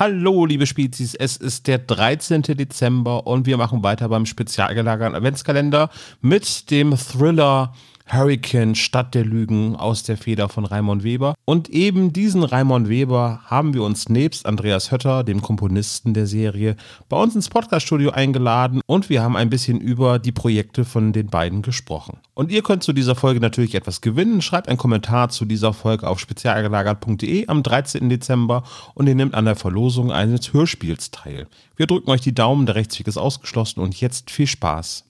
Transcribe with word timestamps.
Hallo, 0.00 0.46
liebe 0.46 0.66
Spezies, 0.66 1.14
es 1.14 1.36
ist 1.36 1.66
der 1.66 1.76
13. 1.76 2.40
Dezember 2.40 3.26
und 3.26 3.44
wir 3.44 3.58
machen 3.58 3.82
weiter 3.82 4.08
beim 4.08 4.24
spezial 4.24 4.74
gelagerten 4.74 5.14
Adventskalender 5.14 5.90
mit 6.22 6.70
dem 6.70 6.96
Thriller 6.96 7.74
Hurricane 8.12 8.74
Stadt 8.74 9.14
der 9.14 9.24
Lügen 9.24 9.76
aus 9.76 10.02
der 10.02 10.16
Feder 10.16 10.48
von 10.48 10.64
Raimon 10.64 11.02
Weber. 11.02 11.34
Und 11.44 11.68
eben 11.68 12.12
diesen 12.12 12.42
Raimon 12.42 12.88
Weber 12.88 13.40
haben 13.46 13.72
wir 13.74 13.82
uns 13.82 14.08
nebst 14.08 14.46
Andreas 14.46 14.90
Hötter, 14.90 15.22
dem 15.22 15.42
Komponisten 15.42 16.12
der 16.12 16.26
Serie, 16.26 16.76
bei 17.08 17.16
uns 17.16 17.34
ins 17.34 17.48
Podcaststudio 17.48 18.10
eingeladen 18.10 18.80
und 18.86 19.08
wir 19.08 19.22
haben 19.22 19.36
ein 19.36 19.50
bisschen 19.50 19.80
über 19.80 20.18
die 20.18 20.32
Projekte 20.32 20.84
von 20.84 21.12
den 21.12 21.28
beiden 21.28 21.62
gesprochen. 21.62 22.18
Und 22.34 22.50
ihr 22.50 22.62
könnt 22.62 22.82
zu 22.82 22.92
dieser 22.92 23.14
Folge 23.14 23.40
natürlich 23.40 23.74
etwas 23.74 24.00
gewinnen. 24.00 24.42
Schreibt 24.42 24.68
einen 24.68 24.78
Kommentar 24.78 25.28
zu 25.28 25.44
dieser 25.44 25.72
Folge 25.72 26.08
auf 26.08 26.18
spezialgelagert.de 26.18 27.46
am 27.48 27.62
13. 27.62 28.08
Dezember 28.08 28.64
und 28.94 29.06
ihr 29.06 29.14
nehmt 29.14 29.34
an 29.34 29.44
der 29.44 29.56
Verlosung 29.56 30.10
eines 30.10 30.52
Hörspiels 30.52 31.10
teil. 31.10 31.46
Wir 31.76 31.86
drücken 31.86 32.10
euch 32.10 32.20
die 32.20 32.34
Daumen, 32.34 32.66
der 32.66 32.74
Rechtsweg 32.74 33.06
ist 33.06 33.18
ausgeschlossen 33.18 33.80
und 33.80 34.00
jetzt 34.00 34.30
viel 34.30 34.46
Spaß. 34.46 35.04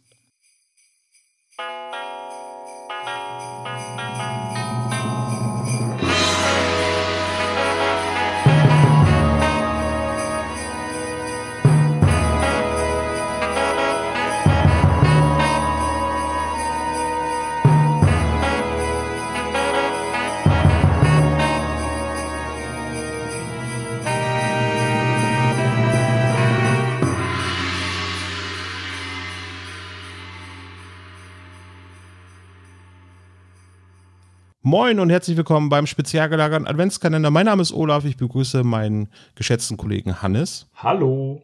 Moin 34.62 35.00
und 35.00 35.08
herzlich 35.08 35.38
willkommen 35.38 35.70
beim 35.70 35.86
spezial 35.86 36.28
gelagerten 36.28 36.66
Adventskalender. 36.66 37.30
Mein 37.30 37.46
Name 37.46 37.62
ist 37.62 37.72
Olaf, 37.72 38.04
ich 38.04 38.18
begrüße 38.18 38.62
meinen 38.62 39.08
geschätzten 39.34 39.78
Kollegen 39.78 40.20
Hannes. 40.20 40.68
Hallo. 40.74 41.40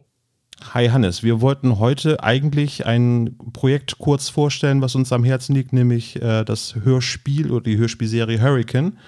Hi 0.75 0.89
Hannes, 0.89 1.23
wir 1.23 1.41
wollten 1.41 1.79
heute 1.79 2.23
eigentlich 2.23 2.85
ein 2.85 3.35
Projekt 3.53 3.97
kurz 3.97 4.29
vorstellen, 4.29 4.83
was 4.83 4.93
uns 4.93 5.11
am 5.11 5.23
Herzen 5.23 5.55
liegt, 5.55 5.73
nämlich 5.73 6.21
äh, 6.21 6.43
das 6.43 6.75
Hörspiel 6.75 7.51
oder 7.51 7.63
die 7.63 7.77
Hörspielserie 7.77 8.39
Hurricane. 8.39 8.99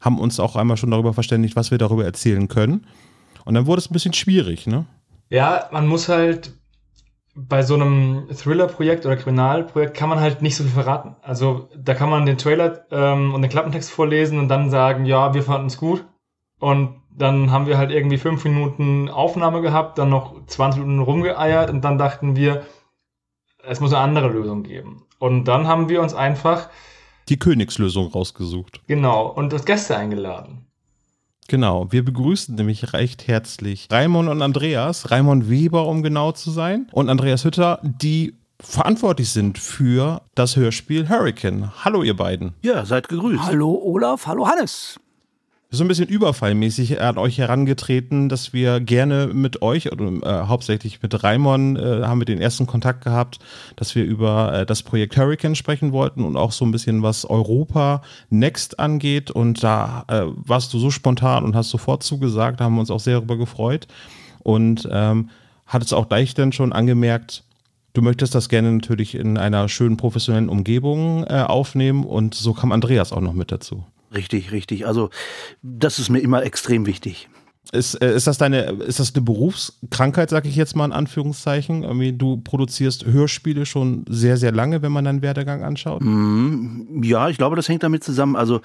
Haben 0.00 0.18
uns 0.18 0.40
auch 0.40 0.56
einmal 0.56 0.76
schon 0.76 0.90
darüber 0.90 1.14
verständigt, 1.14 1.54
was 1.54 1.70
wir 1.70 1.78
darüber 1.78 2.04
erzählen 2.04 2.48
können. 2.48 2.88
Und 3.44 3.54
dann 3.54 3.66
wurde 3.66 3.78
es 3.78 3.88
ein 3.88 3.92
bisschen 3.92 4.14
schwierig, 4.14 4.66
ne? 4.66 4.84
Ja, 5.30 5.68
man 5.70 5.86
muss 5.86 6.08
halt 6.08 6.54
bei 7.34 7.62
so 7.62 7.74
einem 7.74 8.28
Thriller-Projekt 8.28 9.06
oder 9.06 9.16
Kriminalprojekt 9.16 9.96
kann 9.96 10.08
man 10.08 10.20
halt 10.20 10.40
nicht 10.40 10.56
so 10.56 10.62
viel 10.62 10.72
verraten. 10.72 11.16
Also 11.22 11.68
da 11.76 11.94
kann 11.94 12.08
man 12.08 12.26
den 12.26 12.38
Trailer 12.38 12.86
ähm, 12.90 13.34
und 13.34 13.42
den 13.42 13.50
Klappentext 13.50 13.90
vorlesen 13.90 14.38
und 14.38 14.48
dann 14.48 14.70
sagen, 14.70 15.04
ja, 15.04 15.34
wir 15.34 15.42
fanden 15.42 15.66
es 15.66 15.76
gut. 15.76 16.04
Und 16.60 17.02
dann 17.10 17.50
haben 17.50 17.66
wir 17.66 17.78
halt 17.78 17.90
irgendwie 17.90 18.18
fünf 18.18 18.44
Minuten 18.44 19.08
Aufnahme 19.08 19.62
gehabt, 19.62 19.98
dann 19.98 20.10
noch 20.10 20.46
20 20.46 20.82
Minuten 20.82 21.00
rumgeeiert 21.00 21.70
und 21.70 21.82
dann 21.82 21.98
dachten 21.98 22.36
wir, 22.36 22.64
es 23.62 23.80
muss 23.80 23.92
eine 23.92 24.02
andere 24.02 24.28
Lösung 24.28 24.62
geben. 24.62 25.04
Und 25.18 25.44
dann 25.44 25.66
haben 25.66 25.88
wir 25.88 26.02
uns 26.02 26.14
einfach 26.14 26.68
die 27.28 27.38
Königslösung 27.38 28.08
rausgesucht. 28.08 28.82
Genau, 28.86 29.26
und 29.26 29.52
das 29.52 29.64
Gäste 29.64 29.96
eingeladen. 29.96 30.66
Genau, 31.48 31.92
wir 31.92 32.04
begrüßen 32.04 32.54
nämlich 32.54 32.92
recht 32.94 33.28
herzlich 33.28 33.88
Raimon 33.90 34.28
und 34.28 34.40
Andreas, 34.40 35.10
Raimon 35.10 35.50
Weber, 35.50 35.86
um 35.86 36.02
genau 36.02 36.32
zu 36.32 36.50
sein, 36.50 36.88
und 36.92 37.10
Andreas 37.10 37.44
Hütter, 37.44 37.80
die 37.82 38.34
verantwortlich 38.60 39.30
sind 39.30 39.58
für 39.58 40.22
das 40.34 40.56
Hörspiel 40.56 41.08
Hurricane. 41.08 41.70
Hallo, 41.84 42.02
ihr 42.02 42.16
beiden. 42.16 42.54
Ja, 42.62 42.86
seid 42.86 43.08
gegrüßt. 43.08 43.42
Hallo 43.42 43.74
Olaf, 43.74 44.26
hallo 44.26 44.46
Hannes 44.48 44.98
so 45.74 45.84
ein 45.84 45.88
bisschen 45.88 46.08
überfallmäßig 46.08 47.00
an 47.00 47.18
euch 47.18 47.38
herangetreten, 47.38 48.28
dass 48.28 48.52
wir 48.52 48.80
gerne 48.80 49.26
mit 49.26 49.62
euch 49.62 49.92
oder 49.92 50.06
äh, 50.06 50.46
hauptsächlich 50.46 51.02
mit 51.02 51.22
Raimon 51.22 51.76
äh, 51.76 52.02
haben 52.04 52.20
wir 52.20 52.24
den 52.24 52.40
ersten 52.40 52.66
Kontakt 52.66 53.04
gehabt, 53.04 53.38
dass 53.76 53.94
wir 53.94 54.04
über 54.04 54.52
äh, 54.52 54.66
das 54.66 54.82
Projekt 54.82 55.16
Hurricane 55.16 55.54
sprechen 55.54 55.92
wollten 55.92 56.24
und 56.24 56.36
auch 56.36 56.52
so 56.52 56.64
ein 56.64 56.72
bisschen 56.72 57.02
was 57.02 57.24
Europa 57.24 58.02
Next 58.30 58.78
angeht. 58.78 59.30
Und 59.30 59.62
da 59.62 60.04
äh, 60.08 60.22
warst 60.34 60.72
du 60.72 60.78
so 60.78 60.90
spontan 60.90 61.44
und 61.44 61.56
hast 61.56 61.70
sofort 61.70 62.02
zugesagt, 62.02 62.60
da 62.60 62.64
haben 62.64 62.74
wir 62.74 62.80
uns 62.80 62.90
auch 62.90 63.00
sehr 63.00 63.14
darüber 63.14 63.36
gefreut 63.36 63.86
und 64.42 64.88
ähm, 64.90 65.30
hattest 65.66 65.94
auch 65.94 66.08
gleich 66.08 66.34
dann 66.34 66.52
schon 66.52 66.72
angemerkt, 66.72 67.44
Du 67.94 68.02
möchtest 68.02 68.34
das 68.34 68.48
gerne 68.48 68.72
natürlich 68.72 69.14
in 69.14 69.38
einer 69.38 69.68
schönen 69.68 69.96
professionellen 69.96 70.48
Umgebung 70.48 71.22
äh, 71.28 71.44
aufnehmen 71.46 72.02
und 72.02 72.34
so 72.34 72.52
kam 72.52 72.72
Andreas 72.72 73.12
auch 73.12 73.20
noch 73.20 73.34
mit 73.34 73.52
dazu. 73.52 73.84
Richtig, 74.14 74.52
richtig. 74.52 74.86
Also 74.86 75.10
das 75.62 75.98
ist 75.98 76.10
mir 76.10 76.20
immer 76.20 76.42
extrem 76.44 76.86
wichtig. 76.86 77.28
Ist, 77.72 77.94
äh, 77.94 78.14
ist, 78.14 78.26
das 78.26 78.38
deine, 78.38 78.70
ist 78.86 79.00
das 79.00 79.14
eine 79.14 79.24
Berufskrankheit, 79.24 80.30
sage 80.30 80.48
ich 80.48 80.54
jetzt 80.54 80.76
mal 80.76 80.84
in 80.84 80.92
Anführungszeichen? 80.92 81.82
Irgendwie, 81.82 82.12
du 82.12 82.36
produzierst 82.36 83.06
Hörspiele 83.06 83.66
schon 83.66 84.04
sehr, 84.08 84.36
sehr 84.36 84.52
lange, 84.52 84.82
wenn 84.82 84.92
man 84.92 85.04
deinen 85.04 85.22
Werdegang 85.22 85.64
anschaut? 85.64 86.02
Mm, 86.04 87.02
ja, 87.02 87.28
ich 87.30 87.38
glaube, 87.38 87.56
das 87.56 87.68
hängt 87.68 87.82
damit 87.82 88.04
zusammen. 88.04 88.36
Also 88.36 88.60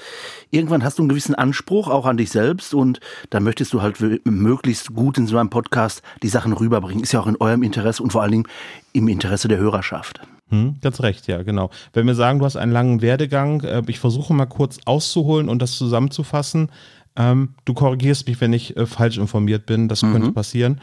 irgendwann 0.51 0.83
hast 0.83 0.99
du 0.99 1.03
einen 1.03 1.09
gewissen 1.09 1.33
Anspruch 1.33 1.87
auch 1.87 2.05
an 2.05 2.17
dich 2.17 2.29
selbst 2.29 2.73
und 2.73 2.99
dann 3.29 3.43
möchtest 3.43 3.73
du 3.73 3.81
halt 3.81 3.99
möglichst 4.25 4.93
gut 4.93 5.17
in 5.17 5.27
so 5.27 5.37
einem 5.37 5.49
Podcast 5.49 6.03
die 6.21 6.29
Sachen 6.29 6.53
rüberbringen. 6.53 7.03
Ist 7.03 7.13
ja 7.13 7.21
auch 7.21 7.27
in 7.27 7.37
eurem 7.37 7.63
Interesse 7.63 8.03
und 8.03 8.11
vor 8.11 8.21
allen 8.21 8.31
Dingen 8.31 8.47
im 8.93 9.07
Interesse 9.07 9.47
der 9.47 9.57
Hörerschaft. 9.57 10.21
Hm, 10.49 10.77
ganz 10.81 11.01
recht, 11.01 11.27
ja, 11.27 11.43
genau. 11.43 11.69
Wenn 11.93 12.07
wir 12.07 12.15
sagen, 12.15 12.39
du 12.39 12.45
hast 12.45 12.55
einen 12.55 12.71
langen 12.71 13.01
Werdegang, 13.01 13.61
äh, 13.61 13.83
ich 13.87 13.99
versuche 13.99 14.33
mal 14.33 14.47
kurz 14.47 14.79
auszuholen 14.85 15.49
und 15.49 15.61
das 15.61 15.73
zusammenzufassen. 15.73 16.71
Ähm, 17.15 17.49
du 17.65 17.73
korrigierst 17.73 18.27
mich, 18.27 18.41
wenn 18.41 18.53
ich 18.53 18.75
äh, 18.75 18.85
falsch 18.85 19.17
informiert 19.17 19.65
bin, 19.65 19.87
das 19.87 20.01
mhm. 20.01 20.13
könnte 20.13 20.31
passieren. 20.31 20.81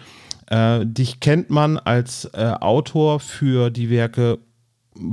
Äh, 0.48 0.86
dich 0.86 1.18
kennt 1.20 1.50
man 1.50 1.78
als 1.78 2.26
äh, 2.32 2.52
Autor 2.60 3.18
für 3.18 3.70
die 3.70 3.90
Werke 3.90 4.38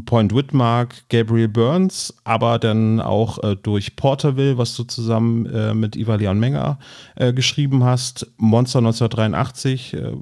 Point 0.06 0.34
Whitmark, 0.34 1.04
Gabriel 1.10 1.48
Burns, 1.48 2.14
aber 2.24 2.60
dann 2.60 3.00
auch 3.02 3.44
äh, 3.44 3.56
durch 3.56 3.96
Porterville, 3.96 4.58
was 4.58 4.76
du 4.76 4.84
zusammen 4.84 5.46
äh, 5.46 5.74
mit 5.74 5.96
Leon 5.96 6.40
Menger 6.40 6.80
äh, 7.16 7.34
geschrieben 7.34 7.84
hast, 7.84 8.28
Monster 8.38 8.80
1983, 8.80 9.94
äh, 9.94 10.14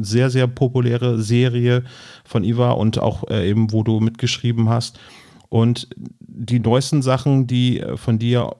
sehr, 0.00 0.30
sehr 0.30 0.46
populäre 0.46 1.20
Serie 1.20 1.84
von 2.24 2.44
Iva 2.44 2.72
und 2.72 2.98
auch 2.98 3.28
äh, 3.28 3.48
eben, 3.48 3.72
wo 3.72 3.82
du 3.82 4.00
mitgeschrieben 4.00 4.68
hast. 4.68 4.98
Und 5.48 5.88
die 6.20 6.60
neuesten 6.60 7.02
Sachen, 7.02 7.46
die 7.46 7.80
äh, 7.80 7.96
von 7.96 8.18
dir 8.18 8.56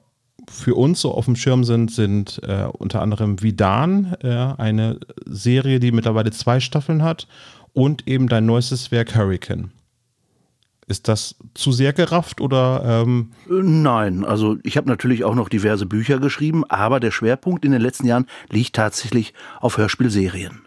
für 0.48 0.75
uns 0.75 1.00
so 1.00 1.12
auf 1.12 1.25
dem 1.25 1.34
Schirm 1.34 1.65
sind, 1.65 1.91
sind 1.91 2.41
unter 2.78 3.03
anderem 3.03 3.42
Vidan, 3.42 4.15
eine 4.22 5.00
Serie, 5.25 5.81
die 5.81 5.91
mittlerweile 5.91 6.31
zwei 6.31 6.60
Staffeln 6.60 7.03
hat, 7.03 7.26
und 7.72 8.06
eben 8.06 8.28
dein 8.28 8.47
neuestes 8.47 8.92
Werk 8.92 9.16
Hurricane. 9.16 9.72
Ist 10.88 11.08
das 11.08 11.34
zu 11.54 11.72
sehr 11.72 11.92
gerafft 11.92 12.41
oder? 12.41 12.82
Ähm 12.84 13.32
Nein, 13.48 14.24
also 14.24 14.56
ich 14.62 14.76
habe 14.76 14.88
natürlich 14.88 15.24
auch 15.24 15.34
noch 15.34 15.48
diverse 15.48 15.84
Bücher 15.84 16.20
geschrieben, 16.20 16.64
aber 16.64 17.00
der 17.00 17.10
Schwerpunkt 17.10 17.64
in 17.64 17.72
den 17.72 17.80
letzten 17.80 18.06
Jahren 18.06 18.26
liegt 18.50 18.76
tatsächlich 18.76 19.34
auf 19.60 19.78
Hörspielserien. 19.78 20.62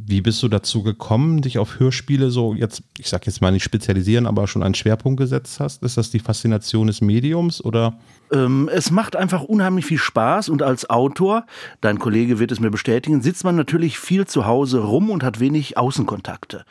Wie 0.00 0.20
bist 0.20 0.42
du 0.44 0.48
dazu 0.48 0.84
gekommen, 0.84 1.42
dich 1.42 1.58
auf 1.58 1.80
Hörspiele 1.80 2.30
so 2.30 2.54
jetzt, 2.54 2.84
ich 2.98 3.08
sag 3.08 3.26
jetzt 3.26 3.42
mal 3.42 3.50
nicht 3.50 3.64
spezialisieren, 3.64 4.26
aber 4.26 4.46
schon 4.46 4.62
einen 4.62 4.74
Schwerpunkt 4.74 5.18
gesetzt 5.18 5.58
hast? 5.58 5.82
Ist 5.82 5.96
das 5.96 6.10
die 6.10 6.20
Faszination 6.20 6.86
des 6.86 7.00
Mediums 7.00 7.62
oder? 7.62 7.98
Ähm, 8.32 8.70
es 8.72 8.92
macht 8.92 9.16
einfach 9.16 9.42
unheimlich 9.42 9.86
viel 9.86 9.98
Spaß 9.98 10.50
und 10.50 10.62
als 10.62 10.88
Autor, 10.88 11.46
dein 11.80 11.98
Kollege 11.98 12.38
wird 12.38 12.52
es 12.52 12.60
mir 12.60 12.70
bestätigen, 12.70 13.22
sitzt 13.22 13.44
man 13.44 13.56
natürlich 13.56 13.98
viel 13.98 14.26
zu 14.26 14.46
Hause 14.46 14.80
rum 14.80 15.10
und 15.10 15.24
hat 15.24 15.40
wenig 15.40 15.76
Außenkontakte. 15.76 16.64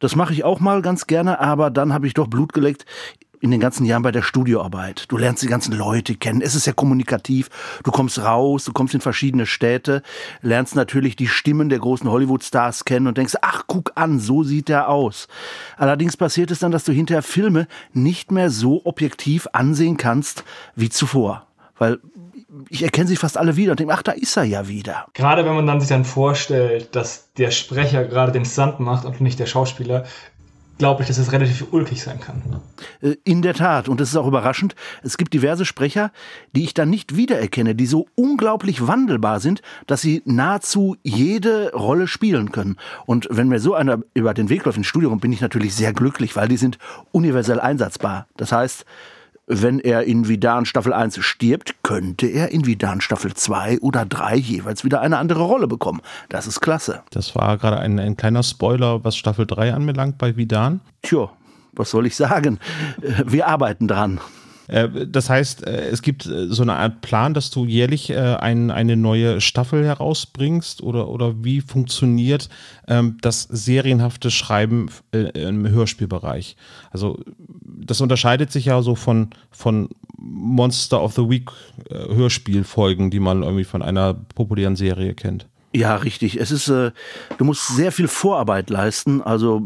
Das 0.00 0.16
mache 0.16 0.32
ich 0.32 0.44
auch 0.44 0.60
mal 0.60 0.82
ganz 0.82 1.06
gerne, 1.06 1.38
aber 1.38 1.70
dann 1.70 1.92
habe 1.92 2.06
ich 2.06 2.14
doch 2.14 2.26
Blut 2.26 2.52
geleckt 2.52 2.86
in 3.40 3.50
den 3.50 3.60
ganzen 3.60 3.86
Jahren 3.86 4.02
bei 4.02 4.12
der 4.12 4.22
Studioarbeit. 4.22 5.06
Du 5.08 5.16
lernst 5.16 5.42
die 5.42 5.46
ganzen 5.46 5.72
Leute 5.72 6.14
kennen. 6.14 6.42
Es 6.42 6.54
ist 6.54 6.66
ja 6.66 6.72
kommunikativ. 6.72 7.48
Du 7.84 7.90
kommst 7.90 8.18
raus, 8.18 8.64
du 8.64 8.72
kommst 8.72 8.94
in 8.94 9.00
verschiedene 9.00 9.46
Städte, 9.46 10.02
lernst 10.42 10.76
natürlich 10.76 11.16
die 11.16 11.26
Stimmen 11.26 11.70
der 11.70 11.78
großen 11.78 12.10
Hollywood-Stars 12.10 12.84
kennen 12.84 13.06
und 13.06 13.16
denkst, 13.16 13.36
ach, 13.40 13.64
guck 13.66 13.92
an, 13.94 14.20
so 14.20 14.42
sieht 14.42 14.68
er 14.68 14.88
aus. 14.88 15.26
Allerdings 15.78 16.16
passiert 16.16 16.50
es 16.50 16.58
dann, 16.58 16.72
dass 16.72 16.84
du 16.84 16.92
hinterher 16.92 17.22
Filme 17.22 17.66
nicht 17.92 18.30
mehr 18.30 18.50
so 18.50 18.82
objektiv 18.84 19.48
ansehen 19.52 19.96
kannst 19.96 20.44
wie 20.76 20.90
zuvor. 20.90 21.46
Weil 21.78 21.98
ich 22.68 22.82
erkenne 22.82 23.08
sie 23.08 23.16
fast 23.16 23.38
alle 23.38 23.56
wieder 23.56 23.72
und 23.72 23.80
denke, 23.80 23.94
ach, 23.94 24.02
da 24.02 24.12
ist 24.12 24.36
er 24.36 24.44
ja 24.44 24.68
wieder. 24.68 25.06
Gerade 25.14 25.44
wenn 25.44 25.54
man 25.54 25.66
dann 25.66 25.80
sich 25.80 25.88
dann 25.88 26.04
vorstellt, 26.04 26.94
dass 26.94 27.32
der 27.34 27.50
Sprecher 27.50 28.04
gerade 28.04 28.32
den 28.32 28.44
Stunt 28.44 28.80
macht 28.80 29.04
und 29.04 29.20
nicht 29.20 29.38
der 29.38 29.46
Schauspieler, 29.46 30.04
glaube 30.80 31.02
ich, 31.02 31.08
dass 31.08 31.18
es 31.18 31.30
relativ 31.30 31.66
ulkig 31.72 32.02
sein 32.02 32.18
kann. 32.18 32.42
Äh, 33.02 33.16
in 33.22 33.42
der 33.42 33.54
Tat, 33.54 33.88
und 33.88 34.00
das 34.00 34.08
ist 34.08 34.16
auch 34.16 34.26
überraschend, 34.26 34.74
es 35.02 35.18
gibt 35.18 35.34
diverse 35.34 35.64
Sprecher, 35.64 36.10
die 36.56 36.64
ich 36.64 36.74
dann 36.74 36.90
nicht 36.90 37.14
wiedererkenne, 37.14 37.74
die 37.74 37.86
so 37.86 38.08
unglaublich 38.16 38.86
wandelbar 38.86 39.40
sind, 39.40 39.60
dass 39.86 40.00
sie 40.00 40.22
nahezu 40.24 40.96
jede 41.02 41.72
Rolle 41.72 42.08
spielen 42.08 42.50
können. 42.50 42.78
Und 43.06 43.28
wenn 43.30 43.48
mir 43.48 43.60
so 43.60 43.74
einer 43.74 44.00
über 44.14 44.34
den 44.34 44.48
Weg 44.48 44.64
läuft 44.64 44.78
ins 44.78 44.86
Studio, 44.86 45.14
bin 45.16 45.32
ich 45.32 45.42
natürlich 45.42 45.74
sehr 45.74 45.92
glücklich, 45.92 46.34
weil 46.34 46.48
die 46.48 46.56
sind 46.56 46.78
universell 47.12 47.60
einsatzbar. 47.60 48.26
Das 48.36 48.50
heißt, 48.50 48.86
wenn 49.52 49.80
er 49.80 50.04
in 50.04 50.28
Vidan 50.28 50.64
Staffel 50.64 50.92
1 50.92 51.18
stirbt, 51.24 51.74
könnte 51.82 52.28
er 52.28 52.52
in 52.52 52.66
Vidan 52.66 53.00
Staffel 53.00 53.34
2 53.34 53.80
oder 53.80 54.06
3 54.06 54.36
jeweils 54.36 54.84
wieder 54.84 55.00
eine 55.00 55.18
andere 55.18 55.42
Rolle 55.42 55.66
bekommen. 55.66 56.00
Das 56.28 56.46
ist 56.46 56.60
klasse. 56.60 57.02
Das 57.10 57.34
war 57.34 57.58
gerade 57.58 57.80
ein, 57.80 57.98
ein 57.98 58.16
kleiner 58.16 58.44
Spoiler, 58.44 59.02
was 59.04 59.16
Staffel 59.16 59.46
3 59.46 59.74
anbelangt 59.74 60.18
bei 60.18 60.36
Vidan. 60.36 60.80
Tja, 61.02 61.30
was 61.72 61.90
soll 61.90 62.06
ich 62.06 62.14
sagen? 62.14 62.60
Wir 63.26 63.48
arbeiten 63.48 63.88
dran. 63.88 64.20
Äh, 64.70 65.06
das 65.06 65.28
heißt, 65.28 65.66
äh, 65.66 65.88
es 65.88 66.02
gibt 66.02 66.26
äh, 66.26 66.46
so 66.48 66.62
eine 66.62 66.74
Art 66.74 67.00
Plan, 67.00 67.34
dass 67.34 67.50
du 67.50 67.66
jährlich 67.66 68.16
ein, 68.16 68.70
eine 68.70 68.96
neue 68.96 69.40
Staffel 69.40 69.84
herausbringst 69.84 70.82
oder, 70.82 71.08
oder 71.08 71.44
wie 71.44 71.60
funktioniert 71.60 72.48
ähm, 72.88 73.18
das 73.20 73.42
serienhafte 73.42 74.30
Schreiben 74.30 74.88
im 75.12 75.68
Hörspielbereich? 75.68 76.56
Also 76.90 77.18
das 77.62 78.00
unterscheidet 78.00 78.52
sich 78.52 78.66
ja 78.66 78.82
so 78.82 78.94
von, 78.94 79.30
von 79.50 79.88
Monster 80.18 81.02
of 81.02 81.14
the 81.14 81.28
Week 81.28 81.50
Hörspielfolgen, 81.90 83.10
die 83.10 83.20
man 83.20 83.42
irgendwie 83.42 83.64
von 83.64 83.82
einer 83.82 84.14
populären 84.14 84.76
Serie 84.76 85.14
kennt. 85.14 85.46
Ja, 85.72 85.94
richtig. 85.94 86.40
Es 86.40 86.50
ist, 86.50 86.68
äh, 86.68 86.90
du 87.38 87.44
musst 87.44 87.68
sehr 87.68 87.92
viel 87.92 88.08
Vorarbeit 88.08 88.70
leisten. 88.70 89.22
Also, 89.22 89.62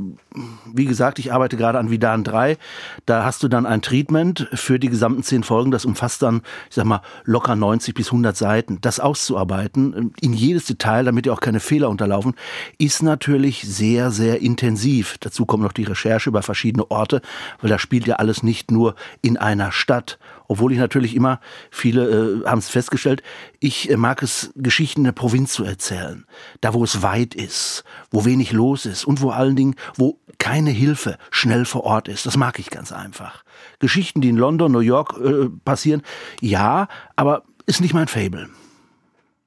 wie 0.71 0.85
gesagt, 0.85 1.19
ich 1.19 1.33
arbeite 1.33 1.57
gerade 1.57 1.79
an 1.79 1.91
Vidan 1.91 2.25
3. 2.25 2.59
Da 3.07 3.25
hast 3.25 3.43
du 3.43 3.49
dann 3.49 3.65
ein 3.65 3.81
Treatment 3.81 4.47
für 4.53 4.79
die 4.79 4.91
gesamten 4.91 5.23
zehn 5.23 5.43
Folgen. 5.45 5.71
Das 5.71 5.87
umfasst 5.87 6.21
dann, 6.21 6.43
ich 6.69 6.75
sag 6.75 6.85
mal, 6.85 7.01
locker 7.25 7.57
90 7.57 7.95
bis 7.95 8.09
100 8.09 8.37
Seiten. 8.37 8.83
Das 8.83 9.01
auszuarbeiten, 9.01 10.13
in 10.21 10.35
jedes 10.35 10.67
Detail, 10.67 11.05
damit 11.05 11.25
dir 11.25 11.33
auch 11.33 11.41
keine 11.41 11.61
Fehler 11.61 11.89
unterlaufen, 11.89 12.35
ist 12.77 13.03
natürlich 13.03 13.63
sehr, 13.63 14.11
sehr 14.11 14.43
intensiv. 14.43 15.17
Dazu 15.21 15.47
kommt 15.47 15.63
noch 15.63 15.73
die 15.73 15.85
Recherche 15.85 16.29
über 16.29 16.43
verschiedene 16.43 16.91
Orte, 16.91 17.23
weil 17.63 17.71
da 17.71 17.79
spielt 17.79 18.07
ja 18.07 18.17
alles 18.17 18.43
nicht 18.43 18.71
nur 18.71 18.95
in 19.23 19.39
einer 19.39 19.73
Stadt 19.73 20.19
obwohl 20.55 20.71
ich 20.71 20.79
natürlich 20.79 21.17
immer, 21.17 21.41
viele 21.73 22.43
äh, 22.45 22.47
haben 22.47 22.61
es 22.61 22.69
festgestellt, 22.69 23.25
ich 23.59 23.91
äh, 23.91 23.97
mag 23.97 24.23
es, 24.23 24.53
Geschichten 24.55 25.03
der 25.03 25.11
Provinz 25.11 25.53
zu 25.53 25.65
erzählen. 25.65 26.27
Da, 26.61 26.75
wo 26.75 26.85
es 26.85 27.03
weit 27.03 27.35
ist, 27.35 27.83
wo 28.13 28.25
wenig 28.25 28.53
los 28.53 28.87
ist 28.87 29.05
und 29.05 29.19
vor 29.19 29.35
allen 29.35 29.57
Dingen, 29.57 29.75
wo 29.97 30.21
keine 30.39 30.71
Hilfe 30.71 31.19
schnell 31.33 31.65
vor 31.65 31.83
Ort 31.83 32.07
ist. 32.07 32.25
Das 32.25 32.37
mag 32.37 32.61
ich 32.61 32.71
ganz 32.71 32.93
einfach. 32.93 33.43
Geschichten, 33.81 34.21
die 34.21 34.29
in 34.29 34.37
London, 34.37 34.71
New 34.71 34.79
York 34.79 35.19
äh, 35.19 35.49
passieren, 35.65 36.03
ja, 36.41 36.87
aber 37.17 37.43
ist 37.67 37.81
nicht 37.81 37.93
mein 37.93 38.07
Fable. 38.07 38.49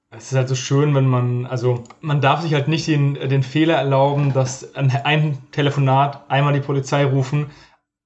Es 0.10 0.33
ist 0.33 0.38
halt 0.38 0.50
so 0.50 0.56
schön, 0.56 0.94
wenn 0.94 1.07
man, 1.07 1.45
also 1.45 1.86
man 2.01 2.19
darf 2.19 2.42
sich 2.42 2.53
halt 2.53 2.68
nicht 2.68 2.86
den, 2.88 3.13
den 3.13 3.44
Fehler 3.44 3.75
erlauben, 3.75 4.33
dass 4.33 4.75
ein, 4.75 4.92
ein 4.92 5.38
Telefonat 5.53 6.30
einmal 6.30 6.51
die 6.51 6.60
Polizei 6.60 7.06
rufen, 7.06 7.45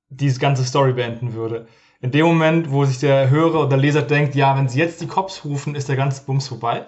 diese 0.09 0.39
ganze 0.39 0.63
Story 0.63 0.93
beenden 0.93 1.33
würde 1.33 1.67
in 2.01 2.11
dem 2.11 2.25
Moment, 2.25 2.71
wo 2.71 2.83
sich 2.85 2.99
der 2.99 3.29
Hörer 3.29 3.65
oder 3.65 3.77
Leser 3.77 4.01
denkt, 4.01 4.35
ja, 4.35 4.57
wenn 4.57 4.67
sie 4.67 4.79
jetzt 4.79 5.01
die 5.01 5.07
Cops 5.07 5.45
rufen, 5.45 5.75
ist 5.75 5.87
der 5.87 5.95
ganze 5.95 6.23
Bums 6.25 6.47
vorbei. 6.47 6.85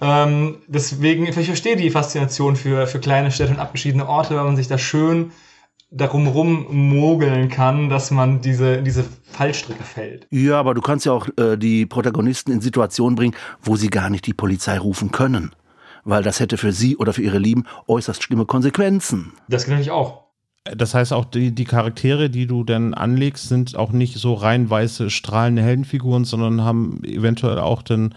Ähm, 0.00 0.58
deswegen, 0.66 1.26
ich 1.26 1.34
verstehe 1.34 1.76
die 1.76 1.90
Faszination 1.90 2.56
für, 2.56 2.86
für 2.86 2.98
kleine 2.98 3.30
Städte 3.30 3.52
und 3.52 3.58
abgeschiedene 3.58 4.08
Orte, 4.08 4.36
weil 4.36 4.44
man 4.44 4.56
sich 4.56 4.68
da 4.68 4.78
schön 4.78 5.30
darum 5.90 6.26
rummogeln 6.26 7.48
kann, 7.48 7.88
dass 7.88 8.10
man 8.10 8.40
diese, 8.40 8.82
diese 8.82 9.04
Fallstricke 9.24 9.84
fällt. 9.84 10.26
Ja, 10.30 10.58
aber 10.58 10.74
du 10.74 10.80
kannst 10.80 11.06
ja 11.06 11.12
auch 11.12 11.28
äh, 11.38 11.56
die 11.56 11.86
Protagonisten 11.86 12.50
in 12.50 12.60
Situationen 12.60 13.14
bringen, 13.14 13.34
wo 13.62 13.76
sie 13.76 13.88
gar 13.88 14.10
nicht 14.10 14.26
die 14.26 14.34
Polizei 14.34 14.78
rufen 14.78 15.12
können. 15.12 15.52
Weil 16.04 16.22
das 16.22 16.40
hätte 16.40 16.56
für 16.56 16.72
sie 16.72 16.96
oder 16.96 17.12
für 17.12 17.22
ihre 17.22 17.38
Lieben 17.38 17.64
äußerst 17.88 18.22
schlimme 18.22 18.46
Konsequenzen. 18.46 19.32
Das 19.48 19.64
geht 19.64 19.70
natürlich 19.70 19.90
auch. 19.90 20.25
Das 20.74 20.94
heißt, 20.94 21.12
auch 21.12 21.24
die, 21.24 21.54
die 21.54 21.64
Charaktere, 21.64 22.30
die 22.30 22.46
du 22.46 22.64
dann 22.64 22.94
anlegst, 22.94 23.48
sind 23.48 23.76
auch 23.76 23.92
nicht 23.92 24.18
so 24.18 24.34
rein 24.34 24.68
weiße, 24.68 25.10
strahlende 25.10 25.62
Heldenfiguren, 25.62 26.24
sondern 26.24 26.62
haben 26.62 27.02
eventuell 27.04 27.58
auch 27.58 27.82
dann 27.82 28.14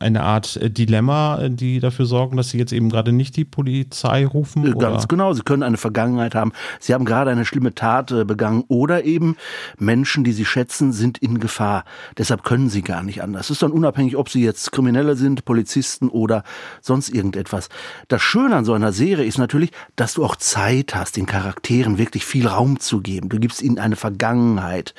eine 0.00 0.22
Art 0.22 0.56
äh, 0.56 0.70
Dilemma, 0.70 1.38
äh, 1.38 1.50
die 1.50 1.78
dafür 1.78 2.06
sorgen, 2.06 2.36
dass 2.36 2.48
sie 2.48 2.58
jetzt 2.58 2.72
eben 2.72 2.88
gerade 2.88 3.12
nicht 3.12 3.36
die 3.36 3.44
Polizei 3.44 4.26
rufen? 4.26 4.64
Äh, 4.66 4.72
ganz 4.72 5.04
oder? 5.04 5.06
genau, 5.06 5.32
sie 5.34 5.42
können 5.42 5.62
eine 5.62 5.76
Vergangenheit 5.76 6.34
haben. 6.34 6.52
Sie 6.80 6.94
haben 6.94 7.04
gerade 7.04 7.30
eine 7.30 7.44
schlimme 7.44 7.74
Tat 7.74 8.08
begangen 8.26 8.64
oder 8.68 9.04
eben 9.04 9.36
Menschen, 9.78 10.24
die 10.24 10.32
sie 10.32 10.46
schätzen, 10.46 10.92
sind 10.92 11.18
in 11.18 11.38
Gefahr. 11.38 11.84
Deshalb 12.16 12.42
können 12.42 12.70
sie 12.70 12.82
gar 12.82 13.02
nicht 13.02 13.22
anders. 13.22 13.46
Es 13.46 13.50
ist 13.50 13.62
dann 13.62 13.72
unabhängig, 13.72 14.16
ob 14.16 14.30
sie 14.30 14.42
jetzt 14.42 14.72
Kriminelle 14.72 15.16
sind, 15.16 15.44
Polizisten 15.44 16.08
oder 16.08 16.42
sonst 16.80 17.10
irgendetwas. 17.10 17.68
Das 18.08 18.22
Schöne 18.22 18.56
an 18.56 18.64
so 18.64 18.72
einer 18.72 18.92
Serie 18.92 19.26
ist 19.26 19.38
natürlich, 19.38 19.70
dass 19.96 20.14
du 20.14 20.24
auch 20.24 20.36
Zeit 20.36 20.94
hast, 20.94 21.16
den 21.16 21.26
Charakteren 21.26 21.98
wirklich 21.98 22.24
viel 22.24 22.46
Raum 22.46 22.80
zu 22.80 23.00
geben. 23.00 23.28
Du 23.28 23.38
gibst 23.38 23.60
ihnen 23.60 23.78
eine 23.78 23.96
Vergangenheit. 23.96 24.94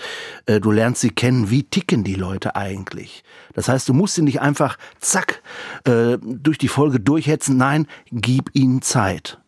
Du 0.45 0.71
lernst 0.71 1.01
sie 1.01 1.09
kennen. 1.09 1.49
Wie 1.49 1.63
ticken 1.63 2.03
die 2.03 2.15
Leute 2.15 2.55
eigentlich? 2.55 3.23
Das 3.53 3.67
heißt, 3.69 3.87
du 3.89 3.93
musst 3.93 4.15
sie 4.15 4.21
nicht 4.21 4.41
einfach 4.41 4.77
zack, 4.99 5.41
äh, 5.85 6.17
durch 6.21 6.57
die 6.57 6.67
Folge 6.67 6.99
durchhetzen. 6.99 7.57
Nein, 7.57 7.87
gib 8.11 8.49
ihnen 8.53 8.81
Zeit. 8.81 9.39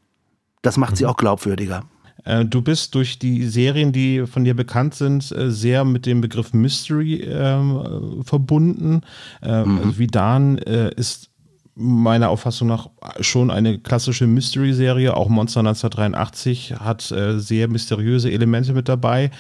Das 0.62 0.78
macht 0.78 0.92
mhm. 0.92 0.96
sie 0.96 1.06
auch 1.06 1.18
glaubwürdiger. 1.18 1.84
Äh, 2.26 2.46
du 2.46 2.62
bist 2.62 2.96
durch 2.96 3.20
die 3.20 3.46
Serien, 3.48 3.92
die 3.92 4.26
von 4.26 4.44
dir 4.44 4.56
bekannt 4.56 4.96
sind, 4.96 5.32
äh, 5.32 5.52
sehr 5.52 5.86
mit 5.86 6.06
dem 6.06 6.22
Begriff 6.22 6.54
Mystery 6.54 7.22
äh, 7.22 8.24
verbunden. 8.24 9.02
Äh, 9.42 9.64
mhm. 9.64 9.78
Also 9.78 10.00
Vidan 10.00 10.58
äh, 10.60 10.94
ist 10.96 11.30
meiner 11.76 12.30
Auffassung 12.30 12.68
nach 12.68 12.90
schon 13.20 13.50
eine 13.50 13.80
klassische 13.80 14.28
Mystery-Serie. 14.28 15.16
Auch 15.18 15.28
Monster 15.28 15.62
1983 15.62 16.76
hat 16.80 17.12
äh, 17.12 17.40
sehr 17.40 17.68
mysteriöse 17.68 18.32
Elemente 18.32 18.74
mit 18.74 18.88
dabei. 18.88 19.32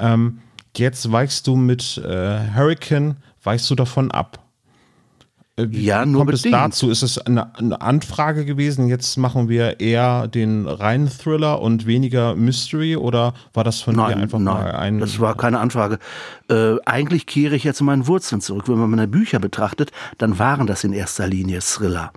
Ähm, 0.00 0.38
jetzt 0.76 1.12
weichst 1.12 1.46
du 1.46 1.56
mit 1.56 2.02
Hurricane, 2.02 3.16
weichst 3.44 3.70
du 3.70 3.74
davon 3.74 4.10
ab. 4.10 4.44
Äh, 5.56 5.66
wie 5.68 5.84
ja, 5.84 6.04
nur 6.04 6.22
kommt 6.22 6.32
bedingt. 6.32 6.54
es 6.54 6.60
dazu? 6.60 6.90
Ist 6.90 7.02
es 7.02 7.18
eine, 7.18 7.56
eine, 7.56 7.80
Anfrage 7.80 8.44
gewesen? 8.44 8.88
Jetzt 8.88 9.16
machen 9.16 9.48
wir 9.48 9.80
eher 9.80 10.26
den 10.26 10.66
reinen 10.66 11.08
Thriller 11.08 11.60
und 11.60 11.86
weniger 11.86 12.34
Mystery 12.34 12.96
oder 12.96 13.34
war 13.52 13.62
das 13.62 13.80
von 13.80 13.94
nein, 13.94 14.16
dir 14.16 14.22
einfach 14.22 14.38
nein, 14.38 14.54
mal 14.54 14.72
ein? 14.72 14.98
Das 14.98 15.20
war 15.20 15.36
keine 15.36 15.60
Anfrage. 15.60 15.98
Äh, 16.50 16.76
eigentlich 16.84 17.26
kehre 17.26 17.54
ich 17.54 17.64
ja 17.64 17.72
zu 17.72 17.84
meinen 17.84 18.06
Wurzeln 18.06 18.40
zurück. 18.40 18.68
Wenn 18.68 18.78
man 18.78 18.90
meine 18.90 19.08
Bücher 19.08 19.38
betrachtet, 19.38 19.92
dann 20.18 20.38
waren 20.38 20.66
das 20.66 20.82
in 20.82 20.92
erster 20.92 21.28
Linie 21.28 21.60
Thriller. 21.60 22.12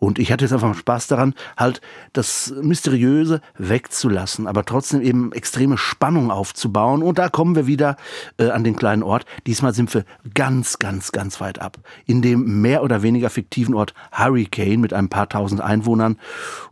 Und 0.00 0.18
ich 0.18 0.32
hatte 0.32 0.44
jetzt 0.44 0.52
einfach 0.52 0.74
Spaß 0.74 1.08
daran, 1.08 1.34
halt 1.58 1.82
das 2.14 2.54
Mysteriöse 2.62 3.42
wegzulassen, 3.58 4.46
aber 4.46 4.64
trotzdem 4.64 5.02
eben 5.02 5.30
extreme 5.32 5.76
Spannung 5.76 6.30
aufzubauen. 6.30 7.02
Und 7.02 7.18
da 7.18 7.28
kommen 7.28 7.54
wir 7.54 7.66
wieder 7.66 7.96
äh, 8.38 8.48
an 8.48 8.64
den 8.64 8.76
kleinen 8.76 9.02
Ort. 9.02 9.26
Diesmal 9.46 9.74
sind 9.74 9.92
wir 9.92 10.06
ganz, 10.34 10.78
ganz, 10.78 11.12
ganz 11.12 11.38
weit 11.40 11.60
ab. 11.60 11.76
In 12.06 12.22
dem 12.22 12.62
mehr 12.62 12.82
oder 12.82 13.02
weniger 13.02 13.28
fiktiven 13.28 13.74
Ort 13.74 13.92
Hurricane 14.10 14.80
mit 14.80 14.94
ein 14.94 15.10
paar 15.10 15.28
tausend 15.28 15.60
Einwohnern 15.60 16.16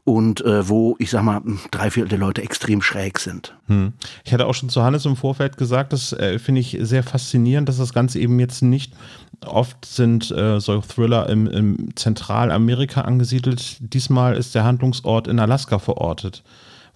und 0.09 0.45
äh, 0.45 0.69
wo, 0.69 0.97
ich 0.99 1.11
sag 1.11 1.23
mal, 1.23 1.41
drei 1.71 1.91
Viertel 1.91 2.11
der 2.11 2.19
Leute 2.19 2.43
extrem 2.43 2.83
schräg 2.83 3.19
sind. 3.19 3.55
Hm. 3.67 3.93
Ich 4.25 4.33
hatte 4.33 4.47
auch 4.47 4.55
schon 4.55 4.69
zu 4.69 4.83
Hannes 4.83 5.05
im 5.05 5.17
Vorfeld 5.17 5.57
gesagt, 5.57 5.93
das 5.93 6.13
äh, 6.13 6.39
finde 6.39 6.61
ich 6.61 6.77
sehr 6.81 7.03
faszinierend, 7.03 7.69
dass 7.69 7.77
das 7.77 7.93
Ganze 7.93 8.19
eben 8.19 8.41
jetzt 8.41 8.63
nicht 8.63 8.95
Oft 9.47 9.85
sind 9.85 10.31
äh, 10.33 10.61
solche 10.61 10.89
Thriller 10.89 11.29
im, 11.29 11.47
im 11.47 11.97
Zentralamerika 11.97 13.03
angesiedelt. 13.03 13.77
Diesmal 13.81 14.37
ist 14.37 14.55
der 14.55 14.65
Handlungsort 14.65 15.29
in 15.29 15.39
Alaska 15.39 15.79
verortet. 15.79 16.43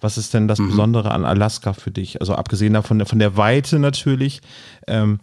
Was 0.01 0.17
ist 0.17 0.33
denn 0.33 0.49
das 0.49 0.59
mhm. 0.59 0.69
Besondere 0.69 1.11
an 1.11 1.23
Alaska 1.23 1.71
für 1.71 1.91
dich? 1.91 2.19
Also 2.19 2.35
abgesehen 2.35 2.73
davon 2.73 3.05
von 3.05 3.19
der 3.19 3.37
Weite 3.37 3.79
natürlich, 3.79 4.41
ähm, 4.87 5.19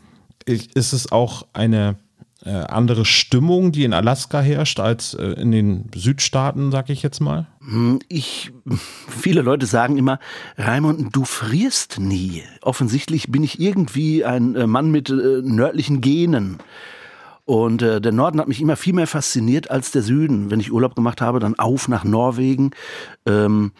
ist 0.47 0.94
es 0.94 1.12
auch 1.12 1.47
eine 1.52 1.97
äh, 2.44 2.50
andere 2.50 3.04
Stimmung, 3.04 3.73
die 3.73 3.85
in 3.85 3.92
Alaska 3.92 4.40
herrscht, 4.40 4.80
als 4.80 5.14
äh, 5.14 5.32
in 5.32 5.50
den 5.50 5.90
Südstaaten, 5.94 6.70
sag 6.70 6.88
ich 6.90 7.02
jetzt 7.02 7.20
mal? 7.20 7.47
Hm, 7.61 8.00
ich, 8.09 8.52
viele 9.09 9.42
Leute 9.42 9.66
sagen 9.66 9.99
immer, 9.99 10.18
Raimund, 10.56 11.14
du 11.14 11.25
frierst 11.25 11.99
nie. 11.99 12.42
Offensichtlich 12.62 13.30
bin 13.30 13.42
ich 13.42 13.61
irgendwie 13.61 14.25
ein 14.25 14.56
äh, 14.56 14.66
Mann 14.66 14.90
mit 14.90 15.11
äh, 15.11 15.42
nördlichen 15.42 16.00
Genen. 16.00 16.59
Und 17.44 17.82
äh, 17.82 18.00
der 18.00 18.12
Norden 18.12 18.40
hat 18.40 18.49
mich 18.49 18.61
immer 18.61 18.76
viel 18.76 18.92
mehr 18.92 19.06
fasziniert 19.06 19.70
als 19.70 19.90
der 19.90 20.02
Süden. 20.02 20.50
Wenn 20.50 20.61
ich 20.61 20.73
Urlaub 20.73 20.94
gemacht 20.94 21.20
habe, 21.20 21.40
dann 21.40 21.59
auf 21.59 21.88
nach 21.88 22.04
Norwegen. 22.04 22.70
Ähm, 23.26 23.73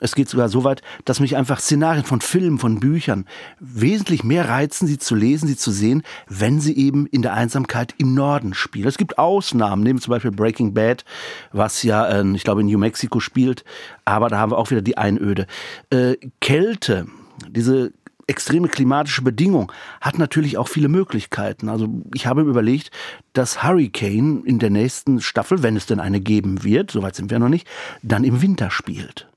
Es 0.00 0.14
geht 0.14 0.28
sogar 0.28 0.48
so 0.48 0.64
weit, 0.64 0.82
dass 1.04 1.20
mich 1.20 1.36
einfach 1.36 1.60
Szenarien 1.60 2.04
von 2.04 2.20
Filmen, 2.20 2.58
von 2.58 2.80
Büchern 2.80 3.26
wesentlich 3.60 4.24
mehr 4.24 4.48
reizen, 4.48 4.86
sie 4.86 4.98
zu 4.98 5.14
lesen, 5.14 5.46
sie 5.46 5.56
zu 5.56 5.70
sehen, 5.70 6.02
wenn 6.28 6.60
sie 6.60 6.76
eben 6.76 7.06
in 7.06 7.22
der 7.22 7.34
Einsamkeit 7.34 7.94
im 7.98 8.14
Norden 8.14 8.54
spielen. 8.54 8.88
Es 8.88 8.98
gibt 8.98 9.18
Ausnahmen, 9.18 9.82
nehmen 9.82 10.00
zum 10.00 10.10
Beispiel 10.10 10.32
Breaking 10.32 10.74
Bad, 10.74 11.04
was 11.52 11.82
ja, 11.82 12.06
äh, 12.06 12.24
ich 12.34 12.44
glaube, 12.44 12.62
in 12.62 12.66
New 12.66 12.78
Mexico 12.78 13.20
spielt, 13.20 13.64
aber 14.04 14.28
da 14.28 14.38
haben 14.38 14.52
wir 14.52 14.58
auch 14.58 14.70
wieder 14.70 14.82
die 14.82 14.98
Einöde. 14.98 15.46
Äh, 15.90 16.16
Kälte, 16.40 17.06
diese 17.48 17.92
extreme 18.26 18.68
klimatische 18.68 19.22
Bedingung 19.22 19.70
hat 20.00 20.18
natürlich 20.18 20.56
auch 20.58 20.68
viele 20.68 20.88
Möglichkeiten. 20.88 21.68
Also 21.68 21.88
ich 22.14 22.26
habe 22.26 22.42
überlegt, 22.42 22.90
dass 23.32 23.62
Hurricane 23.62 24.42
in 24.44 24.58
der 24.58 24.70
nächsten 24.70 25.20
Staffel, 25.20 25.62
wenn 25.62 25.76
es 25.76 25.86
denn 25.86 26.00
eine 26.00 26.20
geben 26.20 26.64
wird, 26.64 26.90
soweit 26.90 27.14
sind 27.14 27.30
wir 27.30 27.38
noch 27.38 27.48
nicht, 27.48 27.66
dann 28.02 28.24
im 28.24 28.42
Winter 28.42 28.70
spielt. 28.70 29.28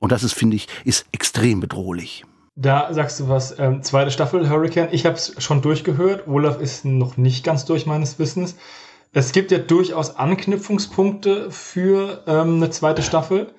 Und 0.00 0.12
das 0.12 0.22
ist, 0.22 0.34
finde 0.34 0.56
ich, 0.56 0.68
ist 0.84 1.06
extrem 1.12 1.60
bedrohlich. 1.60 2.24
Da 2.56 2.92
sagst 2.92 3.20
du 3.20 3.28
was, 3.28 3.58
ähm, 3.58 3.82
zweite 3.82 4.10
Staffel 4.10 4.48
Hurricane. 4.48 4.88
Ich 4.90 5.06
habe 5.06 5.14
es 5.14 5.34
schon 5.38 5.62
durchgehört. 5.62 6.26
Olaf 6.26 6.60
ist 6.60 6.84
noch 6.84 7.16
nicht 7.16 7.44
ganz 7.44 7.64
durch 7.64 7.86
meines 7.86 8.18
Wissens. 8.18 8.56
Es 9.12 9.32
gibt 9.32 9.52
ja 9.52 9.58
durchaus 9.58 10.16
Anknüpfungspunkte 10.16 11.50
für 11.50 12.24
ähm, 12.26 12.56
eine 12.56 12.70
zweite 12.70 13.02
Staffel. 13.02 13.54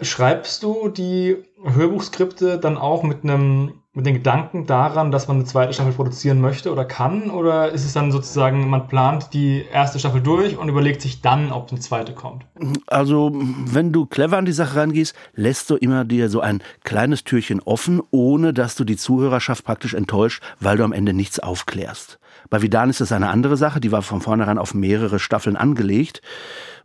Schreibst 0.00 0.62
du 0.62 0.88
die 0.88 1.44
Hörbuchskripte 1.62 2.58
dann 2.58 2.78
auch 2.78 3.02
mit 3.02 3.24
einem 3.24 3.82
mit 3.96 4.04
den 4.04 4.12
Gedanken 4.12 4.66
daran, 4.66 5.10
dass 5.10 5.26
man 5.26 5.38
eine 5.38 5.46
zweite 5.46 5.72
Staffel 5.72 5.92
produzieren 5.92 6.38
möchte 6.42 6.70
oder 6.70 6.84
kann? 6.84 7.30
Oder 7.30 7.72
ist 7.72 7.86
es 7.86 7.94
dann 7.94 8.12
sozusagen, 8.12 8.68
man 8.68 8.88
plant 8.88 9.32
die 9.32 9.64
erste 9.72 9.98
Staffel 9.98 10.20
durch 10.20 10.58
und 10.58 10.68
überlegt 10.68 11.00
sich 11.00 11.22
dann, 11.22 11.50
ob 11.50 11.70
eine 11.70 11.80
zweite 11.80 12.12
kommt? 12.12 12.44
Also, 12.88 13.32
wenn 13.34 13.92
du 13.92 14.04
clever 14.04 14.36
an 14.36 14.44
die 14.44 14.52
Sache 14.52 14.76
rangehst, 14.76 15.16
lässt 15.34 15.70
du 15.70 15.76
immer 15.76 16.04
dir 16.04 16.28
so 16.28 16.40
ein 16.40 16.62
kleines 16.84 17.24
Türchen 17.24 17.60
offen, 17.60 18.02
ohne 18.10 18.52
dass 18.52 18.74
du 18.74 18.84
die 18.84 18.98
Zuhörerschaft 18.98 19.64
praktisch 19.64 19.94
enttäuscht, 19.94 20.42
weil 20.60 20.76
du 20.76 20.84
am 20.84 20.92
Ende 20.92 21.14
nichts 21.14 21.38
aufklärst. 21.40 22.18
Bei 22.50 22.60
Vidan 22.60 22.90
ist 22.90 23.00
das 23.00 23.12
eine 23.12 23.30
andere 23.30 23.56
Sache, 23.56 23.80
die 23.80 23.92
war 23.92 24.02
von 24.02 24.20
vornherein 24.20 24.58
auf 24.58 24.74
mehrere 24.74 25.18
Staffeln 25.18 25.56
angelegt. 25.56 26.20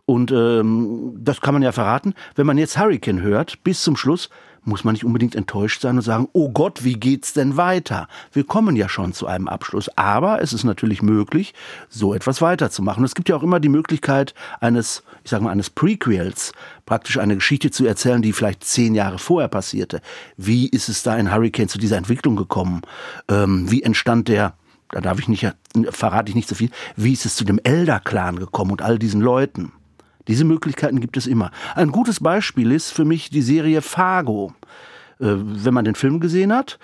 Und 0.05 0.31
ähm, 0.31 1.13
das 1.17 1.41
kann 1.41 1.53
man 1.53 1.61
ja 1.61 1.73
verraten. 1.73 2.13
Wenn 2.35 2.47
man 2.47 2.57
jetzt 2.57 2.79
Hurricane 2.79 3.21
hört, 3.21 3.63
bis 3.63 3.83
zum 3.83 3.97
Schluss, 3.97 4.29
muss 4.63 4.83
man 4.83 4.93
nicht 4.93 5.05
unbedingt 5.05 5.35
enttäuscht 5.35 5.81
sein 5.81 5.95
und 5.97 6.03
sagen, 6.03 6.27
oh 6.33 6.49
Gott, 6.49 6.83
wie 6.83 6.93
geht's 6.93 7.33
denn 7.33 7.57
weiter? 7.57 8.07
Wir 8.31 8.43
kommen 8.43 8.75
ja 8.75 8.87
schon 8.87 9.13
zu 9.13 9.27
einem 9.27 9.47
Abschluss. 9.47 9.89
Aber 9.97 10.41
es 10.41 10.53
ist 10.53 10.63
natürlich 10.63 11.01
möglich, 11.01 11.53
so 11.89 12.13
etwas 12.13 12.41
weiterzumachen. 12.41 13.03
Es 13.03 13.15
gibt 13.15 13.29
ja 13.29 13.35
auch 13.35 13.43
immer 13.43 13.59
die 13.59 13.69
Möglichkeit 13.69 14.33
eines, 14.59 15.03
ich 15.23 15.31
sage 15.31 15.43
mal, 15.43 15.51
eines 15.51 15.69
Prequels, 15.69 16.51
praktisch 16.85 17.17
eine 17.17 17.35
Geschichte 17.35 17.71
zu 17.71 17.85
erzählen, 17.85 18.21
die 18.21 18.33
vielleicht 18.33 18.63
zehn 18.63 18.93
Jahre 18.93 19.17
vorher 19.17 19.49
passierte. 19.49 20.01
Wie 20.37 20.67
ist 20.67 20.89
es 20.89 21.03
da 21.03 21.17
in 21.17 21.31
Hurricane 21.31 21.69
zu 21.69 21.79
dieser 21.79 21.97
Entwicklung 21.97 22.35
gekommen? 22.35 22.81
Ähm, 23.29 23.69
wie 23.71 23.83
entstand 23.83 24.27
der 24.27 24.53
da 24.93 24.99
darf 24.99 25.19
ich 25.19 25.29
nicht, 25.29 25.49
verrate 25.91 26.29
ich 26.29 26.35
nicht 26.35 26.49
so 26.49 26.55
viel, 26.55 26.69
wie 26.97 27.13
ist 27.13 27.25
es 27.25 27.37
zu 27.37 27.45
dem 27.45 27.61
Elder-Clan 27.63 28.37
gekommen 28.37 28.71
und 28.71 28.81
all 28.81 28.99
diesen 28.99 29.21
Leuten? 29.21 29.71
Diese 30.27 30.45
Möglichkeiten 30.45 30.99
gibt 30.99 31.17
es 31.17 31.27
immer. 31.27 31.51
Ein 31.75 31.91
gutes 31.91 32.19
Beispiel 32.19 32.71
ist 32.71 32.91
für 32.91 33.05
mich 33.05 33.29
die 33.29 33.41
Serie 33.41 33.81
Fargo. 33.81 34.53
Äh, 35.19 35.35
wenn 35.37 35.73
man 35.73 35.85
den 35.85 35.95
Film 35.95 36.19
gesehen 36.19 36.53
hat, 36.53 36.79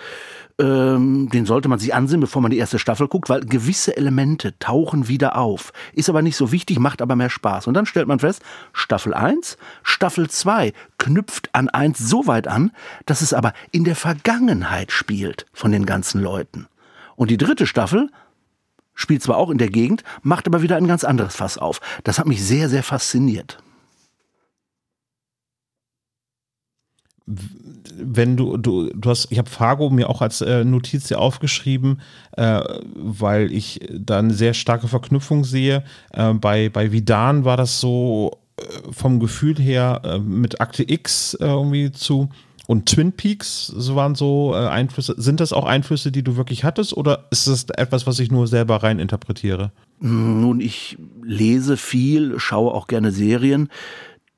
ähm, 0.60 1.30
den 1.30 1.46
sollte 1.46 1.70
man 1.70 1.80
sich 1.80 1.94
ansehen, 1.94 2.20
bevor 2.20 2.42
man 2.42 2.52
die 2.52 2.58
erste 2.58 2.80
Staffel 2.80 3.08
guckt, 3.08 3.30
weil 3.30 3.42
gewisse 3.42 3.98
Elemente 3.98 4.58
tauchen 4.60 5.08
wieder 5.08 5.38
auf. 5.38 5.74
Ist 5.94 6.10
aber 6.10 6.22
nicht 6.22 6.36
so 6.36 6.52
wichtig, 6.52 6.80
macht 6.80 7.02
aber 7.02 7.16
mehr 7.16 7.30
Spaß. 7.30 7.68
Und 7.68 7.74
dann 7.74 7.86
stellt 7.86 8.08
man 8.08 8.20
fest, 8.20 8.42
Staffel 8.74 9.14
1, 9.14 9.58
Staffel 9.84 10.30
2 10.30 10.74
knüpft 10.98 11.50
an 11.54 11.70
1 11.70 11.98
so 11.98 12.28
weit 12.28 12.48
an, 12.48 12.72
dass 13.06 13.22
es 13.22 13.34
aber 13.34 13.54
in 13.72 13.84
der 13.84 13.96
Vergangenheit 13.96 14.92
spielt 14.92 15.46
von 15.54 15.72
den 15.72 15.86
ganzen 15.86 16.22
Leuten. 16.22 16.68
Und 17.16 17.32
die 17.32 17.38
dritte 17.38 17.66
Staffel 17.66 18.10
spielt 18.98 19.24
zwar 19.24 19.38
auch 19.38 19.50
in 19.50 19.58
der 19.58 19.70
Gegend, 19.70 20.04
macht 20.24 20.46
aber 20.48 20.62
wieder 20.62 20.76
ein 20.76 20.88
ganz 20.88 21.06
anderes 21.06 21.38
Fass 21.38 21.58
auf. 21.58 21.80
Das 22.04 22.20
hat 22.20 22.28
mich 22.28 22.44
sehr, 22.44 22.68
sehr 22.68 22.84
fasziniert. 22.84 23.60
wenn 28.00 28.38
du, 28.38 28.58
du, 28.58 28.90
du 28.94 29.10
hast, 29.10 29.32
ich 29.32 29.38
habe 29.38 29.50
Fargo 29.50 29.90
mir 29.90 30.10
auch 30.10 30.22
als 30.22 30.42
äh, 30.42 30.64
Notiz 30.64 31.08
hier 31.08 31.20
aufgeschrieben, 31.20 32.02
äh, 32.38 32.62
weil 32.96 33.52
ich 33.52 33.82
da 33.92 34.20
eine 34.20 34.34
sehr 34.34 34.54
starke 34.54 34.88
Verknüpfung 34.88 35.44
sehe. 35.44 35.84
Äh, 36.12 36.34
bei, 36.34 36.70
bei 36.70 36.92
Vidan 36.92 37.44
war 37.44 37.58
das 37.58 37.80
so 37.80 38.40
äh, 38.58 38.64
vom 38.92 39.20
Gefühl 39.20 39.58
her 39.58 40.02
äh, 40.04 40.20
mit 40.20 40.62
Akte 40.62 40.90
X 40.90 41.34
äh, 41.36 41.46
irgendwie 41.46 41.92
zu 41.92 42.30
und 42.68 42.86
Twin 42.86 43.14
Peaks 43.14 43.72
waren 43.76 44.14
so 44.14 44.54
äh, 44.54 44.68
Einflüsse. 44.68 45.16
Sind 45.18 45.40
das 45.40 45.54
auch 45.54 45.66
Einflüsse, 45.66 46.12
die 46.12 46.22
du 46.22 46.36
wirklich 46.36 46.66
hattest 46.66 46.96
oder 46.96 47.26
ist 47.32 47.48
das 47.48 47.66
etwas, 47.70 48.06
was 48.06 48.20
ich 48.20 48.30
nur 48.30 48.46
selber 48.46 48.84
rein 48.84 49.00
interpretiere? 49.00 49.72
Nun, 50.00 50.60
ich 50.60 50.98
lese 51.24 51.78
viel, 51.78 52.38
schaue 52.40 52.74
auch 52.74 52.88
gerne 52.88 53.12
Serien. 53.12 53.70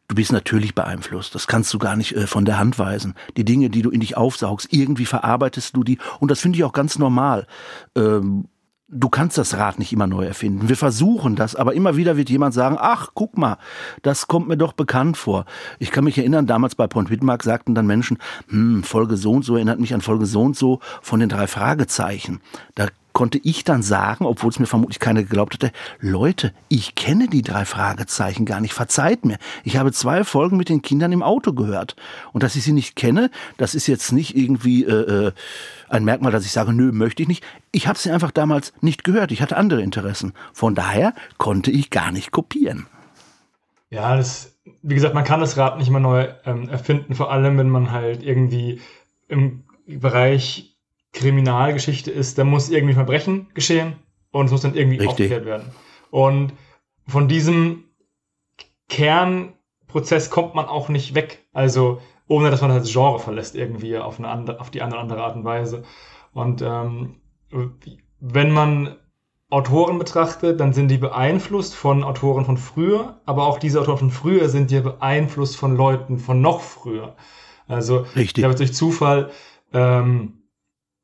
Du 0.08 0.16
bist 0.16 0.32
natürlich 0.32 0.76
beeinflusst. 0.76 1.34
Das 1.34 1.48
kannst 1.48 1.74
du 1.74 1.80
gar 1.80 1.96
nicht 1.96 2.16
äh, 2.16 2.28
von 2.28 2.46
der 2.46 2.60
Hand 2.60 2.78
weisen. 2.78 3.16
Die 3.36 3.46
Dinge, 3.46 3.72
die 3.72 3.82
du 3.82 3.90
in 3.90 4.00
dich 4.00 4.16
aufsaugst, 4.16 4.72
irgendwie 4.72 5.06
verarbeitest 5.06 5.76
du 5.76 5.84
die. 5.84 5.98
Und 6.20 6.30
das 6.30 6.40
finde 6.40 6.58
ich 6.58 6.64
auch 6.64 6.74
ganz 6.74 7.00
normal. 7.00 7.48
Ähm, 7.96 8.46
du 8.92 9.10
kannst 9.10 9.38
das 9.38 9.58
Rad 9.58 9.80
nicht 9.80 9.94
immer 9.94 10.08
neu 10.08 10.26
erfinden. 10.26 10.68
Wir 10.68 10.78
versuchen 10.78 11.36
das, 11.36 11.56
aber 11.56 11.74
immer 11.74 11.96
wieder 11.96 12.18
wird 12.18 12.30
jemand 12.30 12.54
sagen, 12.54 12.78
ach, 12.80 13.10
guck 13.14 13.38
mal, 13.38 13.58
das 14.02 14.28
kommt 14.28 14.48
mir 14.48 14.58
doch 14.58 14.74
bekannt 14.74 15.18
vor. 15.18 15.46
Ich 15.78 15.92
kann 15.92 16.04
mich 16.04 16.18
erinnern, 16.18 16.48
damals 16.48 16.76
bei 16.76 16.88
Point 16.88 17.10
Wittmark 17.10 17.44
sagten 17.44 17.76
dann 17.76 17.88
Menschen, 17.88 18.18
hm, 18.50 18.84
Folge 18.84 19.18
so 19.18 19.32
und 19.32 19.46
so 19.46 19.56
erinnert 19.56 19.80
mich 19.80 19.94
an 19.94 20.02
Folge 20.02 20.26
so 20.26 20.42
und 20.42 20.56
so 20.56 20.80
von 21.02 21.20
den 21.20 21.30
drei 21.30 21.48
Fragezeichen. 21.48 22.42
Da 22.76 22.88
konnte 23.14 23.40
ich 23.44 23.64
dann 23.64 23.82
sagen, 23.82 24.26
obwohl 24.26 24.50
es 24.50 24.60
mir 24.60 24.66
vermutlich 24.66 25.00
keiner 25.00 25.24
geglaubt 25.24 25.56
hätte, 25.56 25.72
Leute, 26.00 26.54
ich 26.68 26.96
kenne 26.96 27.28
die 27.28 27.42
drei 27.42 27.66
Fragezeichen 27.66 28.46
gar 28.46 28.62
nicht, 28.62 28.74
verzeiht 28.74 29.26
mir. 29.26 29.38
Ich 29.64 29.78
habe 29.78 29.92
zwei 29.92 30.24
Folgen 30.24 30.58
mit 30.58 30.70
den 30.70 30.82
Kindern 30.82 31.12
im 31.12 31.24
Auto 31.24 31.54
gehört. 31.54 31.96
Und 32.34 32.44
dass 32.44 32.56
ich 32.56 32.64
sie 32.64 32.72
nicht 32.72 32.96
kenne, 32.96 33.32
das 33.58 33.76
ist 33.76 33.88
jetzt 33.88 34.12
nicht 34.12 34.36
irgendwie 34.36 34.84
äh, 34.84 35.28
äh 35.28 35.32
ein 35.90 36.06
Merkmal, 36.06 36.32
dass 36.32 36.46
ich 36.46 36.52
sage, 36.52 36.72
nö, 36.72 36.92
möchte 36.92 37.24
ich 37.24 37.28
nicht. 37.28 37.44
Ich 37.72 37.88
habe 37.88 37.98
sie 37.98 38.12
einfach 38.12 38.30
damals 38.30 38.74
nicht 38.80 39.04
gehört. 39.04 39.32
Ich 39.32 39.42
hatte 39.42 39.58
andere 39.58 39.82
Interessen. 39.82 40.34
Von 40.54 40.76
daher 40.76 41.16
konnte 41.40 41.72
ich 41.72 41.90
gar 41.90 42.12
nicht 42.12 42.32
kopieren. 42.32 42.86
Ja, 43.90 44.16
das, 44.16 44.60
wie 44.84 44.94
gesagt, 44.94 45.16
man 45.16 45.24
kann 45.24 45.40
das 45.40 45.58
Rad 45.58 45.80
nicht 45.80 45.88
immer 45.88 46.00
neu 46.00 46.28
ähm, 46.46 46.70
erfinden, 46.70 47.16
vor 47.16 47.32
allem 47.32 47.58
wenn 47.58 47.70
man 47.70 47.92
halt 47.92 48.22
irgendwie 48.22 48.82
im 49.28 49.64
Bereich 49.88 50.78
Kriminalgeschichte 51.14 52.12
ist, 52.12 52.38
da 52.38 52.44
muss 52.44 52.70
irgendwie 52.70 52.94
Verbrechen 52.94 53.48
geschehen 53.54 53.96
und 54.32 54.46
es 54.46 54.52
muss 54.52 54.62
dann 54.62 54.76
irgendwie 54.76 54.98
Richtig. 54.98 55.10
aufgeklärt 55.10 55.46
werden. 55.46 55.72
Und 56.12 56.54
von 57.08 57.28
diesem 57.28 57.86
Kernprozess 58.90 60.30
kommt 60.30 60.56
man 60.56 60.66
auch 60.66 60.90
nicht 60.90 61.16
weg. 61.16 61.48
Also 61.54 62.02
ohne 62.28 62.52
dass 62.52 62.62
man 62.62 62.70
das 62.70 62.92
Genre 62.92 63.20
verlässt 63.20 63.56
irgendwie 63.56 63.98
auf, 63.98 64.20
eine 64.20 64.30
andere, 64.30 64.60
auf 64.60 64.70
die 64.70 64.82
eine 64.82 64.94
oder 64.94 65.02
andere 65.02 65.24
Art 65.24 65.36
und 65.36 65.44
Weise. 65.44 65.84
Und 66.32 66.62
ähm, 66.62 67.22
wenn 68.20 68.52
man 68.52 68.96
Autoren 69.50 69.98
betrachtet, 69.98 70.60
dann 70.60 70.74
sind 70.74 70.90
die 70.90 71.00
beeinflusst 71.00 71.74
von 71.74 72.04
Autoren 72.04 72.46
von 72.46 72.58
früher, 72.58 73.20
aber 73.26 73.48
auch 73.48 73.58
diese 73.58 73.82
Autoren 73.82 73.98
von 73.98 74.12
früher 74.12 74.48
sind 74.48 74.70
ja 74.70 74.82
beeinflusst 74.82 75.58
von 75.58 75.76
Leuten 75.76 76.20
von 76.20 76.40
noch 76.40 76.62
früher. 76.62 77.16
Also 77.68 78.06
Richtig. 78.16 78.38
ich 78.38 78.44
habe 78.44 78.54
durch 78.54 78.76
Zufall 78.76 79.32
ähm, 79.74 80.39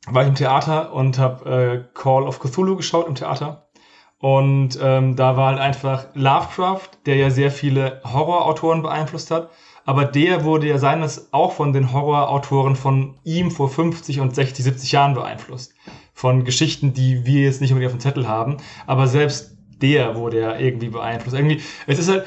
war 0.08 0.24
ich 0.24 0.30
im 0.30 0.36
Theater 0.36 0.94
und 0.94 1.18
habe 1.18 1.50
äh, 1.50 1.84
Call 1.94 2.24
of 2.24 2.40
Cthulhu 2.40 2.76
geschaut 2.76 3.08
im 3.08 3.16
Theater. 3.16 3.68
Und 4.20 4.80
ähm, 4.82 5.16
da 5.16 5.38
war 5.38 5.50
halt 5.50 5.60
einfach 5.60 6.06
Lovecraft, 6.14 6.90
der 7.06 7.16
ja 7.16 7.30
sehr 7.30 7.52
viele 7.52 8.02
Horrorautoren 8.04 8.82
beeinflusst 8.82 9.32
hat. 9.32 9.50
Aber 9.86 10.06
der 10.06 10.44
wurde 10.44 10.68
ja 10.68 10.80
seines 10.80 11.32
auch 11.32 11.52
von 11.52 11.74
den 11.74 11.94
Horrorautoren 11.94 12.76
von 12.76 13.20
ihm 13.24 13.52
vor 13.52 13.70
50 13.70 14.20
und 14.22 14.34
60, 14.34 14.66
70 14.66 14.92
Jahren 14.92 15.14
beeinflusst. 15.14 15.74
Von 16.14 16.44
Geschichten, 16.44 16.94
die 16.94 17.26
wir 17.26 17.44
jetzt 17.44 17.62
nicht 17.62 17.72
unbedingt 17.72 17.94
auf 17.94 17.98
dem 17.98 18.02
Zettel 18.02 18.28
haben. 18.28 18.58
Aber 18.88 19.08
selbst 19.08 19.58
der 19.82 20.16
wurde 20.16 20.40
ja 20.40 20.58
irgendwie 20.58 20.90
beeinflusst. 20.90 21.36
Irgendwie, 21.36 21.62
es 21.86 22.00
ist 22.00 22.10
halt, 22.10 22.26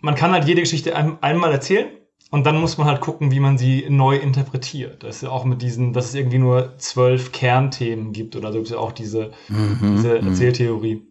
man 0.00 0.14
kann 0.14 0.32
halt 0.32 0.46
jede 0.46 0.62
Geschichte 0.62 0.96
ein, 0.96 1.22
einmal 1.22 1.52
erzählen 1.52 1.88
und 2.34 2.44
dann 2.46 2.60
muss 2.60 2.78
man 2.78 2.88
halt 2.88 3.00
gucken, 3.00 3.30
wie 3.30 3.38
man 3.38 3.58
sie 3.58 3.86
neu 3.88 4.16
interpretiert. 4.16 5.04
Das 5.04 5.14
ist 5.14 5.22
ja 5.22 5.28
auch 5.28 5.44
mit 5.44 5.62
diesen, 5.62 5.92
dass 5.92 6.06
es 6.06 6.14
irgendwie 6.16 6.38
nur 6.38 6.76
zwölf 6.78 7.30
Kernthemen 7.30 8.12
gibt 8.12 8.34
oder 8.34 8.50
so 8.50 8.58
gibt 8.58 8.66
es 8.66 8.72
ja 8.72 8.78
auch 8.78 8.90
diese, 8.90 9.30
mhm, 9.48 9.78
diese 9.98 10.20
mhm. 10.20 10.26
Erzähltheorie. 10.26 11.06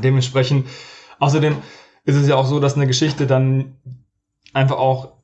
Dementsprechend, 0.00 0.68
außerdem 1.18 1.56
ist 2.04 2.14
es 2.14 2.28
ja 2.28 2.36
auch 2.36 2.46
so, 2.46 2.60
dass 2.60 2.76
eine 2.76 2.86
Geschichte 2.86 3.26
dann 3.26 3.78
einfach 4.52 4.78
auch 4.78 5.14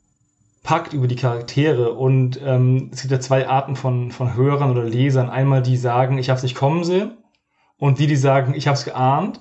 packt 0.65 0.95
über 0.95 1.07
die 1.07 1.15
Charaktere. 1.15 1.93
Und 1.93 2.41
ähm, 2.45 2.91
es 2.93 3.03
gibt 3.03 3.13
ja 3.13 3.21
zwei 3.21 3.47
Arten 3.47 3.77
von, 3.77 4.11
von 4.11 4.35
Hörern 4.35 4.73
oder 4.73 4.83
Lesern. 4.83 5.31
Einmal 5.31 5.63
die 5.63 5.77
sagen, 5.77 6.19
ich 6.19 6.29
habe 6.29 6.39
es 6.39 6.43
nicht 6.43 6.57
kommen 6.57 6.83
sehen. 6.83 7.19
Und 7.79 8.01
die, 8.01 8.09
die 8.09 8.17
sagen, 8.17 8.53
ich 8.57 8.67
habe 8.67 8.77
es 8.77 8.85
geahnt. 8.85 9.41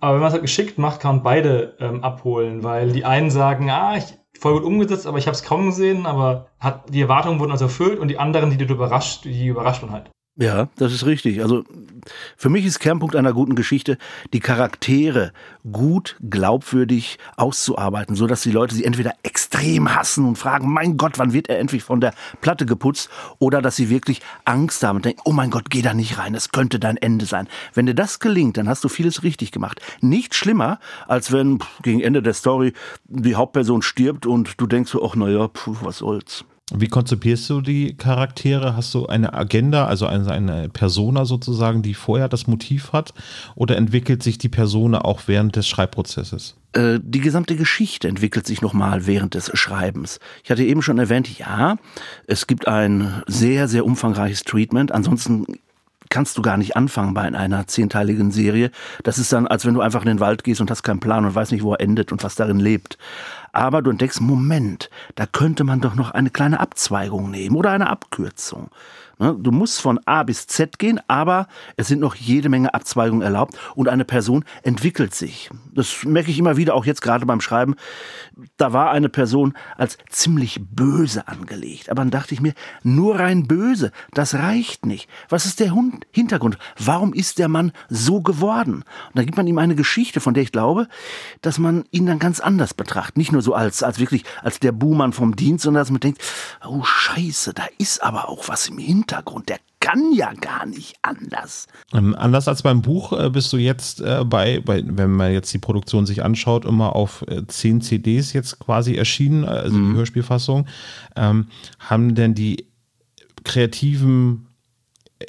Aber 0.00 0.14
wenn 0.14 0.22
man 0.22 0.26
es 0.26 0.34
halt 0.34 0.42
geschickt 0.42 0.76
macht, 0.76 0.98
kann 0.98 1.16
man 1.16 1.22
beide 1.22 1.76
ähm, 1.78 2.02
abholen, 2.02 2.64
weil 2.64 2.90
die 2.90 3.04
einen 3.04 3.30
sagen, 3.30 3.70
ah, 3.70 3.96
ich, 3.96 4.18
voll 4.38 4.54
gut 4.54 4.64
umgesetzt, 4.64 5.06
aber 5.06 5.18
ich 5.18 5.26
habe 5.26 5.34
es 5.34 5.42
kaum 5.42 5.66
gesehen, 5.66 6.06
aber 6.06 6.48
hat, 6.58 6.92
die 6.92 7.00
Erwartungen 7.00 7.40
wurden 7.40 7.52
also 7.52 7.66
erfüllt 7.66 7.98
und 7.98 8.08
die 8.08 8.18
anderen, 8.18 8.50
die 8.50 8.56
du 8.56 8.74
überrascht, 8.74 9.24
die 9.24 9.46
überrascht 9.46 9.82
man 9.82 9.92
halt. 9.92 10.10
Ja, 10.36 10.68
das 10.76 10.92
ist 10.92 11.06
richtig. 11.06 11.42
Also 11.42 11.62
für 12.36 12.48
mich 12.48 12.66
ist 12.66 12.80
Kernpunkt 12.80 13.14
einer 13.14 13.32
guten 13.32 13.54
Geschichte, 13.54 13.98
die 14.32 14.40
Charaktere 14.40 15.32
gut, 15.70 16.16
glaubwürdig 16.28 17.18
auszuarbeiten, 17.36 18.16
so 18.16 18.26
dass 18.26 18.42
die 18.42 18.50
Leute 18.50 18.74
sie 18.74 18.84
entweder 18.84 19.12
extrem 19.22 19.94
hassen 19.94 20.24
und 20.24 20.36
fragen, 20.36 20.72
mein 20.72 20.96
Gott, 20.96 21.20
wann 21.20 21.32
wird 21.32 21.48
er 21.48 21.60
endlich 21.60 21.84
von 21.84 22.00
der 22.00 22.14
Platte 22.40 22.66
geputzt, 22.66 23.10
oder 23.38 23.62
dass 23.62 23.76
sie 23.76 23.90
wirklich 23.90 24.22
Angst 24.44 24.82
haben 24.82 24.96
und 24.96 25.04
denken, 25.04 25.22
oh 25.24 25.32
mein 25.32 25.50
Gott, 25.50 25.70
geh 25.70 25.82
da 25.82 25.94
nicht 25.94 26.18
rein, 26.18 26.34
es 26.34 26.50
könnte 26.50 26.80
dein 26.80 26.96
Ende 26.96 27.26
sein. 27.26 27.46
Wenn 27.72 27.86
dir 27.86 27.94
das 27.94 28.18
gelingt, 28.18 28.56
dann 28.56 28.68
hast 28.68 28.82
du 28.82 28.88
vieles 28.88 29.22
richtig 29.22 29.52
gemacht. 29.52 29.80
Nicht 30.00 30.34
schlimmer, 30.34 30.80
als 31.06 31.30
wenn 31.30 31.60
gegen 31.82 32.00
Ende 32.00 32.22
der 32.22 32.34
Story 32.34 32.72
die 33.04 33.36
Hauptperson 33.36 33.82
stirbt 33.82 34.26
und 34.26 34.60
du 34.60 34.66
denkst 34.66 34.90
so, 34.90 35.08
ach 35.08 35.14
naja, 35.14 35.48
was 35.82 35.98
soll's. 35.98 36.44
Wie 36.72 36.88
konzipierst 36.88 37.50
du 37.50 37.60
die 37.60 37.94
Charaktere? 37.94 38.74
Hast 38.74 38.94
du 38.94 39.06
eine 39.06 39.34
Agenda, 39.34 39.86
also 39.86 40.06
eine, 40.06 40.30
eine, 40.30 40.70
Persona 40.70 41.26
sozusagen, 41.26 41.82
die 41.82 41.92
vorher 41.92 42.28
das 42.28 42.46
Motiv 42.46 42.92
hat? 42.92 43.12
Oder 43.54 43.76
entwickelt 43.76 44.22
sich 44.22 44.38
die 44.38 44.48
Persona 44.48 45.02
auch 45.02 45.22
während 45.26 45.56
des 45.56 45.68
Schreibprozesses? 45.68 46.56
Äh, 46.72 47.00
die 47.02 47.20
gesamte 47.20 47.56
Geschichte 47.56 48.08
entwickelt 48.08 48.46
sich 48.46 48.62
nochmal 48.62 49.06
während 49.06 49.34
des 49.34 49.50
Schreibens. 49.52 50.20
Ich 50.42 50.50
hatte 50.50 50.64
eben 50.64 50.80
schon 50.80 50.98
erwähnt, 50.98 51.38
ja, 51.38 51.76
es 52.26 52.46
gibt 52.46 52.66
ein 52.66 53.22
sehr, 53.26 53.68
sehr 53.68 53.84
umfangreiches 53.84 54.44
Treatment. 54.44 54.90
Ansonsten 54.90 55.44
kannst 56.14 56.38
du 56.38 56.42
gar 56.42 56.56
nicht 56.56 56.76
anfangen 56.76 57.12
bei 57.12 57.22
einer 57.22 57.66
zehnteiligen 57.66 58.30
Serie. 58.30 58.70
Das 59.02 59.18
ist 59.18 59.32
dann, 59.32 59.48
als 59.48 59.66
wenn 59.66 59.74
du 59.74 59.80
einfach 59.80 60.02
in 60.02 60.06
den 60.06 60.20
Wald 60.20 60.44
gehst 60.44 60.60
und 60.60 60.70
hast 60.70 60.84
keinen 60.84 61.00
Plan 61.00 61.24
und 61.24 61.34
weißt 61.34 61.50
nicht, 61.50 61.64
wo 61.64 61.72
er 61.72 61.80
endet 61.80 62.12
und 62.12 62.22
was 62.22 62.36
darin 62.36 62.60
lebt 62.60 62.98
aber 63.54 63.82
du 63.82 63.90
entdeckst, 63.90 64.20
Moment, 64.20 64.90
da 65.14 65.26
könnte 65.26 65.62
man 65.62 65.80
doch 65.80 65.94
noch 65.94 66.10
eine 66.10 66.30
kleine 66.30 66.58
Abzweigung 66.58 67.30
nehmen 67.30 67.54
oder 67.54 67.70
eine 67.70 67.88
Abkürzung. 67.88 68.68
Ne? 69.24 69.34
Du 69.40 69.52
musst 69.52 69.80
von 69.80 69.98
A 70.04 70.22
bis 70.22 70.46
Z 70.46 70.78
gehen, 70.78 71.00
aber 71.08 71.48
es 71.76 71.88
sind 71.88 72.00
noch 72.00 72.14
jede 72.14 72.50
Menge 72.50 72.74
Abzweigungen 72.74 73.22
erlaubt 73.22 73.56
und 73.74 73.88
eine 73.88 74.04
Person 74.04 74.44
entwickelt 74.62 75.14
sich. 75.14 75.48
Das 75.72 76.04
merke 76.04 76.30
ich 76.30 76.38
immer 76.38 76.58
wieder, 76.58 76.74
auch 76.74 76.84
jetzt 76.84 77.00
gerade 77.00 77.24
beim 77.24 77.40
Schreiben. 77.40 77.74
Da 78.58 78.74
war 78.74 78.90
eine 78.90 79.08
Person 79.08 79.54
als 79.78 79.96
ziemlich 80.10 80.60
böse 80.60 81.26
angelegt. 81.26 81.88
Aber 81.88 82.02
dann 82.02 82.10
dachte 82.10 82.34
ich 82.34 82.42
mir, 82.42 82.52
nur 82.82 83.18
rein 83.18 83.46
böse, 83.48 83.92
das 84.12 84.34
reicht 84.34 84.84
nicht. 84.84 85.08
Was 85.30 85.46
ist 85.46 85.58
der 85.58 85.74
Hintergrund? 86.10 86.58
Warum 86.78 87.14
ist 87.14 87.38
der 87.38 87.48
Mann 87.48 87.72
so 87.88 88.20
geworden? 88.20 88.84
Und 89.08 89.14
da 89.14 89.24
gibt 89.24 89.38
man 89.38 89.46
ihm 89.46 89.56
eine 89.56 89.74
Geschichte, 89.74 90.20
von 90.20 90.34
der 90.34 90.42
ich 90.42 90.52
glaube, 90.52 90.86
dass 91.40 91.58
man 91.58 91.84
ihn 91.92 92.04
dann 92.04 92.18
ganz 92.18 92.40
anders 92.40 92.74
betrachtet. 92.74 93.16
Nicht 93.16 93.32
nur 93.32 93.40
so 93.40 93.54
als, 93.54 93.82
als 93.82 93.98
wirklich 93.98 94.24
als 94.42 94.60
der 94.60 94.72
Buhmann 94.72 95.14
vom 95.14 95.34
Dienst, 95.34 95.64
sondern 95.64 95.80
dass 95.80 95.90
man 95.90 96.00
denkt, 96.00 96.22
oh 96.66 96.84
Scheiße, 96.84 97.54
da 97.54 97.64
ist 97.78 98.02
aber 98.02 98.28
auch 98.28 98.48
was 98.48 98.68
im 98.68 98.76
Hintergrund. 98.76 99.13
Hintergrund. 99.14 99.48
Der 99.48 99.58
kann 99.80 100.12
ja 100.12 100.32
gar 100.32 100.66
nicht 100.66 100.96
anders. 101.02 101.66
Ähm, 101.92 102.14
anders 102.18 102.48
als 102.48 102.62
beim 102.62 102.82
Buch 102.82 103.12
äh, 103.12 103.30
bist 103.30 103.52
du 103.52 103.58
jetzt 103.58 104.00
äh, 104.00 104.24
bei, 104.24 104.60
bei, 104.60 104.82
wenn 104.84 105.12
man 105.12 105.32
jetzt 105.32 105.52
die 105.52 105.58
Produktion 105.58 106.06
sich 106.06 106.24
anschaut, 106.24 106.64
immer 106.64 106.96
auf 106.96 107.24
äh, 107.28 107.46
zehn 107.46 107.80
CDs 107.80 108.32
jetzt 108.32 108.58
quasi 108.58 108.94
erschienen, 108.94 109.44
also 109.44 109.76
mhm. 109.76 109.92
die 109.92 109.98
Hörspielfassung. 109.98 110.66
Ähm, 111.16 111.48
haben 111.78 112.14
denn 112.14 112.34
die 112.34 112.66
kreativen 113.44 114.46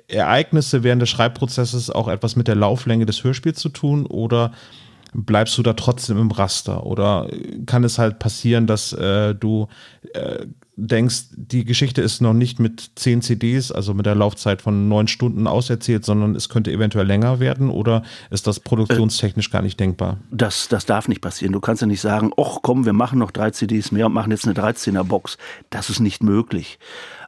Ereignisse 0.07 0.83
während 0.83 1.01
des 1.01 1.09
Schreibprozesses 1.09 1.89
auch 1.89 2.07
etwas 2.07 2.35
mit 2.35 2.47
der 2.47 2.55
Lauflänge 2.55 3.05
des 3.05 3.23
Hörspiels 3.23 3.59
zu 3.59 3.69
tun 3.69 4.05
oder 4.05 4.51
bleibst 5.13 5.57
du 5.57 5.63
da 5.63 5.73
trotzdem 5.73 6.17
im 6.17 6.31
Raster? 6.31 6.85
Oder 6.85 7.29
kann 7.65 7.83
es 7.83 7.99
halt 7.99 8.19
passieren, 8.19 8.67
dass 8.67 8.93
äh, 8.93 9.35
du 9.35 9.67
äh, 10.13 10.45
denkst, 10.77 11.27
die 11.31 11.63
Geschichte 11.63 12.01
ist 12.01 12.21
noch 12.21 12.33
nicht 12.33 12.59
mit 12.59 12.91
zehn 12.95 13.21
CDs, 13.21 13.71
also 13.71 13.93
mit 13.93 14.05
der 14.05 14.15
Laufzeit 14.15 14.61
von 14.61 14.87
neun 14.87 15.07
Stunden 15.07 15.47
auserzählt, 15.47 16.03
sondern 16.03 16.35
es 16.35 16.49
könnte 16.49 16.71
eventuell 16.71 17.07
länger 17.07 17.39
werden 17.39 17.69
oder 17.69 18.03
ist 18.29 18.47
das 18.47 18.59
produktionstechnisch 18.59 19.47
äh, 19.47 19.51
gar 19.51 19.61
nicht 19.61 19.79
denkbar? 19.79 20.17
Das, 20.31 20.67
das 20.67 20.85
darf 20.85 21.07
nicht 21.07 21.21
passieren. 21.21 21.53
Du 21.53 21.61
kannst 21.61 21.81
ja 21.81 21.87
nicht 21.87 22.01
sagen, 22.01 22.31
ach 22.37 22.57
komm, 22.61 22.85
wir 22.85 22.93
machen 22.93 23.19
noch 23.19 23.31
drei 23.31 23.51
CDs 23.51 23.91
mehr 23.91 24.07
und 24.07 24.13
machen 24.13 24.31
jetzt 24.31 24.45
eine 24.45 24.53
13er 24.53 25.03
Box. 25.03 25.37
Das 25.69 25.89
ist 25.89 25.99
nicht 25.99 26.23
möglich. 26.23 26.77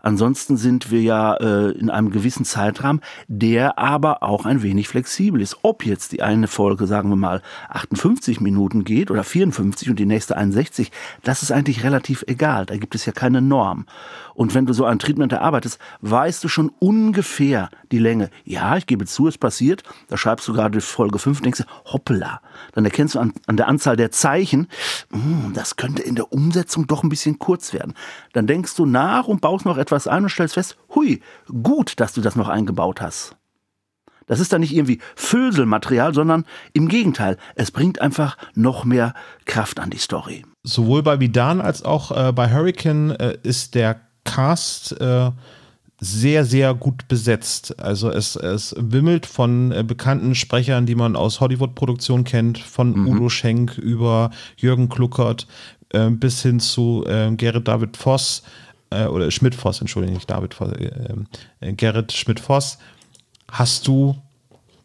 Ansonsten 0.07 0.55
sind 0.55 0.89
wir 0.89 1.01
ja 1.01 1.33
äh, 1.33 1.71
in 1.71 1.89
einem 1.89 2.11
gewissen 2.11 2.45
Zeitrahmen, 2.45 3.01
der 3.27 3.77
aber 3.77 4.23
auch 4.23 4.45
ein 4.45 4.63
wenig 4.63 4.87
flexibel 4.87 5.41
ist. 5.41 5.57
Ob 5.63 5.85
jetzt 5.85 6.13
die 6.13 6.21
eine 6.21 6.47
Folge, 6.47 6.87
sagen 6.87 7.09
wir 7.09 7.17
mal, 7.17 7.41
58 7.67 8.39
Minuten 8.39 8.85
geht 8.85 9.11
oder 9.11 9.25
54 9.25 9.89
und 9.89 9.99
die 9.99 10.05
nächste 10.05 10.37
61, 10.37 10.93
das 11.23 11.43
ist 11.43 11.51
eigentlich 11.51 11.83
relativ 11.83 12.23
egal. 12.25 12.65
Da 12.65 12.77
gibt 12.77 12.95
es 12.95 13.05
ja 13.05 13.11
keine 13.11 13.41
Norm. 13.41 13.85
Und 14.33 14.53
wenn 14.53 14.65
du 14.65 14.71
so 14.71 14.85
ein 14.85 14.99
Treatment 14.99 15.33
erarbeitest, 15.33 15.77
weißt 15.99 16.41
du 16.41 16.47
schon 16.47 16.71
ungefähr 16.79 17.69
die 17.91 17.99
Länge. 17.99 18.29
Ja, 18.45 18.77
ich 18.77 18.85
gebe 18.85 19.05
zu, 19.07 19.27
es 19.27 19.37
passiert. 19.37 19.83
Da 20.07 20.15
schreibst 20.15 20.47
du 20.47 20.53
gerade 20.53 20.79
Folge 20.79 21.19
5, 21.19 21.41
denkst 21.41 21.63
du, 21.63 21.91
hoppla. 21.91 22.39
Dann 22.73 22.85
erkennst 22.85 23.15
du 23.15 23.19
an, 23.19 23.33
an 23.47 23.57
der 23.57 23.67
Anzahl 23.67 23.97
der 23.97 24.11
Zeichen, 24.11 24.67
mh, 25.09 25.19
hm, 25.19 25.53
das 25.53 25.75
könnte 25.75 26.03
in 26.03 26.15
der 26.15 26.31
Umsetzung 26.31 26.87
doch 26.87 27.03
ein 27.03 27.09
bisschen 27.09 27.39
kurz 27.39 27.73
werden. 27.73 27.93
Dann 28.33 28.45
denkst 28.45 28.75
du 28.75 28.85
nach 28.85 29.27
und 29.27 29.41
baust 29.41 29.65
noch 29.65 29.77
etwas 29.77 29.96
ein 30.05 30.23
und 30.23 30.29
stellst 30.29 30.55
fest, 30.55 30.77
hui, 30.93 31.21
gut, 31.63 31.99
dass 31.99 32.13
du 32.13 32.21
das 32.21 32.35
noch 32.35 32.49
eingebaut 32.49 33.01
hast. 33.01 33.37
Das 34.27 34.41
ist 34.41 34.51
dann 34.51 34.61
nicht 34.61 34.75
irgendwie 34.75 34.99
Föselmaterial, 35.15 36.13
sondern 36.13 36.45
im 36.73 36.89
Gegenteil, 36.89 37.37
es 37.55 37.71
bringt 37.71 38.01
einfach 38.01 38.37
noch 38.53 38.83
mehr 38.83 39.13
Kraft 39.45 39.79
an 39.79 39.89
die 39.89 39.97
Story. 39.97 40.45
Sowohl 40.63 41.01
bei 41.01 41.19
Vidan 41.19 41.61
als 41.61 41.83
auch 41.83 42.11
äh, 42.11 42.33
bei 42.33 42.51
Hurricane 42.51 43.11
äh, 43.11 43.37
ist 43.43 43.73
der 43.73 44.01
Cast 44.25 44.99
äh, 44.99 45.31
sehr, 45.99 46.45
sehr 46.45 46.73
gut 46.73 47.07
besetzt. 47.07 47.79
Also 47.79 48.11
es, 48.11 48.35
es 48.35 48.75
wimmelt 48.77 49.25
von 49.25 49.71
äh, 49.71 49.83
bekannten 49.83 50.35
Sprechern, 50.35 50.85
die 50.85 50.95
man 50.95 51.15
aus 51.15 51.39
Hollywood-Produktionen 51.39 52.23
kennt, 52.23 52.57
von 52.57 52.91
mhm. 52.91 53.07
Udo 53.07 53.29
Schenk 53.29 53.77
über 53.77 54.29
Jürgen 54.57 54.89
Kluckert 54.89 55.47
äh, 55.93 56.09
bis 56.09 56.41
hin 56.41 56.59
zu 56.59 57.03
äh, 57.07 57.31
Gerrit 57.31 57.67
David 57.67 57.97
Voss 57.97 58.43
äh, 58.89 59.05
oder 59.05 59.31
Schmidt-Voss, 59.31 59.81
entschuldige 59.81 60.13
nicht 60.13 60.29
David 60.29 60.53
Voss, 60.53 60.71
äh, 60.73 61.13
äh, 61.59 61.73
Gerrit 61.73 62.11
Schmidt-Voss. 62.11 62.77
Hast 63.51 63.87
du 63.87 64.15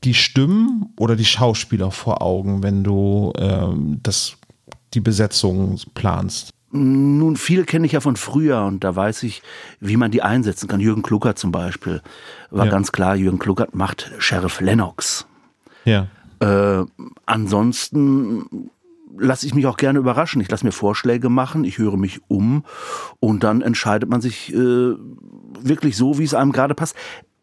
die 0.05 0.15
Stimmen 0.15 0.93
oder 0.99 1.17
die 1.17 1.25
Schauspieler 1.25 1.91
vor 1.91 2.23
Augen, 2.23 2.62
wenn 2.62 2.83
du 2.83 3.33
ähm, 3.37 4.01
das, 4.03 4.37
die 4.95 5.01
Besetzung 5.01 5.81
planst? 5.95 6.53
Nun, 6.75 7.37
viel 7.37 7.65
kenne 7.65 7.85
ich 7.87 7.93
ja 7.93 8.01
von 8.01 8.17
früher 8.17 8.62
und 8.62 8.83
da 8.83 8.97
weiß 8.97 9.25
ich, 9.25 9.43
wie 9.81 9.99
man 9.99 10.11
die 10.11 10.23
einsetzen 10.23 10.69
kann. 10.69 10.81
Jürgen 10.81 11.03
Kluckert 11.03 11.38
zum 11.38 11.53
Beispiel 11.53 12.01
war 12.51 12.65
ja. 12.65 12.71
ganz 12.71 12.93
klar, 12.93 13.15
Jürgen 13.15 13.38
Kluckert 13.38 13.75
macht 13.75 14.11
Sheriff 14.19 14.61
Lennox. 14.61 15.27
Ja. 15.85 16.07
Äh, 16.41 16.85
ansonsten 17.27 18.71
lasse 19.18 19.46
ich 19.46 19.55
mich 19.55 19.66
auch 19.66 19.77
gerne 19.77 19.98
überraschen. 19.98 20.40
Ich 20.40 20.51
lasse 20.51 20.64
mir 20.64 20.72
Vorschläge 20.72 21.29
machen, 21.29 21.64
ich 21.64 21.79
höre 21.79 21.96
mich 21.96 22.20
um 22.29 22.64
und 23.20 23.44
dann 23.44 23.62
entscheidet 23.62 24.09
man 24.09 24.20
sich 24.20 24.53
äh, 24.53 24.94
wirklich 25.61 25.96
so, 25.96 26.18
wie 26.18 26.25
es 26.25 26.35
einem 26.35 26.53
gerade 26.53 26.75
passt 26.75 26.96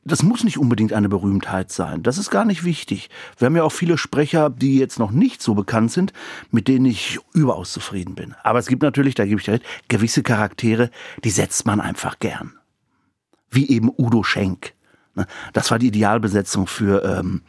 das 0.09 0.23
muss 0.23 0.43
nicht 0.43 0.57
unbedingt 0.57 0.93
eine 0.93 1.09
Berühmtheit 1.09 1.71
sein. 1.71 2.03
Das 2.03 2.17
ist 2.17 2.29
gar 2.31 2.45
nicht 2.45 2.63
wichtig. 2.63 3.09
Wir 3.37 3.47
haben 3.47 3.55
ja 3.55 3.63
auch 3.63 3.71
viele 3.71 3.97
Sprecher, 3.97 4.49
die 4.49 4.77
jetzt 4.77 4.99
noch 4.99 5.11
nicht 5.11 5.41
so 5.41 5.53
bekannt 5.53 5.91
sind, 5.91 6.13
mit 6.51 6.67
denen 6.67 6.85
ich 6.85 7.19
überaus 7.33 7.71
zufrieden 7.71 8.15
bin. 8.15 8.35
Aber 8.43 8.59
es 8.59 8.67
gibt 8.67 8.81
natürlich, 8.81 9.15
da 9.15 9.25
gebe 9.25 9.39
ich 9.39 9.45
dir 9.45 9.53
recht, 9.53 9.65
gewisse 9.87 10.23
Charaktere, 10.23 10.89
die 11.23 11.29
setzt 11.29 11.65
man 11.65 11.81
einfach 11.81 12.19
gern. 12.19 12.53
Wie 13.51 13.69
eben 13.69 13.89
Udo 13.97 14.23
Schenk. 14.23 14.73
Ne? 15.15 15.25
Das 15.53 15.71
war 15.71 15.79
die 15.79 15.87
Idealbesetzung 15.87 16.67
für 16.67 17.03
ähm, 17.03 17.41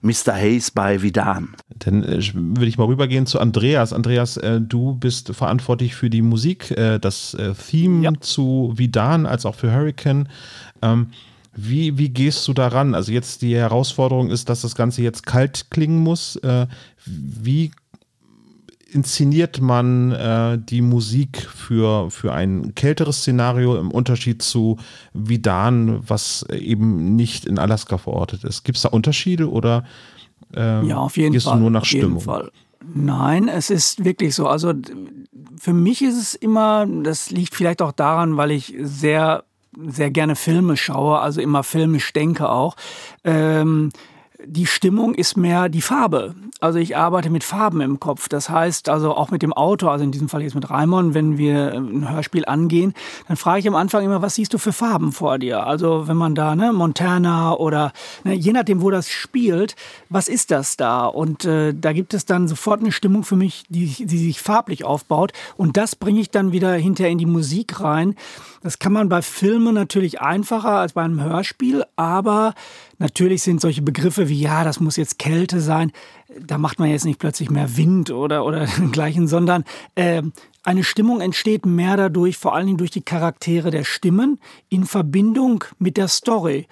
Mr. 0.00 0.34
Hayes 0.34 0.70
bei 0.70 1.02
Vidan. 1.02 1.54
Dann 1.78 2.02
äh, 2.02 2.20
würde 2.34 2.66
ich 2.66 2.78
mal 2.78 2.86
rübergehen 2.86 3.26
zu 3.26 3.40
Andreas. 3.40 3.92
Andreas, 3.92 4.36
äh, 4.36 4.60
du 4.60 4.94
bist 4.94 5.34
verantwortlich 5.34 5.94
für 5.94 6.10
die 6.10 6.22
Musik, 6.22 6.70
äh, 6.72 6.98
das 6.98 7.34
äh, 7.34 7.52
Theme 7.54 8.02
ja. 8.04 8.12
zu 8.20 8.72
Vidan 8.76 9.26
als 9.26 9.46
auch 9.46 9.54
für 9.54 9.72
Hurricane. 9.72 10.28
Ähm, 10.80 11.08
wie, 11.54 11.98
wie 11.98 12.08
gehst 12.08 12.48
du 12.48 12.54
daran? 12.54 12.94
Also 12.94 13.12
jetzt 13.12 13.42
die 13.42 13.54
Herausforderung 13.54 14.30
ist, 14.30 14.48
dass 14.48 14.62
das 14.62 14.74
Ganze 14.74 15.02
jetzt 15.02 15.26
kalt 15.26 15.66
klingen 15.70 15.98
muss. 15.98 16.36
Äh, 16.36 16.66
wie 17.04 17.72
inszeniert 18.94 19.60
man 19.60 20.12
äh, 20.12 20.58
die 20.58 20.82
Musik 20.82 21.38
für, 21.38 22.10
für 22.10 22.32
ein 22.32 22.74
kälteres 22.74 23.18
Szenario 23.18 23.76
im 23.76 23.90
Unterschied 23.90 24.42
zu 24.42 24.78
Vidan, 25.12 26.00
was 26.08 26.46
eben 26.50 27.16
nicht 27.16 27.46
in 27.46 27.58
Alaska 27.58 27.98
verortet 27.98 28.44
ist? 28.44 28.64
Gibt 28.64 28.76
es 28.76 28.82
da 28.82 28.90
Unterschiede 28.90 29.50
oder 29.50 29.84
äh, 30.54 30.86
ja, 30.86 30.98
auf 30.98 31.16
jeden 31.16 31.32
gehst 31.32 31.46
Fall, 31.46 31.56
du 31.56 31.60
nur 31.60 31.70
nach 31.70 31.84
Stimmung? 31.84 32.24
Nein, 32.94 33.48
es 33.48 33.70
ist 33.70 34.04
wirklich 34.04 34.34
so. 34.34 34.46
Also 34.48 34.72
für 35.58 35.72
mich 35.72 36.02
ist 36.02 36.16
es 36.16 36.34
immer, 36.34 36.86
das 36.86 37.30
liegt 37.30 37.54
vielleicht 37.54 37.80
auch 37.80 37.92
daran, 37.92 38.36
weil 38.36 38.50
ich 38.50 38.74
sehr 38.80 39.44
sehr 39.88 40.10
gerne 40.10 40.36
Filme 40.36 40.76
schaue, 40.76 41.20
also 41.20 41.40
immer 41.40 41.62
filmisch 41.62 42.12
denke 42.12 42.50
auch. 42.50 42.76
Ähm, 43.24 43.90
die 44.46 44.66
Stimmung 44.66 45.14
ist 45.14 45.36
mehr 45.36 45.68
die 45.68 45.82
Farbe. 45.82 46.34
Also 46.60 46.78
ich 46.78 46.96
arbeite 46.96 47.30
mit 47.30 47.42
Farben 47.44 47.80
im 47.80 47.98
Kopf. 47.98 48.28
Das 48.28 48.48
heißt 48.48 48.88
also 48.88 49.14
auch 49.14 49.30
mit 49.30 49.42
dem 49.42 49.52
Autor, 49.52 49.90
also 49.90 50.04
in 50.04 50.12
diesem 50.12 50.28
Fall 50.28 50.42
jetzt 50.42 50.54
mit 50.54 50.70
Raimon, 50.70 51.14
wenn 51.14 51.38
wir 51.38 51.72
ein 51.72 52.10
Hörspiel 52.10 52.44
angehen, 52.44 52.94
dann 53.26 53.36
frage 53.36 53.60
ich 53.60 53.68
am 53.68 53.74
Anfang 53.74 54.04
immer, 54.04 54.22
was 54.22 54.36
siehst 54.36 54.54
du 54.54 54.58
für 54.58 54.72
Farben 54.72 55.12
vor 55.12 55.38
dir? 55.38 55.66
Also 55.66 56.06
wenn 56.08 56.16
man 56.16 56.34
da, 56.34 56.54
ne, 56.54 56.72
Montana 56.72 57.54
oder 57.54 57.92
ne, 58.24 58.34
je 58.34 58.52
nachdem, 58.52 58.80
wo 58.80 58.90
das 58.90 59.08
spielt, 59.08 59.74
was 60.08 60.28
ist 60.28 60.50
das 60.50 60.76
da? 60.76 61.06
Und 61.06 61.44
äh, 61.44 61.74
da 61.74 61.92
gibt 61.92 62.14
es 62.14 62.26
dann 62.26 62.48
sofort 62.48 62.80
eine 62.80 62.92
Stimmung 62.92 63.24
für 63.24 63.36
mich, 63.36 63.64
die, 63.68 63.86
die 63.86 64.18
sich 64.18 64.40
farblich 64.40 64.84
aufbaut. 64.84 65.32
Und 65.56 65.76
das 65.76 65.96
bringe 65.96 66.20
ich 66.20 66.30
dann 66.30 66.52
wieder 66.52 66.72
hinterher 66.74 67.10
in 67.10 67.18
die 67.18 67.26
Musik 67.26 67.80
rein. 67.80 68.14
Das 68.62 68.78
kann 68.78 68.92
man 68.92 69.08
bei 69.08 69.22
Filmen 69.22 69.74
natürlich 69.74 70.20
einfacher 70.20 70.76
als 70.78 70.92
bei 70.92 71.02
einem 71.02 71.20
Hörspiel, 71.20 71.84
aber 71.96 72.54
natürlich 72.98 73.42
sind 73.42 73.60
solche 73.60 73.82
Begriffe 73.82 74.28
wie, 74.28 74.40
ja, 74.40 74.62
das 74.62 74.78
muss 74.78 74.96
jetzt 74.96 75.18
Kälte 75.18 75.60
sein, 75.60 75.90
da 76.38 76.58
macht 76.58 76.78
man 76.78 76.88
jetzt 76.88 77.04
nicht 77.04 77.18
plötzlich 77.18 77.50
mehr 77.50 77.76
Wind 77.76 78.10
oder, 78.10 78.44
oder 78.44 78.66
dergleichen, 78.78 79.26
sondern 79.26 79.64
äh, 79.96 80.22
eine 80.62 80.84
Stimmung 80.84 81.20
entsteht 81.20 81.66
mehr 81.66 81.96
dadurch, 81.96 82.38
vor 82.38 82.54
allen 82.54 82.66
Dingen 82.66 82.78
durch 82.78 82.92
die 82.92 83.02
Charaktere 83.02 83.72
der 83.72 83.82
Stimmen 83.82 84.38
in 84.68 84.84
Verbindung 84.84 85.64
mit 85.80 85.96
der 85.96 86.06
Story. 86.06 86.68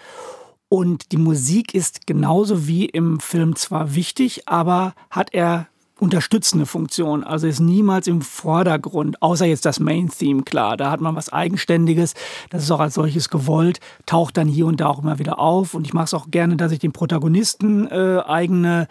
Und 0.69 1.11
die 1.11 1.17
Musik 1.17 1.75
ist 1.75 2.07
genauso 2.07 2.69
wie 2.69 2.85
im 2.85 3.19
Film 3.19 3.57
zwar 3.57 3.97
wichtig, 3.97 4.47
aber 4.47 4.95
hat 5.11 5.35
er 5.35 5.67
unterstützende 6.01 6.67
Funktion. 6.67 7.25
Also 7.25 7.47
ist 7.47 7.61
niemals 7.61 8.07
im 8.07 8.23
Vordergrund, 8.23 9.23
außer 9.23 9.47
jetzt 9.47 9.67
das 9.67 9.81
Main-Theme, 9.81 10.43
klar. 10.43 10.77
Da 10.77 10.91
hat 10.91 11.01
man 11.01 11.17
was 11.17 11.33
Eigenständiges. 11.33 12.15
Das 12.51 12.63
ist 12.63 12.71
auch 12.71 12.81
als 12.81 12.95
solches 12.95 13.29
gewollt, 13.29 13.81
taucht 14.07 14.37
dann 14.37 14.49
hier 14.49 14.67
und 14.67 14.81
da 14.81 14.87
auch 14.87 15.03
immer 15.03 15.19
wieder 15.19 15.39
auf. 15.39 15.75
Und 15.75 15.87
ich 15.87 15.93
mache 15.93 16.05
es 16.05 16.15
auch 16.15 16.31
gerne, 16.31 16.57
dass 16.57 16.73
ich 16.73 16.79
den 16.79 16.93
Protagonisten 16.93 17.87
äh, 17.91 18.23
eigene 18.27 18.89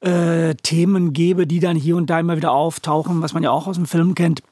äh, 0.00 0.54
Themen 0.56 1.12
gebe, 1.12 1.46
die 1.46 1.60
dann 1.60 1.76
hier 1.76 1.96
und 1.96 2.10
da 2.10 2.20
immer 2.20 2.36
wieder 2.36 2.52
auftauchen, 2.52 3.22
was 3.22 3.34
man 3.34 3.42
ja 3.42 3.50
auch 3.50 3.66
aus 3.66 3.76
dem 3.76 3.86
Film 3.86 4.14
kennt. 4.14 4.42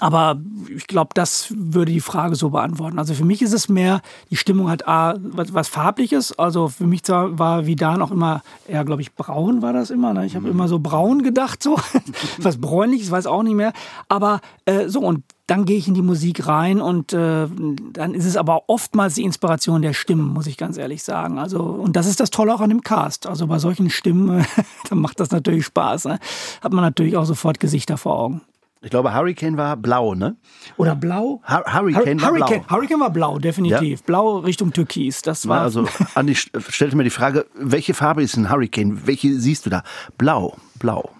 Aber 0.00 0.40
ich 0.74 0.86
glaube, 0.86 1.10
das 1.14 1.52
würde 1.56 1.92
die 1.92 2.00
Frage 2.00 2.36
so 2.36 2.50
beantworten. 2.50 2.98
Also 2.98 3.14
für 3.14 3.24
mich 3.24 3.42
ist 3.42 3.52
es 3.52 3.68
mehr, 3.68 4.00
die 4.30 4.36
Stimmung 4.36 4.70
hat 4.70 4.86
A, 4.86 5.16
was, 5.20 5.54
was 5.54 5.68
Farbliches. 5.68 6.38
Also 6.38 6.68
für 6.68 6.86
mich 6.86 7.02
war 7.08 7.66
Vidan 7.66 8.02
auch 8.02 8.10
immer 8.10 8.42
eher, 8.66 8.84
glaube 8.84 9.02
ich, 9.02 9.14
braun 9.14 9.62
war 9.62 9.72
das 9.72 9.90
immer. 9.90 10.12
Ne? 10.14 10.26
Ich 10.26 10.36
habe 10.36 10.46
mhm. 10.46 10.52
immer 10.52 10.68
so 10.68 10.78
braun 10.78 11.22
gedacht, 11.22 11.62
so 11.62 11.76
was 12.38 12.60
bräunliches, 12.60 13.10
weiß 13.10 13.26
auch 13.26 13.42
nicht 13.42 13.54
mehr. 13.54 13.72
Aber 14.08 14.40
äh, 14.66 14.88
so, 14.88 15.00
und 15.00 15.22
dann 15.48 15.64
gehe 15.64 15.78
ich 15.78 15.88
in 15.88 15.94
die 15.94 16.02
Musik 16.02 16.46
rein 16.46 16.78
und 16.80 17.14
äh, 17.14 17.48
dann 17.92 18.12
ist 18.12 18.26
es 18.26 18.36
aber 18.36 18.68
oftmals 18.68 19.14
die 19.14 19.22
Inspiration 19.22 19.80
der 19.80 19.94
Stimmen, 19.94 20.34
muss 20.34 20.46
ich 20.46 20.58
ganz 20.58 20.76
ehrlich 20.76 21.02
sagen. 21.02 21.38
Also, 21.38 21.60
und 21.60 21.96
das 21.96 22.06
ist 22.06 22.20
das 22.20 22.28
Tolle 22.28 22.54
auch 22.54 22.60
an 22.60 22.68
dem 22.68 22.82
Cast. 22.82 23.26
Also 23.26 23.46
bei 23.46 23.58
solchen 23.58 23.88
Stimmen, 23.88 24.44
dann 24.90 24.98
macht 24.98 25.20
das 25.20 25.30
natürlich 25.30 25.64
Spaß. 25.64 26.04
Ne? 26.04 26.18
Hat 26.60 26.72
man 26.72 26.84
natürlich 26.84 27.16
auch 27.16 27.24
sofort 27.24 27.60
Gesichter 27.60 27.96
vor 27.96 28.18
Augen. 28.18 28.42
Ich 28.80 28.90
glaube, 28.90 29.12
Hurricane 29.12 29.56
war 29.56 29.76
blau, 29.76 30.14
ne? 30.14 30.36
Oder 30.76 30.94
blau? 30.94 31.42
Hur 31.48 31.64
Hurricane 31.66 32.20
war 32.20 32.30
Hurricane, 32.30 32.60
blau. 32.62 32.76
Hurricane 32.76 33.00
war 33.00 33.10
blau, 33.10 33.38
definitiv. 33.38 34.00
Ja. 34.00 34.06
Blau 34.06 34.38
Richtung 34.38 34.72
Türkis. 34.72 35.22
Das 35.22 35.48
war. 35.48 35.62
Also, 35.62 35.86
Andi 36.14 36.36
stellte 36.36 36.96
mir 36.96 37.04
die 37.04 37.10
Frage, 37.10 37.46
welche 37.54 37.94
Farbe 37.94 38.22
ist 38.22 38.36
ein 38.36 38.50
Hurricane? 38.50 39.06
Welche 39.06 39.34
siehst 39.40 39.66
du 39.66 39.70
da? 39.70 39.82
Blau, 40.16 40.56
blau. 40.78 41.10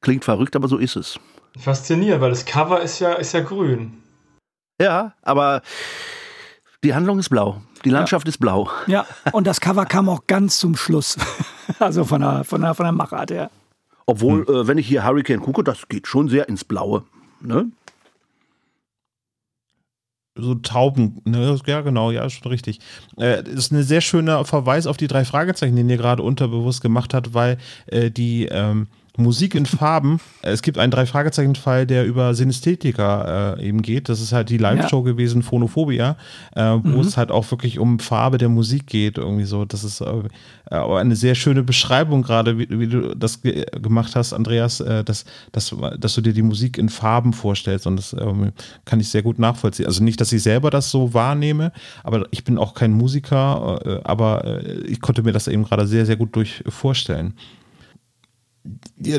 Klingt 0.00 0.24
verrückt, 0.24 0.54
aber 0.54 0.68
so 0.68 0.78
ist 0.78 0.94
es. 0.94 1.18
Faszinierend, 1.58 2.22
weil 2.22 2.30
das 2.30 2.44
Cover 2.44 2.80
ist 2.80 3.00
ja, 3.00 3.14
ist 3.14 3.32
ja 3.32 3.40
grün. 3.40 4.00
Ja, 4.80 5.14
aber 5.22 5.62
die 6.84 6.94
Handlung 6.94 7.18
ist 7.18 7.30
blau. 7.30 7.60
Die 7.84 7.90
Landschaft 7.90 8.26
ja. 8.26 8.30
ist 8.30 8.38
blau. 8.38 8.70
Ja, 8.86 9.06
und 9.32 9.46
das 9.46 9.60
Cover 9.60 9.86
kam 9.86 10.08
auch 10.08 10.26
ganz 10.28 10.58
zum 10.58 10.76
Schluss. 10.76 11.16
also 11.80 12.04
von 12.04 12.20
der, 12.20 12.44
von 12.44 12.60
der, 12.60 12.74
von 12.74 12.84
der 12.84 12.92
Machart 12.92 13.32
her. 13.32 13.50
Obwohl, 14.08 14.46
hm. 14.46 14.54
äh, 14.54 14.66
wenn 14.66 14.78
ich 14.78 14.88
hier 14.88 15.04
Hurricane 15.04 15.40
gucke, 15.40 15.62
das 15.62 15.86
geht 15.86 16.06
schon 16.06 16.28
sehr 16.28 16.48
ins 16.48 16.64
Blaue. 16.64 17.04
Ne? 17.42 17.70
so 20.40 20.54
Tauben, 20.54 21.20
ne? 21.24 21.58
ja 21.66 21.80
genau, 21.80 22.10
ja, 22.10 22.30
schon 22.30 22.50
richtig. 22.50 22.78
Äh, 23.18 23.42
ist 23.48 23.72
ein 23.72 23.82
sehr 23.82 24.00
schöner 24.00 24.44
Verweis 24.44 24.86
auf 24.86 24.96
die 24.96 25.08
drei 25.08 25.24
Fragezeichen, 25.24 25.76
den 25.76 25.90
ihr 25.90 25.96
gerade 25.96 26.22
unterbewusst 26.22 26.80
gemacht 26.80 27.12
habt, 27.12 27.34
weil 27.34 27.58
äh, 27.86 28.10
die 28.10 28.46
ähm, 28.46 28.86
Musik 29.18 29.56
in 29.56 29.66
Farben. 29.66 30.20
es 30.42 30.62
gibt 30.62 30.78
einen 30.78 30.92
Drei-Fragezeichen-Fall, 30.92 31.86
der 31.86 32.06
über 32.06 32.34
Synästhetika 32.34 33.54
äh, 33.54 33.66
eben 33.66 33.82
geht. 33.82 34.08
Das 34.08 34.20
ist 34.20 34.32
halt 34.32 34.48
die 34.48 34.58
Live-Show 34.58 34.98
ja. 34.98 35.12
gewesen, 35.12 35.42
Phonophobia, 35.42 36.16
äh, 36.54 36.62
wo 36.62 36.88
mhm. 36.88 37.00
es 37.00 37.16
halt 37.16 37.32
auch 37.32 37.50
wirklich 37.50 37.80
um 37.80 37.98
Farbe 37.98 38.38
der 38.38 38.48
Musik 38.48 38.86
geht, 38.86 39.18
irgendwie 39.18 39.44
so. 39.44 39.64
Das 39.64 39.82
ist 39.82 40.00
äh, 40.00 40.22
eine 40.70 41.16
sehr 41.16 41.34
schöne 41.34 41.64
Beschreibung 41.64 42.22
gerade, 42.22 42.58
wie, 42.58 42.68
wie, 42.70 42.86
du 42.86 43.16
das 43.16 43.42
ge 43.42 43.66
gemacht 43.82 44.14
hast, 44.14 44.32
Andreas, 44.32 44.78
äh, 44.80 45.02
dass, 45.02 45.24
dass, 45.50 45.74
dass 45.98 46.14
du 46.14 46.20
dir 46.20 46.32
die 46.32 46.42
Musik 46.42 46.78
in 46.78 46.88
Farben 46.88 47.32
vorstellst. 47.32 47.88
Und 47.88 47.96
das 47.96 48.12
ähm, 48.12 48.52
kann 48.84 49.00
ich 49.00 49.08
sehr 49.08 49.22
gut 49.22 49.40
nachvollziehen. 49.40 49.86
Also 49.86 50.04
nicht, 50.04 50.20
dass 50.20 50.30
ich 50.30 50.44
selber 50.44 50.70
das 50.70 50.92
so 50.92 51.12
wahrnehme, 51.12 51.72
aber 52.04 52.26
ich 52.30 52.44
bin 52.44 52.56
auch 52.56 52.72
kein 52.72 52.92
Musiker, 52.92 53.80
äh, 53.84 54.00
aber 54.04 54.44
äh, 54.44 54.78
ich 54.86 55.00
konnte 55.00 55.24
mir 55.24 55.32
das 55.32 55.48
eben 55.48 55.64
gerade 55.64 55.88
sehr, 55.88 56.06
sehr 56.06 56.16
gut 56.16 56.36
durch 56.36 56.62
vorstellen 56.68 57.34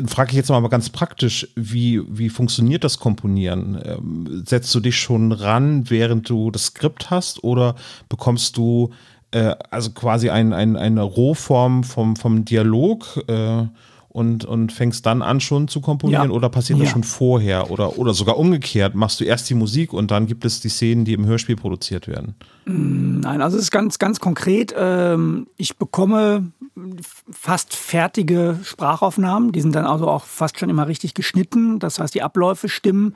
frage 0.06 0.30
ich 0.30 0.36
jetzt 0.36 0.50
mal 0.50 0.66
ganz 0.68 0.90
praktisch, 0.90 1.48
wie, 1.56 2.02
wie 2.08 2.28
funktioniert 2.28 2.84
das 2.84 2.98
Komponieren? 2.98 3.80
Ähm, 3.84 4.44
setzt 4.46 4.74
du 4.74 4.80
dich 4.80 4.96
schon 4.96 5.32
ran, 5.32 5.88
während 5.90 6.28
du 6.28 6.50
das 6.50 6.66
Skript 6.66 7.10
hast 7.10 7.42
oder 7.44 7.74
bekommst 8.08 8.56
du 8.56 8.90
äh, 9.32 9.54
also 9.70 9.90
quasi 9.90 10.30
ein, 10.30 10.52
ein, 10.52 10.76
eine 10.76 11.02
Rohform 11.02 11.84
vom, 11.84 12.16
vom 12.16 12.44
Dialog 12.44 13.22
äh, 13.28 13.66
und, 14.08 14.44
und 14.44 14.72
fängst 14.72 15.06
dann 15.06 15.22
an 15.22 15.40
schon 15.40 15.68
zu 15.68 15.80
komponieren 15.80 16.30
ja. 16.30 16.36
oder 16.36 16.48
passiert 16.48 16.78
ja. 16.80 16.84
das 16.84 16.92
schon 16.92 17.04
vorher 17.04 17.70
oder, 17.70 17.96
oder 17.96 18.12
sogar 18.12 18.38
umgekehrt? 18.38 18.96
Machst 18.96 19.20
du 19.20 19.24
erst 19.24 19.48
die 19.48 19.54
Musik 19.54 19.92
und 19.92 20.10
dann 20.10 20.26
gibt 20.26 20.44
es 20.44 20.60
die 20.60 20.68
Szenen, 20.68 21.04
die 21.04 21.12
im 21.12 21.26
Hörspiel 21.26 21.56
produziert 21.56 22.08
werden? 22.08 22.34
Nein, 22.64 23.40
also 23.40 23.56
es 23.56 23.64
ist 23.64 23.70
ganz, 23.70 23.98
ganz 23.98 24.18
konkret. 24.18 24.74
Ähm, 24.76 25.46
ich 25.56 25.76
bekomme 25.76 26.50
fast 27.30 27.74
fertige 27.74 28.58
Sprachaufnahmen. 28.62 29.52
Die 29.52 29.60
sind 29.60 29.74
dann 29.74 29.84
also 29.84 30.08
auch 30.08 30.24
fast 30.24 30.58
schon 30.58 30.70
immer 30.70 30.86
richtig 30.88 31.14
geschnitten. 31.14 31.78
Das 31.78 31.98
heißt, 31.98 32.14
die 32.14 32.22
Abläufe 32.22 32.68
stimmen. 32.68 33.14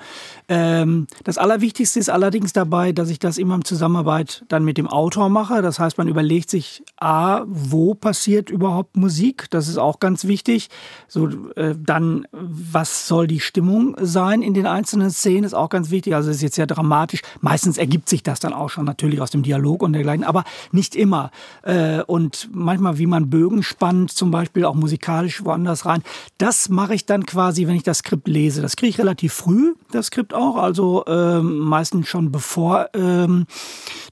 Ähm, 0.49 1.07
das 1.25 1.39
Allerwichtigste 1.39 1.99
ist 1.99 2.11
allerdings 2.11 2.53
dabei, 2.53 2.93
dass 2.93 3.11
ich 3.11 3.19
das 3.19 3.39
immer 3.39 3.57
in 3.57 3.65
Zusammenarbeit 3.65 4.45
dann 4.49 4.65
mit 4.65 4.79
dem 4.79 4.87
Autor 4.87 5.29
mache. 5.29 5.63
Das 5.63 5.79
heißt, 5.79 5.99
man 5.99 6.09
überlegt 6.09 6.51
sich, 6.51 6.83
a, 7.01 7.43
wo 7.47 7.95
passiert 7.95 8.51
überhaupt 8.51 8.97
Musik? 8.97 9.47
Das 9.51 9.69
ist 9.69 9.79
auch 9.79 10.01
ganz 10.01 10.25
wichtig. 10.25 10.69
So, 11.09 11.29
äh, 11.57 11.75
dann, 11.77 12.27
was 12.33 13.09
soll 13.09 13.27
die 13.27 13.41
Stimmung 13.41 13.97
sein 14.01 14.43
in 14.43 14.55
den 14.55 14.67
einzelnen 14.67 15.11
Szenen? 15.11 15.45
Ist 15.45 15.55
auch 15.55 15.69
ganz 15.69 15.91
wichtig. 15.91 16.15
Also, 16.15 16.31
es 16.31 16.37
ist 16.37 16.43
jetzt 16.43 16.57
sehr 16.57 16.67
dramatisch. 16.67 17.23
Meistens 17.41 17.79
ergibt 17.79 18.09
sich 18.09 18.23
das 18.23 18.41
dann 18.41 18.53
auch 18.53 18.71
schon 18.71 18.85
natürlich 18.85 19.21
aus 19.21 19.31
dem 19.31 19.43
Dialog 19.43 19.83
und 19.83 19.93
dergleichen, 19.93 20.25
aber 20.25 20.45
nicht 20.73 20.95
immer. 20.95 21.31
Äh, 21.63 22.03
und 22.03 22.49
manchmal, 22.53 22.99
wie 22.99 23.07
man 23.07 23.31
Bögen 23.31 23.54
spannt, 23.63 24.11
zum 24.13 24.31
Beispiel 24.31 24.65
auch 24.65 24.75
musikalisch 24.75 25.45
woanders 25.45 25.87
rein. 25.87 26.03
Das 26.39 26.69
mache 26.69 26.95
ich 26.95 27.07
dann 27.07 27.27
quasi, 27.27 27.67
wenn 27.67 27.77
ich 27.77 27.83
das 27.83 27.99
Skript 27.99 28.29
lese. 28.29 28.63
Das 28.63 28.77
kriege 28.77 28.91
ich 28.91 28.99
relativ 28.99 29.33
früh, 29.33 29.75
das 29.93 30.07
Skript 30.07 30.35
auch, 30.35 30.57
also 30.57 31.05
ähm, 31.07 31.59
meistens 31.59 32.09
schon 32.09 32.33
bevor 32.33 32.89
ähm, 32.95 33.47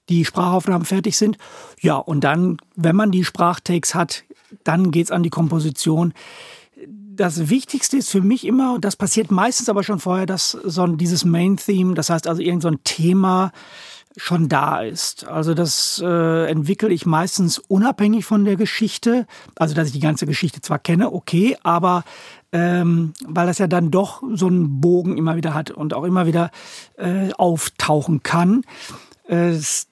die 0.08 0.24
Sprachaufnahmen 0.24 0.84
fertig 0.84 1.16
sind. 1.16 1.38
Ja, 1.80 1.96
und 1.96 2.22
dann, 2.22 2.58
wenn 2.76 2.96
man 2.96 3.10
die 3.10 3.24
Sprachtakes 3.24 3.94
hat, 3.94 4.24
dann 4.64 4.90
geht 4.90 5.06
es 5.06 5.10
an 5.10 5.22
die 5.22 5.30
Komposition 5.30 6.12
das 7.14 7.50
Wichtigste 7.50 7.98
ist 7.98 8.10
für 8.10 8.22
mich 8.22 8.46
immer, 8.46 8.74
und 8.74 8.84
das 8.84 8.96
passiert 8.96 9.30
meistens 9.30 9.68
aber 9.68 9.82
schon 9.82 9.98
vorher, 9.98 10.26
dass 10.26 10.52
so 10.52 10.86
dieses 10.86 11.24
Main 11.24 11.56
Theme, 11.56 11.94
das 11.94 12.10
heißt 12.10 12.26
also 12.26 12.40
irgend 12.40 12.62
so 12.62 12.68
ein 12.68 12.82
Thema, 12.84 13.52
schon 14.16 14.48
da 14.48 14.80
ist. 14.80 15.26
Also 15.26 15.54
das 15.54 16.02
äh, 16.04 16.50
entwickle 16.50 16.90
ich 16.90 17.06
meistens 17.06 17.58
unabhängig 17.58 18.24
von 18.24 18.44
der 18.44 18.56
Geschichte. 18.56 19.26
Also 19.56 19.74
dass 19.74 19.88
ich 19.88 19.92
die 19.92 20.00
ganze 20.00 20.26
Geschichte 20.26 20.60
zwar 20.60 20.78
kenne, 20.78 21.12
okay, 21.12 21.56
aber 21.62 22.04
ähm, 22.52 23.14
weil 23.26 23.46
das 23.46 23.58
ja 23.58 23.66
dann 23.66 23.90
doch 23.90 24.22
so 24.34 24.46
einen 24.46 24.80
Bogen 24.80 25.16
immer 25.16 25.36
wieder 25.36 25.54
hat 25.54 25.70
und 25.70 25.94
auch 25.94 26.04
immer 26.04 26.26
wieder 26.26 26.50
äh, 26.96 27.32
auftauchen 27.32 28.22
kann. 28.22 28.62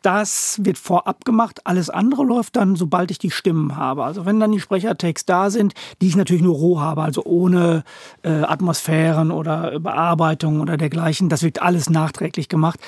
Das 0.02 0.60
wird 0.60 0.76
vorab 0.76 1.24
gemacht. 1.24 1.60
Alles 1.64 1.88
andere 1.88 2.24
läuft 2.24 2.56
dann, 2.56 2.74
sobald 2.74 3.10
ich 3.12 3.18
die 3.18 3.30
Stimmen 3.30 3.76
habe. 3.76 4.04
Also 4.04 4.26
wenn 4.26 4.40
dann 4.40 4.50
die 4.50 4.60
Sprechertext 4.60 5.28
da 5.28 5.50
sind, 5.50 5.72
die 6.02 6.08
ich 6.08 6.16
natürlich 6.16 6.42
nur 6.42 6.56
roh 6.56 6.80
habe, 6.80 7.02
also 7.02 7.24
ohne 7.24 7.84
äh, 8.22 8.28
Atmosphären 8.28 9.30
oder 9.30 9.78
Bearbeitung 9.78 10.60
oder 10.60 10.76
dergleichen. 10.76 11.28
Das 11.28 11.42
wird 11.42 11.62
alles 11.62 11.88
nachträglich 11.88 12.48
gemacht. 12.48 12.80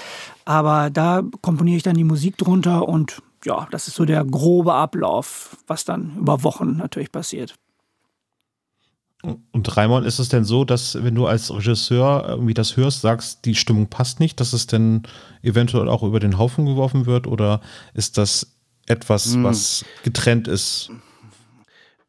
Aber 0.44 0.90
da 0.90 1.22
komponiere 1.40 1.76
ich 1.76 1.82
dann 1.82 1.96
die 1.96 2.04
Musik 2.04 2.36
drunter 2.36 2.88
und 2.88 3.22
ja, 3.44 3.66
das 3.70 3.88
ist 3.88 3.96
so 3.96 4.04
der 4.04 4.24
grobe 4.24 4.74
Ablauf, 4.74 5.56
was 5.66 5.84
dann 5.84 6.16
über 6.18 6.42
Wochen 6.42 6.76
natürlich 6.76 7.10
passiert. 7.10 7.54
Und 9.22 9.76
Raimon, 9.76 10.04
ist 10.04 10.18
es 10.18 10.28
denn 10.28 10.44
so, 10.44 10.64
dass 10.64 11.02
wenn 11.02 11.14
du 11.14 11.26
als 11.26 11.54
Regisseur 11.54 12.24
irgendwie 12.28 12.54
das 12.54 12.76
hörst, 12.76 13.02
sagst, 13.02 13.44
die 13.44 13.54
Stimmung 13.54 13.86
passt 13.86 14.18
nicht, 14.18 14.40
dass 14.40 14.52
es 14.52 14.66
denn 14.66 15.04
eventuell 15.42 15.88
auch 15.88 16.02
über 16.02 16.18
den 16.18 16.38
Haufen 16.38 16.66
geworfen 16.66 17.06
wird? 17.06 17.28
Oder 17.28 17.60
ist 17.94 18.18
das 18.18 18.56
etwas, 18.86 19.34
hm. 19.34 19.44
was 19.44 19.84
getrennt 20.02 20.48
ist? 20.48 20.90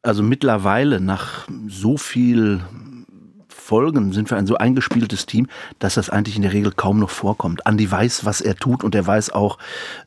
Also 0.02 0.24
mittlerweile 0.24 1.00
nach 1.00 1.48
so 1.68 1.98
viel 1.98 2.62
Folgen 3.64 4.12
sind 4.12 4.30
wir 4.30 4.38
ein 4.38 4.46
so 4.46 4.58
eingespieltes 4.58 5.26
Team, 5.26 5.48
dass 5.80 5.94
das 5.94 6.10
eigentlich 6.10 6.36
in 6.36 6.42
der 6.42 6.52
Regel 6.52 6.74
kaum 6.74 7.00
noch 7.00 7.10
vorkommt. 7.10 7.62
Andy 7.66 7.90
weiß, 7.90 8.26
was 8.26 8.42
er 8.42 8.56
tut 8.56 8.84
und 8.84 8.94
er 8.94 9.08
weiß 9.08 9.30
auch, 9.30 9.58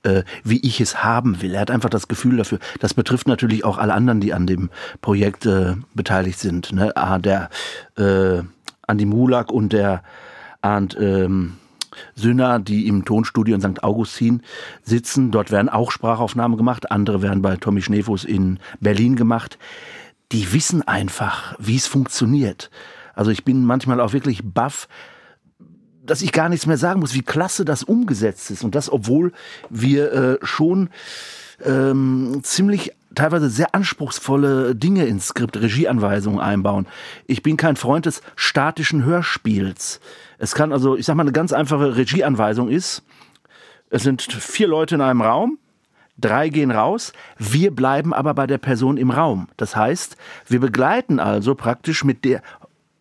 äh, 0.03 0.25
wie 0.45 0.61
ich 0.61 0.83
es 0.83 1.03
haben 1.03 1.41
will. 1.41 1.55
Er 1.55 1.63
hat 1.63 1.71
einfach 1.71 1.89
das 1.89 2.07
Gefühl 2.07 2.37
dafür. 2.37 2.59
Das 2.81 2.93
betrifft 2.93 3.27
natürlich 3.27 3.65
auch 3.65 3.79
alle 3.79 3.95
anderen, 3.95 4.21
die 4.21 4.35
an 4.35 4.47
dem 4.47 4.69
Projekt 5.01 5.47
äh, 5.47 5.75
beteiligt 5.95 6.39
sind. 6.39 6.73
Ne? 6.73 6.95
Ah, 6.97 7.19
der 7.19 7.49
äh, 7.97 8.43
Andi 8.87 9.07
Mulak 9.07 9.51
und 9.51 9.73
der 9.73 10.03
Arndt 10.61 10.95
ähm, 11.01 11.55
Sünder, 12.15 12.59
die 12.59 12.87
im 12.87 13.07
Tonstudio 13.07 13.55
in 13.55 13.63
St. 13.63 13.83
Augustin 13.83 14.43
sitzen. 14.83 15.31
Dort 15.31 15.51
werden 15.51 15.71
auch 15.71 15.93
Sprachaufnahmen 15.93 16.59
gemacht. 16.59 16.91
Andere 16.91 17.23
werden 17.23 17.41
bei 17.41 17.57
Tommy 17.57 17.81
Schneefuß 17.81 18.25
in 18.25 18.59
Berlin 18.81 19.17
gemacht. 19.17 19.59
Die 20.33 20.53
wissen 20.53 20.87
einfach, 20.87 21.55
wie 21.59 21.77
es 21.77 21.87
funktioniert. 21.87 22.71
Also 23.17 23.33
ich 23.33 23.45
bin 23.45 23.65
manchmal 23.65 24.01
auch 24.01 24.13
wirklich 24.13 24.43
baff, 24.45 24.87
dass 26.05 26.23
ich 26.23 26.31
gar 26.31 26.49
nichts 26.49 26.67
mehr 26.67 26.77
sagen 26.77 27.01
muss, 27.01 27.15
wie 27.15 27.23
klasse 27.23 27.65
das 27.65 27.83
umgesetzt 27.83 28.53
ist. 28.53 28.63
Und 28.63 28.77
das, 28.77 28.93
obwohl 28.93 29.33
wir 29.69 30.13
äh, 30.13 30.39
schon 30.43 30.91
ähm, 31.65 32.41
ziemlich 32.45 32.93
teilweise 33.15 33.49
sehr 33.49 33.75
anspruchsvolle 33.75 34.77
Dinge 34.77 35.07
ins 35.07 35.29
Skript, 35.29 35.57
Regieanweisungen 35.57 36.39
einbauen. 36.39 36.87
Ich 37.27 37.43
bin 37.43 37.57
kein 37.57 37.77
Freund 37.77 38.07
des 38.07 38.23
statischen 38.37 39.05
Hörspiels. 39.05 40.01
Es 40.39 40.55
kann 40.55 40.73
also, 40.73 40.97
ich 40.97 41.07
sag 41.07 41.17
mal, 41.17 41.23
eine 41.23 41.33
ganz 41.33 41.53
einfache 41.53 41.97
Regieanweisung 41.97 42.69
ist, 42.69 43.03
es 43.89 44.03
sind 44.03 44.23
vier 44.23 44.69
Leute 44.69 44.97
in 44.97 45.01
einem 45.01 45.23
Raum, 45.23 45.59
drei 46.19 46.49
gehen 46.49 46.71
raus, 46.71 47.13
wir 47.39 47.75
bleiben 47.75 48.13
aber 48.13 48.35
bei 48.35 48.47
der 48.47 48.59
Person 48.59 48.97
im 48.97 49.11
Raum. 49.11 49.49
Das 49.57 49.77
heißt, 49.77 50.17
wir 50.47 50.61
begleiten 50.61 51.21
also 51.21 51.55
praktisch 51.55 52.05
mit 52.05 52.25
der 52.25 52.43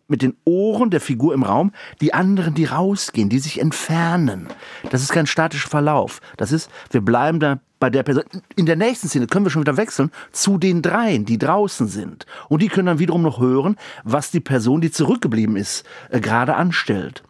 mit 0.08 0.22
den 0.22 0.36
Ohren 0.44 0.90
der 0.90 1.00
Figur 1.00 1.34
im 1.34 1.42
Raum 1.42 1.72
die 2.00 2.14
anderen, 2.14 2.54
die 2.54 2.64
rausgehen, 2.64 3.28
die 3.28 3.38
sich 3.38 3.60
entfernen. 3.60 4.48
Das 4.90 5.02
ist 5.02 5.12
kein 5.12 5.26
statischer 5.26 5.68
Verlauf. 5.68 6.20
Das 6.36 6.52
ist, 6.52 6.70
wir 6.90 7.00
bleiben 7.00 7.40
da 7.40 7.60
bei 7.78 7.90
der 7.90 8.02
Person. 8.02 8.24
In 8.54 8.66
der 8.66 8.76
nächsten 8.76 9.08
Szene 9.08 9.26
können 9.26 9.44
wir 9.44 9.50
schon 9.50 9.62
wieder 9.62 9.76
wechseln 9.76 10.10
zu 10.32 10.58
den 10.58 10.82
dreien, 10.82 11.24
die 11.24 11.38
draußen 11.38 11.88
sind. 11.88 12.26
Und 12.48 12.62
die 12.62 12.68
können 12.68 12.86
dann 12.86 12.98
wiederum 12.98 13.22
noch 13.22 13.40
hören, 13.40 13.76
was 14.04 14.30
die 14.30 14.40
Person, 14.40 14.80
die 14.80 14.90
zurückgeblieben 14.90 15.56
ist, 15.56 15.84
äh, 16.10 16.20
gerade 16.20 16.54
anstellt. 16.54 17.22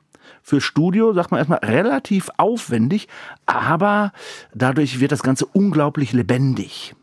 Für 0.42 0.60
Studio, 0.60 1.12
sagt 1.12 1.32
man 1.32 1.38
erstmal, 1.38 1.58
relativ 1.58 2.30
aufwendig, 2.36 3.08
aber 3.46 4.12
dadurch 4.54 5.00
wird 5.00 5.10
das 5.10 5.24
Ganze 5.24 5.46
unglaublich 5.46 6.12
lebendig. 6.12 6.94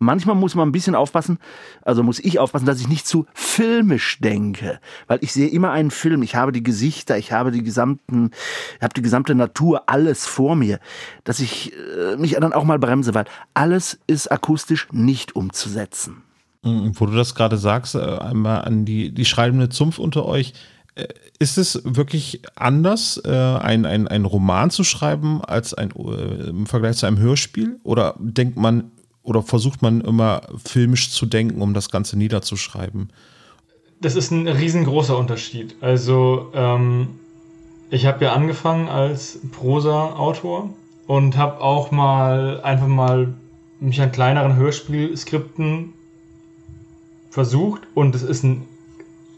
Manchmal 0.00 0.36
muss 0.36 0.54
man 0.54 0.68
ein 0.68 0.72
bisschen 0.72 0.94
aufpassen, 0.94 1.38
also 1.82 2.04
muss 2.04 2.20
ich 2.20 2.38
aufpassen, 2.38 2.66
dass 2.66 2.80
ich 2.80 2.88
nicht 2.88 3.06
zu 3.06 3.26
filmisch 3.34 4.20
denke, 4.20 4.78
weil 5.08 5.18
ich 5.22 5.32
sehe 5.32 5.48
immer 5.48 5.72
einen 5.72 5.90
Film, 5.90 6.22
ich 6.22 6.36
habe 6.36 6.52
die 6.52 6.62
Gesichter, 6.62 7.18
ich 7.18 7.32
habe 7.32 7.50
die 7.50 7.64
gesamten, 7.64 8.30
ich 8.76 8.82
habe 8.82 8.94
die 8.94 9.02
gesamte 9.02 9.34
Natur, 9.34 9.82
alles 9.86 10.24
vor 10.24 10.54
mir, 10.54 10.78
dass 11.24 11.40
ich 11.40 11.72
äh, 11.72 12.16
mich 12.16 12.34
dann 12.34 12.52
auch 12.52 12.62
mal 12.62 12.78
bremse, 12.78 13.12
weil 13.14 13.24
alles 13.54 13.98
ist 14.06 14.30
akustisch 14.30 14.86
nicht 14.92 15.34
umzusetzen. 15.34 16.22
Mhm, 16.62 16.92
wo 16.94 17.06
du 17.06 17.16
das 17.16 17.34
gerade 17.34 17.56
sagst, 17.56 17.96
äh, 17.96 17.98
einmal 17.98 18.62
an 18.62 18.84
die, 18.84 19.12
die 19.12 19.24
schreibende 19.24 19.68
Zunft 19.68 19.98
unter 19.98 20.26
euch, 20.26 20.52
äh, 20.94 21.08
ist 21.40 21.58
es 21.58 21.80
wirklich 21.84 22.42
anders, 22.56 23.24
ein, 23.24 23.86
ein, 23.86 24.08
ein 24.08 24.24
Roman 24.24 24.70
zu 24.70 24.82
schreiben 24.82 25.40
als 25.44 25.72
ein, 25.72 25.90
im 25.90 26.66
Vergleich 26.66 26.96
zu 26.96 27.06
einem 27.06 27.18
Hörspiel? 27.18 27.78
Oder 27.84 28.16
denkt 28.18 28.58
man 28.58 28.90
oder 29.28 29.42
versucht 29.42 29.82
man 29.82 30.00
immer 30.00 30.40
filmisch 30.64 31.10
zu 31.10 31.26
denken, 31.26 31.60
um 31.60 31.74
das 31.74 31.90
Ganze 31.90 32.16
niederzuschreiben? 32.16 33.10
Das 34.00 34.16
ist 34.16 34.30
ein 34.30 34.48
riesengroßer 34.48 35.18
Unterschied. 35.18 35.76
Also 35.82 36.50
ähm, 36.54 37.08
ich 37.90 38.06
habe 38.06 38.24
ja 38.24 38.32
angefangen 38.32 38.88
als 38.88 39.38
Prosa-Autor 39.52 40.70
und 41.06 41.36
habe 41.36 41.60
auch 41.60 41.90
mal 41.90 42.62
einfach 42.62 42.86
mal 42.86 43.34
mich 43.80 44.00
an 44.00 44.12
kleineren 44.12 44.56
Hörspielskripten 44.56 45.92
versucht 47.30 47.82
und 47.94 48.14
es 48.14 48.22
ist 48.22 48.44
ein 48.44 48.62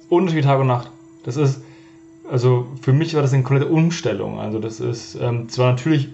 Unterschied 0.09 0.45
Tag 0.45 0.61
und 0.61 0.69
Nacht. 0.69 0.91
Das 1.25 1.37
ist, 1.37 1.63
also 2.31 2.69
für 2.81 2.93
mich 2.93 3.15
war 3.15 3.23
das 3.23 3.33
eine 3.33 3.43
komplette 3.43 3.71
Umstellung. 3.71 4.39
Also 4.39 4.61
das 4.61 4.79
ist 4.79 5.17
ähm, 5.17 5.49
zwar 5.49 5.73
natürlich 5.73 6.09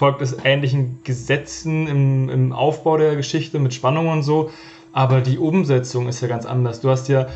folgt 0.00 0.22
es 0.22 0.34
ähnlichen 0.44 0.98
Gesetzen 1.04 1.86
im, 1.86 2.30
im 2.30 2.52
Aufbau 2.54 2.96
der 2.96 3.16
Geschichte 3.16 3.58
mit 3.58 3.74
Spannung 3.74 4.08
und 4.08 4.22
so, 4.22 4.50
aber 4.94 5.20
die 5.20 5.36
Umsetzung 5.36 6.08
ist 6.08 6.22
ja 6.22 6.26
ganz 6.26 6.46
anders. 6.46 6.80
Du 6.80 6.88
hast 6.88 7.08
ja 7.10 7.26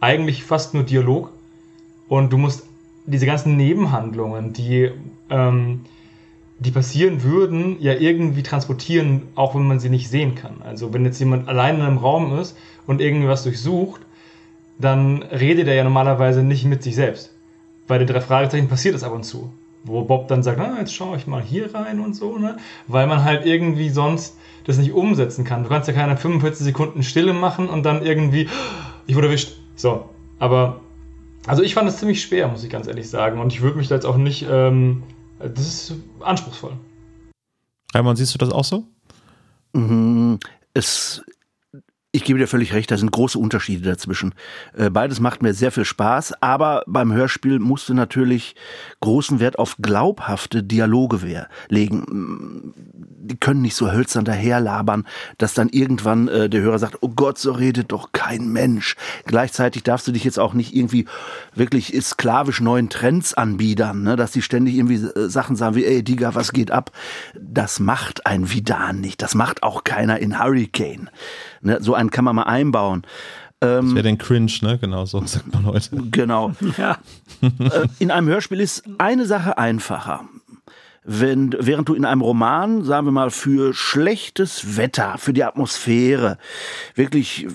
eigentlich 0.00 0.42
fast 0.42 0.72
nur 0.72 0.84
Dialog 0.84 1.30
und 2.08 2.32
du 2.32 2.38
musst 2.38 2.64
diese 3.04 3.26
ganzen 3.26 3.58
Nebenhandlungen, 3.58 4.54
die, 4.54 4.90
ähm, 5.28 5.80
die 6.58 6.70
passieren 6.70 7.22
würden, 7.24 7.76
ja 7.78 7.92
irgendwie 7.92 8.42
transportieren, 8.42 9.24
auch 9.34 9.54
wenn 9.54 9.68
man 9.68 9.78
sie 9.78 9.90
nicht 9.90 10.08
sehen 10.08 10.34
kann. 10.34 10.62
Also 10.64 10.94
wenn 10.94 11.04
jetzt 11.04 11.18
jemand 11.18 11.46
allein 11.46 11.74
in 11.74 11.82
einem 11.82 11.98
Raum 11.98 12.38
ist 12.38 12.56
und 12.86 13.02
irgendwie 13.02 13.28
was 13.28 13.42
durchsucht, 13.42 14.00
dann 14.78 15.24
redet 15.24 15.68
er 15.68 15.74
ja 15.74 15.84
normalerweise 15.84 16.42
nicht 16.42 16.64
mit 16.64 16.82
sich 16.82 16.94
selbst. 16.94 17.34
Bei 17.86 17.98
den 17.98 18.06
drei 18.06 18.22
Fragezeichen 18.22 18.68
passiert 18.68 18.94
das 18.94 19.04
ab 19.04 19.12
und 19.12 19.24
zu 19.24 19.52
wo 19.84 20.02
Bob 20.02 20.28
dann 20.28 20.42
sagt, 20.42 20.60
ah, 20.60 20.76
jetzt 20.78 20.94
schaue 20.94 21.16
ich 21.16 21.26
mal 21.26 21.42
hier 21.42 21.74
rein 21.74 22.00
und 22.00 22.14
so, 22.14 22.38
ne? 22.38 22.56
Weil 22.86 23.06
man 23.06 23.24
halt 23.24 23.46
irgendwie 23.46 23.90
sonst 23.90 24.36
das 24.64 24.76
nicht 24.76 24.92
umsetzen 24.92 25.44
kann. 25.44 25.62
Du 25.62 25.68
kannst 25.68 25.88
ja 25.88 25.94
keine 25.94 26.16
45 26.16 26.64
Sekunden 26.64 27.02
Stille 27.02 27.32
machen 27.32 27.68
und 27.68 27.84
dann 27.84 28.04
irgendwie, 28.04 28.48
ich 29.06 29.16
wurde 29.16 29.28
erwischt. 29.28 29.56
So, 29.76 30.08
aber, 30.38 30.80
also 31.46 31.62
ich 31.62 31.74
fand 31.74 31.88
es 31.88 31.98
ziemlich 31.98 32.20
schwer, 32.20 32.48
muss 32.48 32.64
ich 32.64 32.70
ganz 32.70 32.86
ehrlich 32.86 33.08
sagen. 33.08 33.40
Und 33.40 33.52
ich 33.52 33.62
würde 33.62 33.78
mich 33.78 33.88
da 33.88 33.94
jetzt 33.94 34.04
auch 34.04 34.16
nicht, 34.16 34.46
ähm, 34.50 35.02
das 35.38 35.60
ist 35.60 35.94
anspruchsvoll. 36.20 36.72
Raimund, 37.94 38.18
siehst 38.18 38.34
du 38.34 38.38
das 38.38 38.50
auch 38.50 38.64
so? 38.64 38.84
Mhm. 39.72 40.38
Es 40.74 41.22
ich 42.18 42.24
gebe 42.24 42.40
dir 42.40 42.48
völlig 42.48 42.72
recht, 42.72 42.90
da 42.90 42.96
sind 42.96 43.12
große 43.12 43.38
Unterschiede 43.38 43.88
dazwischen. 43.88 44.34
Äh, 44.76 44.90
beides 44.90 45.20
macht 45.20 45.40
mir 45.40 45.54
sehr 45.54 45.70
viel 45.70 45.84
Spaß, 45.84 46.42
aber 46.42 46.82
beim 46.88 47.12
Hörspiel 47.12 47.60
musst 47.60 47.88
du 47.88 47.94
natürlich 47.94 48.56
großen 49.00 49.38
Wert 49.38 49.60
auf 49.60 49.76
glaubhafte 49.80 50.64
Dialoge 50.64 51.46
legen. 51.68 52.74
Die 53.20 53.36
können 53.36 53.62
nicht 53.62 53.76
so 53.76 53.92
hölzern 53.92 54.24
daherlabern, 54.24 55.06
dass 55.38 55.54
dann 55.54 55.68
irgendwann 55.68 56.26
äh, 56.26 56.50
der 56.50 56.60
Hörer 56.60 56.80
sagt, 56.80 56.98
oh 57.02 57.08
Gott, 57.08 57.38
so 57.38 57.52
redet 57.52 57.92
doch 57.92 58.10
kein 58.10 58.48
Mensch. 58.48 58.96
Gleichzeitig 59.26 59.84
darfst 59.84 60.08
du 60.08 60.12
dich 60.12 60.24
jetzt 60.24 60.40
auch 60.40 60.54
nicht 60.54 60.74
irgendwie 60.74 61.04
wirklich 61.54 61.96
sklavisch 62.00 62.60
neuen 62.60 62.88
Trends 62.88 63.32
anbiedern, 63.32 64.02
ne? 64.02 64.16
dass 64.16 64.32
die 64.32 64.42
ständig 64.42 64.74
irgendwie 64.74 64.96
äh, 64.96 65.28
Sachen 65.28 65.54
sagen 65.54 65.76
wie, 65.76 65.84
ey 65.84 66.02
Digga, 66.02 66.34
was 66.34 66.52
geht 66.52 66.72
ab? 66.72 66.90
Das 67.40 67.78
macht 67.78 68.26
ein 68.26 68.50
Vidan 68.50 69.00
nicht. 69.00 69.22
Das 69.22 69.36
macht 69.36 69.62
auch 69.62 69.84
keiner 69.84 70.18
in 70.18 70.40
Hurricane. 70.40 71.10
Ne? 71.60 71.78
So 71.80 71.94
einen 71.94 72.07
kann 72.10 72.24
man 72.24 72.36
mal 72.36 72.44
einbauen. 72.44 73.02
Ähm, 73.60 73.86
das 73.86 73.94
wäre 73.94 74.02
den 74.04 74.18
Cringe, 74.18 74.52
ne? 74.62 74.78
Genau, 74.78 75.04
so 75.04 75.22
sagt 75.26 75.52
man 75.52 75.66
heute. 75.66 75.96
Genau. 76.10 76.52
Ja. 76.76 76.98
Äh, 77.42 77.88
in 77.98 78.10
einem 78.10 78.28
Hörspiel 78.28 78.60
ist 78.60 78.84
eine 78.98 79.26
Sache 79.26 79.58
einfacher. 79.58 80.24
Wenn, 81.04 81.56
während 81.58 81.88
du 81.88 81.94
in 81.94 82.04
einem 82.04 82.20
Roman, 82.20 82.84
sagen 82.84 83.06
wir 83.06 83.12
mal, 83.12 83.30
für 83.30 83.72
schlechtes 83.72 84.76
Wetter, 84.76 85.16
für 85.16 85.32
die 85.32 85.42
Atmosphäre, 85.42 86.36
wirklich 86.94 87.46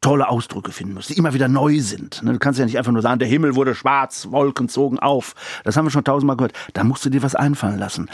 tolle 0.00 0.28
Ausdrücke 0.28 0.72
finden 0.72 0.94
musst, 0.94 1.10
die 1.10 1.18
immer 1.18 1.34
wieder 1.34 1.48
neu 1.48 1.80
sind. 1.80 2.22
Ne? 2.22 2.32
Du 2.32 2.38
kannst 2.38 2.58
ja 2.58 2.64
nicht 2.64 2.78
einfach 2.78 2.92
nur 2.92 3.02
sagen, 3.02 3.18
der 3.18 3.28
Himmel 3.28 3.54
wurde 3.54 3.74
schwarz, 3.74 4.28
Wolken 4.30 4.68
zogen 4.68 4.98
auf. 4.98 5.34
Das 5.64 5.76
haben 5.76 5.84
wir 5.84 5.90
schon 5.90 6.04
tausendmal 6.04 6.36
gehört. 6.36 6.54
Da 6.72 6.84
musst 6.84 7.04
du 7.04 7.10
dir 7.10 7.22
was 7.22 7.34
einfallen 7.34 7.78
lassen. 7.78 8.08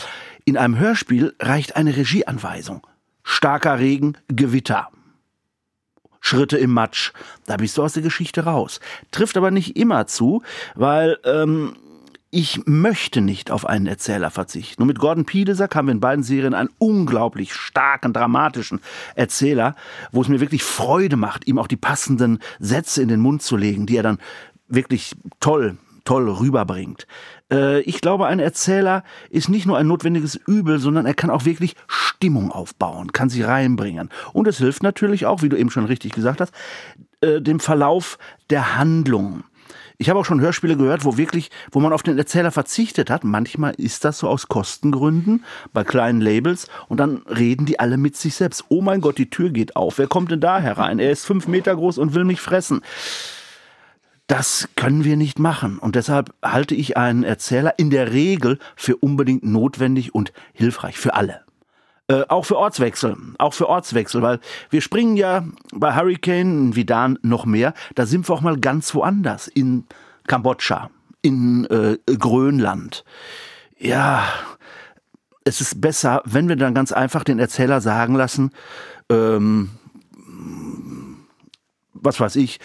In 0.44 0.56
einem 0.56 0.78
Hörspiel 0.78 1.34
reicht 1.38 1.76
eine 1.76 1.96
Regieanweisung. 1.96 2.84
Starker 3.22 3.78
Regen, 3.78 4.16
Gewitter. 4.28 4.88
Schritte 6.26 6.58
im 6.58 6.72
Matsch. 6.72 7.12
Da 7.46 7.56
bist 7.56 7.78
du 7.78 7.84
aus 7.84 7.92
der 7.92 8.02
Geschichte 8.02 8.44
raus. 8.44 8.80
Trifft 9.12 9.36
aber 9.36 9.52
nicht 9.52 9.76
immer 9.76 10.08
zu, 10.08 10.42
weil 10.74 11.18
ähm, 11.24 11.76
ich 12.32 12.66
möchte 12.66 13.20
nicht 13.20 13.52
auf 13.52 13.64
einen 13.64 13.86
Erzähler 13.86 14.30
verzichten. 14.30 14.82
Nur 14.82 14.88
mit 14.88 14.98
Gordon 14.98 15.24
Piedesack 15.24 15.76
haben 15.76 15.86
wir 15.86 15.92
in 15.92 16.00
beiden 16.00 16.24
Serien 16.24 16.52
einen 16.52 16.70
unglaublich 16.78 17.54
starken, 17.54 18.12
dramatischen 18.12 18.80
Erzähler, 19.14 19.76
wo 20.10 20.20
es 20.20 20.26
mir 20.26 20.40
wirklich 20.40 20.64
Freude 20.64 21.16
macht, 21.16 21.46
ihm 21.46 21.60
auch 21.60 21.68
die 21.68 21.76
passenden 21.76 22.40
Sätze 22.58 23.02
in 23.02 23.08
den 23.08 23.20
Mund 23.20 23.42
zu 23.42 23.56
legen, 23.56 23.86
die 23.86 23.96
er 23.96 24.02
dann 24.02 24.18
wirklich 24.66 25.14
toll 25.38 25.78
toll 26.06 26.30
rüberbringt. 26.30 27.06
Äh, 27.50 27.80
ich 27.80 28.00
glaube, 28.00 28.26
ein 28.26 28.38
Erzähler 28.38 29.04
ist 29.30 29.48
nicht 29.48 29.66
nur 29.66 29.78
ein 29.78 29.86
notwendiges 29.86 30.34
Übel, 30.34 30.78
sondern 30.78 31.06
er 31.06 31.14
kann 31.14 31.30
auch 31.30 31.44
wirklich 31.44 31.74
Stimmung 31.86 32.50
aufbauen, 32.50 33.12
kann 33.12 33.28
sie 33.28 33.42
reinbringen. 33.42 34.10
Und 34.32 34.48
es 34.48 34.58
hilft 34.58 34.82
natürlich 34.82 35.26
auch, 35.26 35.42
wie 35.42 35.48
du 35.48 35.56
eben 35.56 35.70
schon 35.70 35.84
richtig 35.84 36.12
gesagt 36.12 36.40
hast, 36.40 36.52
äh, 37.20 37.40
dem 37.40 37.60
Verlauf 37.60 38.18
der 38.50 38.76
Handlung. 38.76 39.44
Ich 39.98 40.10
habe 40.10 40.18
auch 40.18 40.26
schon 40.26 40.42
Hörspiele 40.42 40.76
gehört, 40.76 41.06
wo 41.06 41.16
wirklich, 41.16 41.50
wo 41.70 41.80
man 41.80 41.94
auf 41.94 42.02
den 42.02 42.18
Erzähler 42.18 42.50
verzichtet 42.50 43.08
hat. 43.08 43.24
Manchmal 43.24 43.72
ist 43.76 44.04
das 44.04 44.18
so 44.18 44.28
aus 44.28 44.48
Kostengründen 44.48 45.44
bei 45.72 45.84
kleinen 45.84 46.20
Labels 46.20 46.68
und 46.88 46.98
dann 46.98 47.22
reden 47.26 47.64
die 47.64 47.80
alle 47.80 47.96
mit 47.96 48.14
sich 48.14 48.34
selbst. 48.34 48.64
Oh 48.68 48.82
mein 48.82 49.00
Gott, 49.00 49.16
die 49.16 49.30
Tür 49.30 49.48
geht 49.50 49.74
auf. 49.74 49.96
Wer 49.96 50.06
kommt 50.06 50.30
denn 50.30 50.40
da 50.40 50.60
herein? 50.60 50.98
Er 50.98 51.10
ist 51.10 51.24
fünf 51.24 51.48
Meter 51.48 51.74
groß 51.74 51.96
und 51.96 52.14
will 52.14 52.24
mich 52.24 52.42
fressen. 52.42 52.82
Das 54.26 54.68
können 54.74 55.04
wir 55.04 55.16
nicht 55.16 55.38
machen. 55.38 55.78
Und 55.78 55.94
deshalb 55.94 56.34
halte 56.42 56.74
ich 56.74 56.96
einen 56.96 57.22
Erzähler 57.22 57.78
in 57.78 57.90
der 57.90 58.12
Regel 58.12 58.58
für 58.74 58.96
unbedingt 58.96 59.44
notwendig 59.44 60.14
und 60.14 60.32
hilfreich 60.52 60.98
für 60.98 61.14
alle. 61.14 61.42
Äh, 62.08 62.22
auch 62.28 62.44
für 62.44 62.56
Ortswechsel, 62.56 63.16
auch 63.38 63.52
für 63.52 63.68
Ortswechsel, 63.68 64.22
weil 64.22 64.38
wir 64.70 64.80
springen 64.80 65.16
ja 65.16 65.44
bei 65.72 65.94
Hurricane, 65.94 66.76
wie 66.76 66.84
dann 66.84 67.18
noch 67.22 67.46
mehr, 67.46 67.74
da 67.96 68.06
sind 68.06 68.28
wir 68.28 68.34
auch 68.34 68.42
mal 68.42 68.58
ganz 68.58 68.94
woanders, 68.94 69.48
in 69.48 69.84
Kambodscha, 70.28 70.90
in 71.22 71.64
äh, 71.64 71.98
Grönland. 72.16 73.04
Ja, 73.78 74.22
es 75.44 75.60
ist 75.60 75.80
besser, 75.80 76.22
wenn 76.24 76.48
wir 76.48 76.54
dann 76.54 76.74
ganz 76.74 76.92
einfach 76.92 77.24
den 77.24 77.40
Erzähler 77.40 77.80
sagen 77.80 78.14
lassen, 78.14 78.52
ähm, 79.10 79.70
was 81.92 82.20
weiß 82.20 82.36
ich, 82.36 82.60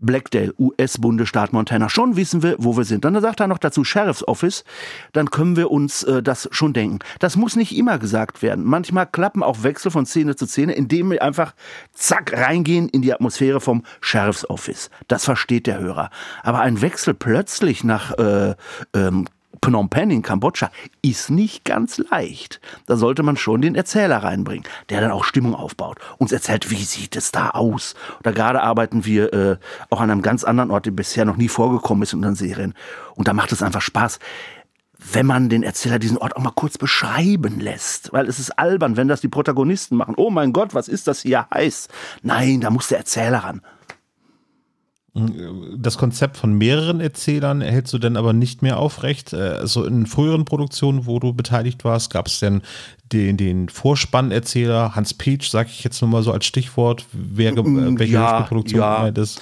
Blackdale, 0.00 0.54
US-Bundesstaat 0.58 1.52
Montana. 1.52 1.88
Schon 1.88 2.16
wissen 2.16 2.42
wir, 2.42 2.56
wo 2.58 2.76
wir 2.76 2.84
sind. 2.84 3.04
Dann 3.04 3.20
sagt 3.20 3.40
er 3.40 3.46
noch 3.46 3.58
dazu 3.58 3.84
Sheriff's 3.84 4.26
Office. 4.26 4.64
Dann 5.12 5.30
können 5.30 5.56
wir 5.56 5.70
uns 5.70 6.02
äh, 6.04 6.22
das 6.22 6.48
schon 6.52 6.72
denken. 6.72 7.00
Das 7.18 7.36
muss 7.36 7.56
nicht 7.56 7.76
immer 7.76 7.98
gesagt 7.98 8.42
werden. 8.42 8.64
Manchmal 8.64 9.06
klappen 9.06 9.42
auch 9.42 9.62
Wechsel 9.62 9.90
von 9.90 10.06
Szene 10.06 10.36
zu 10.36 10.46
Szene, 10.46 10.72
indem 10.72 11.10
wir 11.10 11.22
einfach 11.22 11.54
zack 11.92 12.32
reingehen 12.32 12.88
in 12.88 13.02
die 13.02 13.12
Atmosphäre 13.12 13.60
vom 13.60 13.84
Sheriff's 14.00 14.48
Office. 14.48 14.90
Das 15.08 15.24
versteht 15.24 15.66
der 15.66 15.78
Hörer. 15.78 16.10
Aber 16.42 16.60
ein 16.60 16.80
Wechsel 16.80 17.14
plötzlich 17.14 17.84
nach 17.84 18.16
äh, 18.18 18.54
ähm, 18.94 19.26
Phnom 19.62 19.90
Penh 19.90 20.10
in 20.10 20.22
Kambodscha 20.22 20.70
ist 21.02 21.30
nicht 21.30 21.64
ganz 21.64 21.98
leicht. 21.98 22.60
Da 22.86 22.96
sollte 22.96 23.22
man 23.22 23.36
schon 23.36 23.60
den 23.60 23.74
Erzähler 23.74 24.18
reinbringen, 24.18 24.64
der 24.88 25.00
dann 25.00 25.10
auch 25.10 25.24
Stimmung 25.24 25.54
aufbaut, 25.54 25.98
uns 26.18 26.32
erzählt, 26.32 26.70
wie 26.70 26.82
sieht 26.82 27.16
es 27.16 27.30
da 27.30 27.50
aus. 27.50 27.94
Oder 28.20 28.32
gerade 28.32 28.62
arbeiten 28.62 29.04
wir 29.04 29.32
äh, 29.32 29.56
auch 29.90 30.00
an 30.00 30.10
einem 30.10 30.22
ganz 30.22 30.44
anderen 30.44 30.70
Ort, 30.70 30.86
der 30.86 30.92
bisher 30.92 31.24
noch 31.24 31.36
nie 31.36 31.48
vorgekommen 31.48 32.02
ist 32.02 32.12
in 32.12 32.20
unseren 32.20 32.36
Serien. 32.36 32.74
Und 33.14 33.28
da 33.28 33.32
macht 33.32 33.52
es 33.52 33.62
einfach 33.62 33.82
Spaß 33.82 34.18
wenn 35.12 35.26
man 35.26 35.48
den 35.48 35.62
Erzähler 35.62 35.98
diesen 35.98 36.18
Ort 36.18 36.36
auch 36.36 36.42
mal 36.42 36.52
kurz 36.54 36.76
beschreiben 36.76 37.58
lässt. 37.58 38.12
Weil 38.12 38.28
es 38.28 38.38
ist 38.38 38.58
albern, 38.58 38.96
wenn 38.96 39.08
das 39.08 39.20
die 39.20 39.28
Protagonisten 39.28 39.96
machen. 39.96 40.14
Oh 40.16 40.30
mein 40.30 40.52
Gott, 40.52 40.74
was 40.74 40.88
ist 40.88 41.06
das 41.06 41.22
hier 41.22 41.46
heiß? 41.52 41.88
Nein, 42.22 42.60
da 42.60 42.70
muss 42.70 42.88
der 42.88 42.98
Erzähler 42.98 43.38
ran. 43.38 43.62
Das 45.12 45.98
Konzept 45.98 46.36
von 46.36 46.52
mehreren 46.52 47.00
Erzählern 47.00 47.62
erhältst 47.62 47.92
du 47.92 47.98
denn 47.98 48.16
aber 48.16 48.32
nicht 48.32 48.62
mehr 48.62 48.78
aufrecht. 48.78 49.34
Also 49.34 49.84
in 49.84 50.06
früheren 50.06 50.44
Produktionen, 50.44 51.06
wo 51.06 51.18
du 51.18 51.32
beteiligt 51.32 51.84
warst, 51.84 52.12
gab 52.12 52.28
es 52.28 52.38
denn 52.38 52.62
den, 53.10 53.36
den 53.36 53.68
Vorspannerzähler, 53.68 54.94
Hans 54.94 55.14
Peach, 55.14 55.50
sag 55.50 55.66
ich 55.66 55.82
jetzt 55.82 56.00
nur 56.00 56.10
mal 56.10 56.22
so 56.22 56.32
als 56.32 56.46
Stichwort, 56.46 57.06
wer, 57.12 57.52
mm, 57.60 57.98
welche 57.98 58.14
ja, 58.14 58.42
Produktion 58.42 58.80
ja. 58.80 59.10
das? 59.10 59.40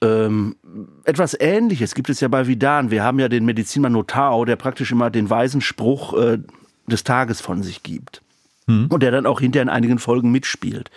Ähm, 0.00 0.56
etwas 1.04 1.36
Ähnliches 1.38 1.94
gibt 1.94 2.08
es 2.08 2.20
ja 2.20 2.28
bei 2.28 2.46
Vidan. 2.46 2.90
Wir 2.92 3.02
haben 3.02 3.18
ja 3.18 3.28
den 3.28 3.44
Medizinmann 3.44 3.92
Notaro, 3.92 4.44
der 4.44 4.56
praktisch 4.56 4.92
immer 4.92 5.10
den 5.10 5.28
weisen 5.28 5.60
Spruch 5.60 6.14
äh, 6.14 6.38
des 6.86 7.02
Tages 7.04 7.40
von 7.40 7.62
sich 7.62 7.82
gibt. 7.82 8.22
Hm. 8.66 8.86
Und 8.88 9.02
der 9.02 9.10
dann 9.10 9.26
auch 9.26 9.40
hinter 9.40 9.60
in 9.60 9.68
einigen 9.68 9.98
Folgen 9.98 10.30
mitspielt. 10.30 10.90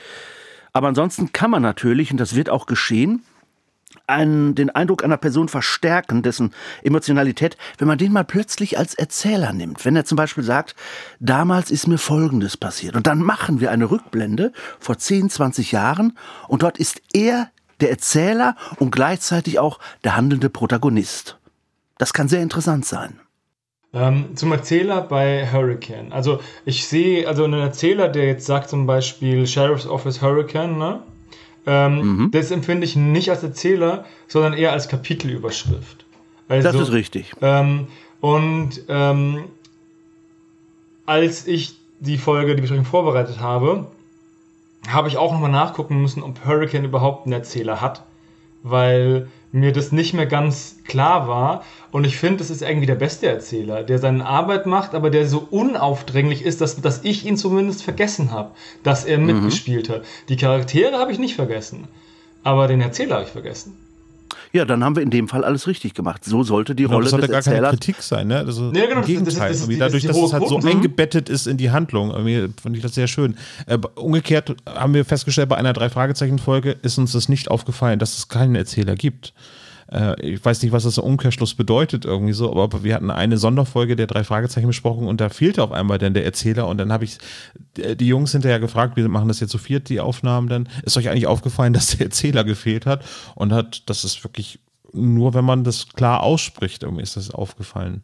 Aber 0.71 0.87
ansonsten 0.87 1.33
kann 1.33 1.51
man 1.51 1.61
natürlich, 1.61 2.11
und 2.11 2.17
das 2.17 2.35
wird 2.35 2.49
auch 2.49 2.65
geschehen, 2.65 3.23
einen, 4.07 4.55
den 4.55 4.69
Eindruck 4.69 5.03
einer 5.03 5.17
Person 5.17 5.47
verstärken, 5.47 6.23
dessen 6.23 6.53
Emotionalität, 6.83 7.57
wenn 7.77 7.87
man 7.87 7.97
den 7.97 8.11
mal 8.11 8.23
plötzlich 8.23 8.77
als 8.77 8.93
Erzähler 8.93 9.53
nimmt. 9.53 9.85
Wenn 9.85 9.95
er 9.95 10.05
zum 10.05 10.15
Beispiel 10.15 10.43
sagt, 10.43 10.75
damals 11.19 11.71
ist 11.71 11.87
mir 11.87 11.97
Folgendes 11.97 12.57
passiert. 12.57 12.95
Und 12.95 13.07
dann 13.07 13.19
machen 13.19 13.59
wir 13.59 13.71
eine 13.71 13.89
Rückblende 13.89 14.51
vor 14.79 14.97
10, 14.97 15.29
20 15.29 15.71
Jahren 15.71 16.17
und 16.47 16.63
dort 16.63 16.77
ist 16.77 17.01
er 17.13 17.49
der 17.79 17.89
Erzähler 17.89 18.55
und 18.77 18.91
gleichzeitig 18.91 19.59
auch 19.59 19.79
der 20.03 20.15
handelnde 20.15 20.49
Protagonist. 20.49 21.37
Das 21.97 22.13
kann 22.13 22.27
sehr 22.27 22.41
interessant 22.41 22.85
sein. 22.85 23.19
Ähm, 23.93 24.35
zum 24.35 24.51
Erzähler 24.51 25.01
bei 25.01 25.47
Hurricane. 25.51 26.11
Also 26.11 26.39
ich 26.65 26.87
sehe, 26.87 27.27
also 27.27 27.43
einen 27.43 27.61
Erzähler, 27.61 28.09
der 28.09 28.25
jetzt 28.25 28.45
sagt 28.45 28.69
zum 28.69 28.87
Beispiel 28.87 29.45
Sheriff's 29.45 29.85
Office 29.85 30.21
Hurricane, 30.21 30.77
ne? 30.77 30.99
Ähm, 31.65 32.17
mhm. 32.17 32.31
Das 32.31 32.51
empfinde 32.51 32.85
ich 32.85 32.95
nicht 32.95 33.29
als 33.29 33.43
Erzähler, 33.43 34.05
sondern 34.27 34.53
eher 34.53 34.71
als 34.71 34.87
Kapitelüberschrift. 34.87 36.05
Also, 36.49 36.71
das 36.71 36.81
ist 36.89 36.93
richtig. 36.93 37.31
Ähm, 37.41 37.87
und 38.19 38.81
ähm, 38.89 39.45
als 41.05 41.47
ich 41.47 41.75
die 41.99 42.17
Folge, 42.17 42.55
die 42.55 42.61
Besprechung 42.61 42.85
vorbereitet 42.85 43.39
habe, 43.39 43.87
habe 44.87 45.07
ich 45.07 45.17
auch 45.17 45.31
nochmal 45.31 45.51
nachgucken 45.51 46.01
müssen, 46.01 46.21
ob 46.23 46.45
Hurricane 46.45 46.83
überhaupt 46.83 47.25
einen 47.25 47.33
Erzähler 47.33 47.81
hat. 47.81 48.03
Weil 48.63 49.29
mir 49.53 49.71
das 49.71 49.91
nicht 49.91 50.13
mehr 50.13 50.25
ganz 50.25 50.77
klar 50.83 51.27
war. 51.27 51.63
Und 51.91 52.05
ich 52.05 52.17
finde, 52.17 52.39
das 52.39 52.49
ist 52.49 52.63
irgendwie 52.63 52.87
der 52.87 52.95
beste 52.95 53.27
Erzähler, 53.27 53.83
der 53.83 53.99
seine 53.99 54.25
Arbeit 54.25 54.65
macht, 54.65 54.95
aber 54.95 55.11
der 55.11 55.27
so 55.27 55.47
unaufdringlich 55.49 56.41
ist, 56.41 56.59
dass, 56.59 56.81
dass 56.81 57.03
ich 57.03 57.25
ihn 57.25 57.37
zumindest 57.37 57.83
vergessen 57.83 58.31
habe, 58.31 58.51
dass 58.81 59.05
er 59.05 59.19
mhm. 59.19 59.27
mitgespielt 59.27 59.89
hat. 59.89 60.03
Die 60.27 60.37
Charaktere 60.37 60.97
habe 60.97 61.11
ich 61.11 61.19
nicht 61.19 61.35
vergessen, 61.35 61.87
aber 62.43 62.67
den 62.67 62.81
Erzähler 62.81 63.15
habe 63.15 63.25
ich 63.25 63.31
vergessen. 63.31 63.77
Ja, 64.55 64.65
dann 64.65 64.83
haben 64.83 64.95
wir 64.95 65.01
in 65.01 65.09
dem 65.09 65.27
Fall 65.27 65.43
alles 65.43 65.65
richtig 65.65 65.95
gemacht. 65.95 66.23
So 66.23 66.43
sollte 66.43 66.75
die 66.75 66.83
genau, 66.83 66.95
Rolle 66.95 67.05
das 67.05 67.11
sollte 67.11 67.27
gar 67.27 67.37
Erzählers 67.37 67.61
keine 67.61 67.69
Kritik 67.71 68.03
sein, 68.03 68.27
ne? 68.27 68.37
Also 68.37 68.71
ja, 68.71 68.85
genau, 68.85 69.01
im 69.01 69.07
Gegenteil. 69.07 69.49
Das, 69.49 69.59
das, 69.59 69.67
das, 69.67 69.77
dadurch, 69.79 70.05
dass 70.05 70.15
es 70.15 70.31
halt 70.33 70.47
so 70.47 70.59
eingebettet 70.59 71.27
ist 71.27 71.47
in 71.47 71.57
die 71.57 71.71
Handlung, 71.71 72.11
fand 72.61 72.75
ich 72.77 72.83
das 72.83 72.93
sehr 72.93 73.07
schön. 73.07 73.35
Äh, 73.65 73.79
umgekehrt 73.95 74.55
haben 74.67 74.93
wir 74.93 75.05
festgestellt, 75.05 75.49
bei 75.49 75.57
einer 75.57 75.73
Drei-Fragezeichen-Folge 75.73 76.77
ist 76.83 76.99
uns 76.99 77.13
das 77.13 77.29
nicht 77.29 77.49
aufgefallen, 77.49 77.97
dass 77.97 78.15
es 78.15 78.27
keinen 78.27 78.53
Erzähler 78.53 78.93
gibt. 78.93 79.33
Äh, 79.93 80.19
ich 80.21 80.43
weiß 80.43 80.61
nicht, 80.63 80.71
was 80.71 80.83
das 80.83 80.97
im 80.97 81.03
Umkehrschluss 81.03 81.53
bedeutet 81.53 82.05
irgendwie 82.05 82.33
so, 82.33 82.51
aber 82.51 82.83
wir 82.83 82.95
hatten 82.95 83.11
eine 83.11 83.37
Sonderfolge 83.37 83.95
der 83.95 84.07
drei 84.07 84.23
Fragezeichen 84.23 84.67
besprochen 84.67 85.07
und 85.07 85.21
da 85.21 85.29
fehlte 85.29 85.63
auf 85.63 85.71
einmal 85.71 85.99
dann 85.99 86.13
der 86.13 86.25
Erzähler 86.25 86.67
und 86.67 86.77
dann 86.77 86.91
habe 86.91 87.03
ich 87.03 87.17
die 87.77 88.07
Jungs 88.07 88.31
hinterher 88.31 88.59
gefragt, 88.59 88.95
wir 88.95 89.07
machen 89.07 89.27
das 89.27 89.39
jetzt 89.39 89.51
so 89.51 89.57
viert, 89.57 89.89
die 89.89 89.99
Aufnahmen 89.99 90.47
dann. 90.47 90.69
Ist 90.83 90.97
euch 90.97 91.09
eigentlich 91.09 91.27
aufgefallen, 91.27 91.73
dass 91.73 91.97
der 91.97 92.07
Erzähler 92.07 92.43
gefehlt 92.43 92.85
hat 92.85 93.05
und 93.35 93.53
hat, 93.53 93.83
das 93.87 94.03
ist 94.03 94.23
wirklich 94.23 94.59
nur, 94.93 95.33
wenn 95.33 95.45
man 95.45 95.63
das 95.63 95.89
klar 95.89 96.21
ausspricht, 96.21 96.83
irgendwie 96.83 97.03
ist 97.03 97.17
das 97.17 97.31
aufgefallen. 97.31 98.03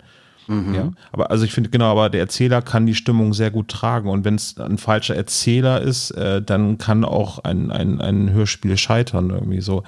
Mhm. 0.49 0.73
Ja, 0.73 0.91
aber 1.11 1.29
also 1.29 1.45
ich 1.45 1.53
finde 1.53 1.69
genau, 1.69 1.91
aber 1.91 2.09
der 2.09 2.21
Erzähler 2.21 2.63
kann 2.63 2.87
die 2.87 2.95
Stimmung 2.95 3.35
sehr 3.35 3.51
gut 3.51 3.67
tragen 3.67 4.09
und 4.09 4.25
wenn 4.25 4.33
es 4.33 4.57
ein 4.57 4.79
falscher 4.79 5.15
Erzähler 5.15 5.79
ist, 5.81 6.09
äh, 6.11 6.41
dann 6.41 6.79
kann 6.79 7.05
auch 7.05 7.37
ein, 7.39 7.71
ein, 7.71 8.01
ein 8.01 8.31
Hörspiel 8.31 8.75
scheitern 8.75 9.29
irgendwie 9.29 9.61
so. 9.61 9.83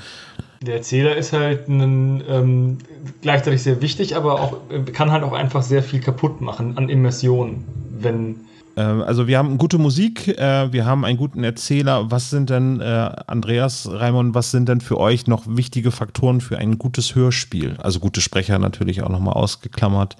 Der 0.61 0.75
Erzähler 0.75 1.15
ist 1.15 1.33
halt 1.33 1.67
ein, 1.67 2.23
ähm, 2.29 2.77
gleichzeitig 3.21 3.63
sehr 3.63 3.81
wichtig, 3.81 4.15
aber 4.15 4.39
auch 4.39 4.57
kann 4.93 5.11
halt 5.11 5.23
auch 5.23 5.33
einfach 5.33 5.63
sehr 5.63 5.81
viel 5.81 5.99
kaputt 5.99 6.39
machen 6.41 6.77
an 6.77 6.87
Immersion, 6.87 7.63
wenn 7.99 8.35
ähm, 8.77 9.01
also 9.01 9.27
wir 9.27 9.37
haben 9.37 9.57
gute 9.57 9.77
Musik, 9.77 10.27
äh, 10.27 10.71
wir 10.71 10.85
haben 10.85 11.05
einen 11.05 11.17
guten 11.17 11.43
Erzähler. 11.43 12.09
Was 12.11 12.29
sind 12.29 12.49
denn, 12.49 12.79
äh, 12.79 12.83
Andreas, 13.27 13.89
Raimund, 13.91 14.33
was 14.33 14.51
sind 14.51 14.69
denn 14.69 14.81
für 14.81 14.97
euch 14.97 15.27
noch 15.27 15.43
wichtige 15.47 15.91
Faktoren 15.91 16.41
für 16.41 16.57
ein 16.57 16.77
gutes 16.77 17.15
Hörspiel? 17.15 17.77
Also 17.81 17.99
gute 17.99 18.21
Sprecher 18.21 18.59
natürlich 18.59 19.03
auch 19.03 19.09
nochmal 19.09 19.33
ausgeklammert. 19.33 20.15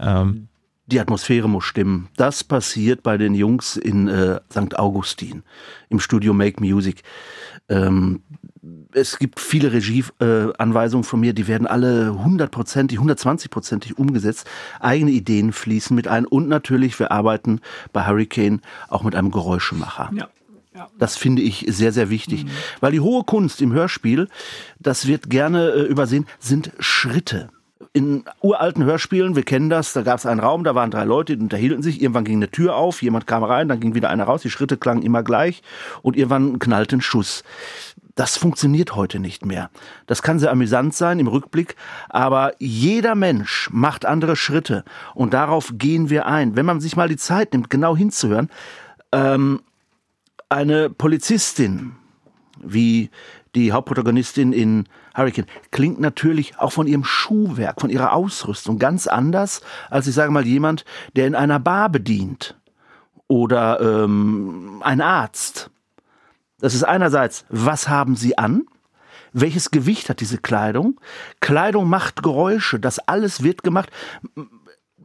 Ähm, 0.00 0.48
die 0.92 1.00
Atmosphäre 1.00 1.48
muss 1.48 1.64
stimmen. 1.64 2.08
Das 2.16 2.44
passiert 2.44 3.02
bei 3.02 3.16
den 3.16 3.34
Jungs 3.34 3.76
in 3.76 4.08
äh, 4.08 4.40
St. 4.50 4.78
Augustin 4.78 5.42
im 5.88 5.98
Studio 5.98 6.34
Make 6.34 6.62
Music. 6.62 7.02
Ähm, 7.68 8.22
es 8.92 9.18
gibt 9.18 9.40
viele 9.40 9.72
Regieanweisungen 9.72 11.04
äh, 11.04 11.06
von 11.06 11.20
mir, 11.20 11.32
die 11.32 11.48
werden 11.48 11.66
alle 11.66 12.22
hundertprozentig, 12.22 12.98
hundertzwanzigprozentig 12.98 13.98
umgesetzt. 13.98 14.46
Eigene 14.80 15.10
Ideen 15.10 15.52
fließen 15.52 15.96
mit 15.96 16.08
ein 16.08 16.26
und 16.26 16.48
natürlich, 16.48 16.98
wir 16.98 17.10
arbeiten 17.10 17.60
bei 17.92 18.06
Hurricane 18.06 18.60
auch 18.88 19.02
mit 19.02 19.16
einem 19.16 19.30
Geräuschemacher. 19.30 20.10
Ja. 20.14 20.28
Ja. 20.74 20.88
Das 20.98 21.16
finde 21.16 21.42
ich 21.42 21.66
sehr, 21.68 21.92
sehr 21.92 22.08
wichtig. 22.08 22.44
Mhm. 22.44 22.50
Weil 22.80 22.92
die 22.92 23.00
hohe 23.00 23.24
Kunst 23.24 23.60
im 23.60 23.72
Hörspiel, 23.72 24.28
das 24.78 25.06
wird 25.06 25.28
gerne 25.28 25.70
äh, 25.70 25.82
übersehen, 25.82 26.26
sind 26.38 26.72
Schritte 26.78 27.50
in 27.92 28.24
uralten 28.40 28.84
Hörspielen, 28.84 29.36
wir 29.36 29.42
kennen 29.42 29.70
das, 29.70 29.92
da 29.92 30.02
gab 30.02 30.18
es 30.18 30.26
einen 30.26 30.40
Raum, 30.40 30.64
da 30.64 30.74
waren 30.74 30.90
drei 30.90 31.04
Leute, 31.04 31.36
die 31.36 31.42
unterhielten 31.42 31.82
sich, 31.82 32.00
irgendwann 32.00 32.24
ging 32.24 32.36
eine 32.36 32.50
Tür 32.50 32.76
auf, 32.76 33.02
jemand 33.02 33.26
kam 33.26 33.44
rein, 33.44 33.68
dann 33.68 33.80
ging 33.80 33.94
wieder 33.94 34.10
einer 34.10 34.24
raus, 34.24 34.42
die 34.42 34.50
Schritte 34.50 34.76
klangen 34.76 35.02
immer 35.02 35.22
gleich 35.22 35.62
und 36.02 36.16
irgendwann 36.16 36.58
knallte 36.58 36.96
ein 36.96 37.00
Schuss. 37.00 37.42
Das 38.14 38.36
funktioniert 38.36 38.94
heute 38.94 39.18
nicht 39.18 39.46
mehr. 39.46 39.70
Das 40.06 40.22
kann 40.22 40.38
sehr 40.38 40.50
amüsant 40.50 40.94
sein 40.94 41.18
im 41.18 41.28
Rückblick, 41.28 41.76
aber 42.10 42.52
jeder 42.58 43.14
Mensch 43.14 43.70
macht 43.72 44.04
andere 44.04 44.36
Schritte 44.36 44.84
und 45.14 45.32
darauf 45.32 45.72
gehen 45.78 46.10
wir 46.10 46.26
ein. 46.26 46.56
Wenn 46.56 46.66
man 46.66 46.80
sich 46.80 46.96
mal 46.96 47.08
die 47.08 47.16
Zeit 47.16 47.52
nimmt, 47.52 47.70
genau 47.70 47.96
hinzuhören, 47.96 48.50
ähm, 49.12 49.60
eine 50.50 50.90
Polizistin, 50.90 51.92
wie 52.62 53.10
die 53.54 53.72
Hauptprotagonistin 53.72 54.52
in 54.52 54.84
Hurricane 55.14 55.46
klingt 55.70 56.00
natürlich 56.00 56.58
auch 56.58 56.72
von 56.72 56.86
ihrem 56.86 57.04
Schuhwerk, 57.04 57.80
von 57.80 57.90
ihrer 57.90 58.12
Ausrüstung 58.12 58.78
ganz 58.78 59.06
anders 59.06 59.60
als 59.90 60.06
ich 60.06 60.14
sage 60.14 60.30
mal 60.30 60.46
jemand, 60.46 60.84
der 61.16 61.26
in 61.26 61.34
einer 61.34 61.58
Bar 61.58 61.88
bedient 61.88 62.56
oder 63.28 63.80
ähm, 63.80 64.82
ein 64.84 65.00
Arzt. 65.00 65.70
Das 66.60 66.74
ist 66.74 66.84
einerseits, 66.84 67.44
was 67.48 67.88
haben 67.88 68.14
Sie 68.16 68.38
an? 68.38 68.66
Welches 69.32 69.70
Gewicht 69.70 70.10
hat 70.10 70.20
diese 70.20 70.38
Kleidung? 70.38 71.00
Kleidung 71.40 71.88
macht 71.88 72.22
Geräusche, 72.22 72.78
das 72.78 72.98
alles 72.98 73.42
wird 73.42 73.62
gemacht 73.62 73.90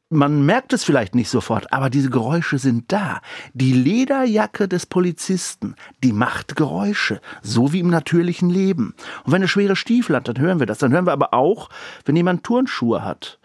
man 0.10 0.46
merkt 0.46 0.72
es 0.74 0.84
vielleicht 0.84 1.16
nicht 1.16 1.30
sofort, 1.30 1.74
aber 1.74 1.90
diese 1.90 2.10
Geräusche 2.10 2.60
sind 2.60 2.92
da. 2.92 3.22
Die 3.54 3.74
Lederjacke 3.74 4.68
des 4.68 4.86
Polizisten, 4.86 5.76
die 6.04 6.14
macht 6.14 6.56
Geräusche, 6.56 7.20
so 7.42 7.74
wie 7.74 7.82
im 7.82 7.90
natürlichen 7.90 8.50
Leben. 8.50 8.96
Und 9.26 9.34
wenn 9.34 9.42
er 9.42 9.48
schwere 9.48 9.76
Stiefel 9.76 10.16
hat, 10.16 10.28
dann 10.28 10.40
hören 10.40 10.60
wir 10.60 10.66
das. 10.66 10.78
Dann 10.78 10.94
hören 10.94 11.06
wir 11.06 11.14
aber 11.14 11.34
auch, 11.34 11.70
wenn 12.06 12.16
jemand 12.16 12.44
Turnschuhe 12.44 13.04
hat. 13.04 13.40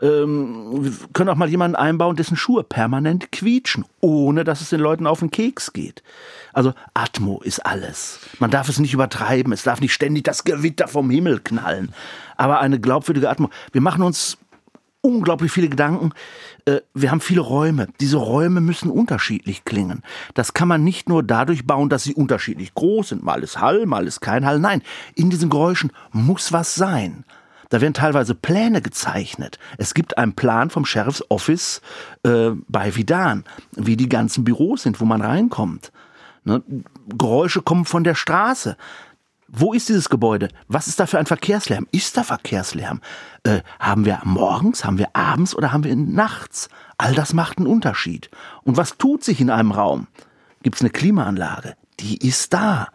Ähm, 0.00 0.84
wir 0.84 0.92
können 1.14 1.30
auch 1.30 1.36
mal 1.36 1.48
jemanden 1.48 1.76
einbauen, 1.76 2.16
dessen 2.16 2.36
Schuhe 2.36 2.64
permanent 2.64 3.32
quietschen, 3.32 3.86
ohne 4.00 4.44
dass 4.44 4.60
es 4.60 4.68
den 4.68 4.80
Leuten 4.80 5.06
auf 5.06 5.20
den 5.20 5.30
Keks 5.30 5.72
geht. 5.72 6.02
Also 6.52 6.74
Atmo 6.92 7.40
ist 7.42 7.64
alles. 7.64 8.20
Man 8.38 8.50
darf 8.50 8.68
es 8.68 8.78
nicht 8.78 8.92
übertreiben, 8.92 9.52
es 9.52 9.62
darf 9.62 9.80
nicht 9.80 9.94
ständig 9.94 10.24
das 10.24 10.44
Gewitter 10.44 10.88
vom 10.88 11.08
Himmel 11.08 11.40
knallen. 11.40 11.94
Aber 12.36 12.60
eine 12.60 12.78
glaubwürdige 12.78 13.30
Atmo. 13.30 13.48
Wir 13.72 13.80
machen 13.80 14.02
uns 14.02 14.36
unglaublich 15.06 15.52
viele 15.52 15.68
Gedanken. 15.68 16.10
Äh, 16.64 16.80
wir 16.94 17.10
haben 17.10 17.20
viele 17.20 17.40
Räume. 17.40 17.88
Diese 18.00 18.16
Räume 18.16 18.60
müssen 18.60 18.90
unterschiedlich 18.90 19.64
klingen. 19.64 20.02
Das 20.34 20.52
kann 20.52 20.68
man 20.68 20.82
nicht 20.82 21.08
nur 21.08 21.22
dadurch 21.22 21.66
bauen, 21.66 21.88
dass 21.88 22.04
sie 22.04 22.14
unterschiedlich 22.14 22.74
groß 22.74 23.10
sind. 23.10 23.22
Mal 23.22 23.42
ist 23.42 23.60
Hall, 23.60 23.86
mal 23.86 24.06
ist 24.06 24.20
kein 24.20 24.44
Hall. 24.44 24.58
Nein, 24.58 24.82
in 25.14 25.30
diesen 25.30 25.50
Geräuschen 25.50 25.92
muss 26.12 26.52
was 26.52 26.74
sein. 26.74 27.24
Da 27.68 27.80
werden 27.80 27.94
teilweise 27.94 28.34
Pläne 28.34 28.80
gezeichnet. 28.80 29.58
Es 29.76 29.94
gibt 29.94 30.18
einen 30.18 30.34
Plan 30.34 30.70
vom 30.70 30.84
Sheriff's 30.84 31.24
Office 31.30 31.80
äh, 32.22 32.50
bei 32.68 32.94
Vidan, 32.94 33.44
wie 33.72 33.96
die 33.96 34.08
ganzen 34.08 34.44
Büros 34.44 34.82
sind, 34.82 35.00
wo 35.00 35.04
man 35.04 35.20
reinkommt. 35.20 35.90
Ne? 36.44 36.62
Geräusche 37.08 37.62
kommen 37.62 37.84
von 37.84 38.04
der 38.04 38.14
Straße. 38.14 38.76
Wo 39.48 39.72
ist 39.72 39.88
dieses 39.88 40.08
Gebäude? 40.08 40.48
Was 40.66 40.88
ist 40.88 40.98
da 40.98 41.06
für 41.06 41.18
ein 41.18 41.26
Verkehrslärm? 41.26 41.86
Ist 41.92 42.16
da 42.16 42.24
Verkehrslärm? 42.24 43.00
Äh, 43.44 43.60
haben 43.78 44.04
wir 44.04 44.20
morgens, 44.24 44.84
haben 44.84 44.98
wir 44.98 45.14
abends 45.14 45.54
oder 45.54 45.72
haben 45.72 45.84
wir 45.84 45.94
nachts? 45.94 46.68
All 46.98 47.14
das 47.14 47.32
macht 47.32 47.58
einen 47.58 47.68
Unterschied. 47.68 48.28
Und 48.64 48.76
was 48.76 48.98
tut 48.98 49.22
sich 49.22 49.40
in 49.40 49.50
einem 49.50 49.70
Raum? 49.70 50.08
Gibt 50.62 50.76
es 50.76 50.82
eine 50.82 50.90
Klimaanlage? 50.90 51.76
Die 52.00 52.16
ist 52.26 52.52
da, 52.52 52.88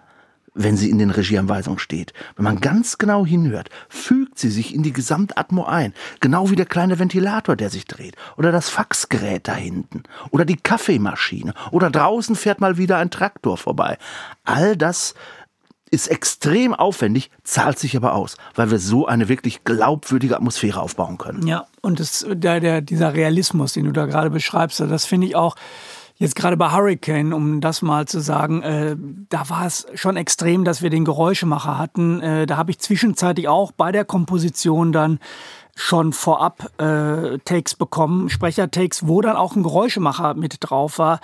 wenn 0.54 0.76
sie 0.76 0.90
in 0.90 0.98
den 0.98 1.12
Regieanweisungen 1.12 1.80
steht. 1.80 2.12
Wenn 2.36 2.44
man 2.44 2.60
ganz 2.60 2.98
genau 2.98 3.26
hinhört, 3.26 3.70
fügt 3.88 4.38
sie 4.38 4.50
sich 4.50 4.76
in 4.76 4.84
die 4.84 4.92
Gesamtatmo 4.92 5.64
ein. 5.64 5.94
Genau 6.20 6.50
wie 6.50 6.58
der 6.58 6.66
kleine 6.66 7.00
Ventilator, 7.00 7.56
der 7.56 7.70
sich 7.70 7.86
dreht. 7.86 8.16
Oder 8.36 8.52
das 8.52 8.70
Faxgerät 8.70 9.48
da 9.48 9.56
hinten. 9.56 10.04
Oder 10.32 10.44
die 10.44 10.58
Kaffeemaschine. 10.58 11.54
Oder 11.72 11.90
draußen 11.90 12.36
fährt 12.36 12.60
mal 12.60 12.78
wieder 12.78 12.98
ein 12.98 13.12
Traktor 13.12 13.58
vorbei. 13.58 13.98
All 14.44 14.76
das 14.76 15.16
ist 15.92 16.08
extrem 16.08 16.74
aufwendig, 16.74 17.30
zahlt 17.44 17.78
sich 17.78 17.96
aber 17.98 18.16
aus, 18.16 18.38
weil 18.56 18.72
wir 18.72 18.80
so 18.80 19.06
eine 19.06 19.30
wirklich 19.30 19.64
glaubwürdige 19.66 20.38
Atmosphäre 20.38 20.82
aufbauen 20.82 21.18
können. 21.18 21.46
Ja, 21.46 21.68
und 21.82 22.00
das, 22.00 22.26
der, 22.30 22.62
der, 22.62 22.82
dieser 22.82 23.14
Realismus, 23.14 23.74
den 23.74 23.86
du 23.86 23.92
da 23.92 24.06
gerade 24.06 24.30
beschreibst, 24.30 24.80
das 24.80 25.06
finde 25.06 25.28
ich 25.28 25.36
auch 25.36 25.56
jetzt 26.22 26.36
gerade 26.36 26.56
bei 26.56 26.72
Hurricane, 26.72 27.34
um 27.34 27.62
das 27.62 27.82
mal 27.82 28.08
zu 28.08 28.20
sagen, 28.22 28.62
äh, 28.62 28.96
da 29.30 29.50
war 29.50 29.66
es 29.66 29.88
schon 29.96 30.18
extrem, 30.18 30.64
dass 30.64 30.82
wir 30.82 30.92
den 30.92 31.04
Geräuschemacher 31.04 31.78
hatten. 31.78 32.22
Äh, 32.22 32.46
da 32.46 32.58
habe 32.58 32.72
ich 32.72 32.80
zwischenzeitlich 32.80 33.48
auch 33.48 33.72
bei 33.72 33.92
der 33.92 34.06
Komposition 34.06 34.92
dann 34.92 35.20
schon 35.82 36.14
vorab 36.14 36.70
äh, 36.80 37.40
Takes 37.40 37.74
bekommen, 37.76 38.30
Sprechertakes, 38.30 39.08
wo 39.08 39.20
dann 39.22 39.36
auch 39.36 39.56
ein 39.56 39.64
Geräuschemacher 39.64 40.36
mit 40.36 40.58
drauf 40.60 41.00
war. 41.00 41.20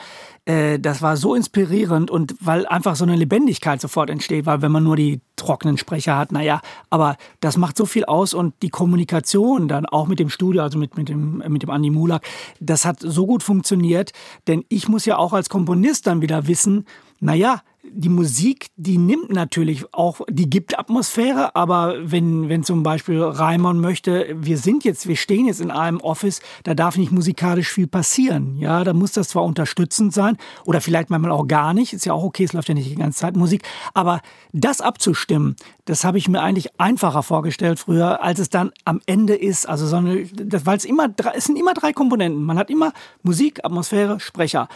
Äh, 0.46 0.80
das 0.80 1.04
war 1.04 1.16
so 1.16 1.36
inspirierend 1.36 2.10
und 2.10 2.36
weil 2.40 2.66
einfach 2.66 2.96
so 2.96 3.06
eine 3.06 3.16
Lebendigkeit 3.16 3.80
sofort 3.80 4.10
entsteht, 4.10 4.48
weil 4.48 4.64
wenn 4.64 4.72
man 4.72 4.84
nur 4.84 4.96
die 4.96 5.22
trockenen 5.36 5.78
Sprecher 5.78 6.18
hat, 6.18 6.32
naja, 6.32 6.62
aber 6.90 7.18
das 7.40 7.56
macht 7.56 7.78
so 7.78 7.86
viel 7.86 8.06
aus 8.06 8.34
und 8.34 8.56
die 8.64 8.70
Kommunikation 8.70 9.68
dann 9.68 9.86
auch 9.86 10.08
mit 10.08 10.18
dem 10.18 10.30
Studio, 10.30 10.64
also 10.64 10.80
mit, 10.80 10.98
mit 10.98 11.08
dem, 11.08 11.44
mit 11.48 11.62
dem 11.62 11.70
Andi 11.70 11.92
Mulak, 11.92 12.24
das 12.60 12.84
hat 12.84 12.98
so 13.00 13.28
gut 13.28 13.44
funktioniert, 13.44 14.12
denn 14.48 14.66
ich 14.70 14.90
muss 14.90 15.06
ja 15.06 15.18
auch 15.18 15.34
als 15.34 15.50
Komponist 15.50 16.08
dann 16.08 16.22
wieder 16.22 16.48
wissen, 16.48 16.88
naja, 17.20 17.62
die 17.92 18.10
Musik, 18.10 18.68
die 18.76 18.98
nimmt 18.98 19.32
natürlich 19.32 19.94
auch, 19.94 20.22
die 20.30 20.50
gibt 20.50 20.78
Atmosphäre, 20.78 21.56
aber 21.56 21.96
wenn, 22.02 22.50
wenn 22.50 22.64
zum 22.64 22.84
Beispiel 22.84 23.22
Reimann 23.22 23.80
möchte, 23.80 24.36
wir 24.40 24.58
sind 24.58 24.84
jetzt, 24.84 25.08
wir 25.08 25.16
stehen 25.16 25.48
jetzt 25.48 25.62
in 25.62 25.72
einem 25.72 26.00
Office, 26.00 26.42
da 26.64 26.74
darf 26.74 26.98
nicht 26.98 27.12
musikalisch 27.12 27.72
viel 27.72 27.88
passieren. 27.88 28.58
Ja, 28.58 28.84
da 28.84 28.94
muss 28.94 29.12
das 29.12 29.30
zwar 29.30 29.44
unterstützend 29.44 30.14
sein 30.14 30.38
oder 30.66 30.82
vielleicht 30.82 31.10
manchmal 31.10 31.32
auch 31.32 31.48
gar 31.48 31.74
nicht, 31.74 31.94
ist 31.94 32.06
ja 32.06 32.14
auch 32.14 32.24
okay, 32.24 32.44
es 32.44 32.54
läuft 32.54 32.70
ja 32.70 32.76
nicht 32.76 32.90
die 32.90 32.96
ganze 32.96 33.20
Zeit 33.20 33.36
Musik, 33.36 33.64
aber 33.94 34.22
das 34.54 34.82
abzustimmen, 34.82 35.56
das 35.88 36.04
habe 36.04 36.18
ich 36.18 36.28
mir 36.28 36.42
eigentlich 36.42 36.80
einfacher 36.80 37.24
vorgestellt 37.24 37.80
früher, 37.80 38.22
als 38.22 38.40
es 38.40 38.50
dann 38.50 38.72
am 38.84 39.02
Ende 39.06 39.36
ist. 39.36 39.68
Also, 39.68 39.88
so 39.88 39.96
eine, 39.96 40.28
weil 40.66 40.78
es 40.78 40.86
immer, 40.86 41.08
es 41.34 41.46
sind 41.46 41.58
immer 41.58 41.74
drei 41.74 41.94
Komponenten. 41.94 42.44
Man 42.44 42.58
hat 42.58 42.70
immer 42.70 42.92
Musik, 43.24 43.64
Atmosphäre, 43.64 44.20
Sprecher. 44.20 44.68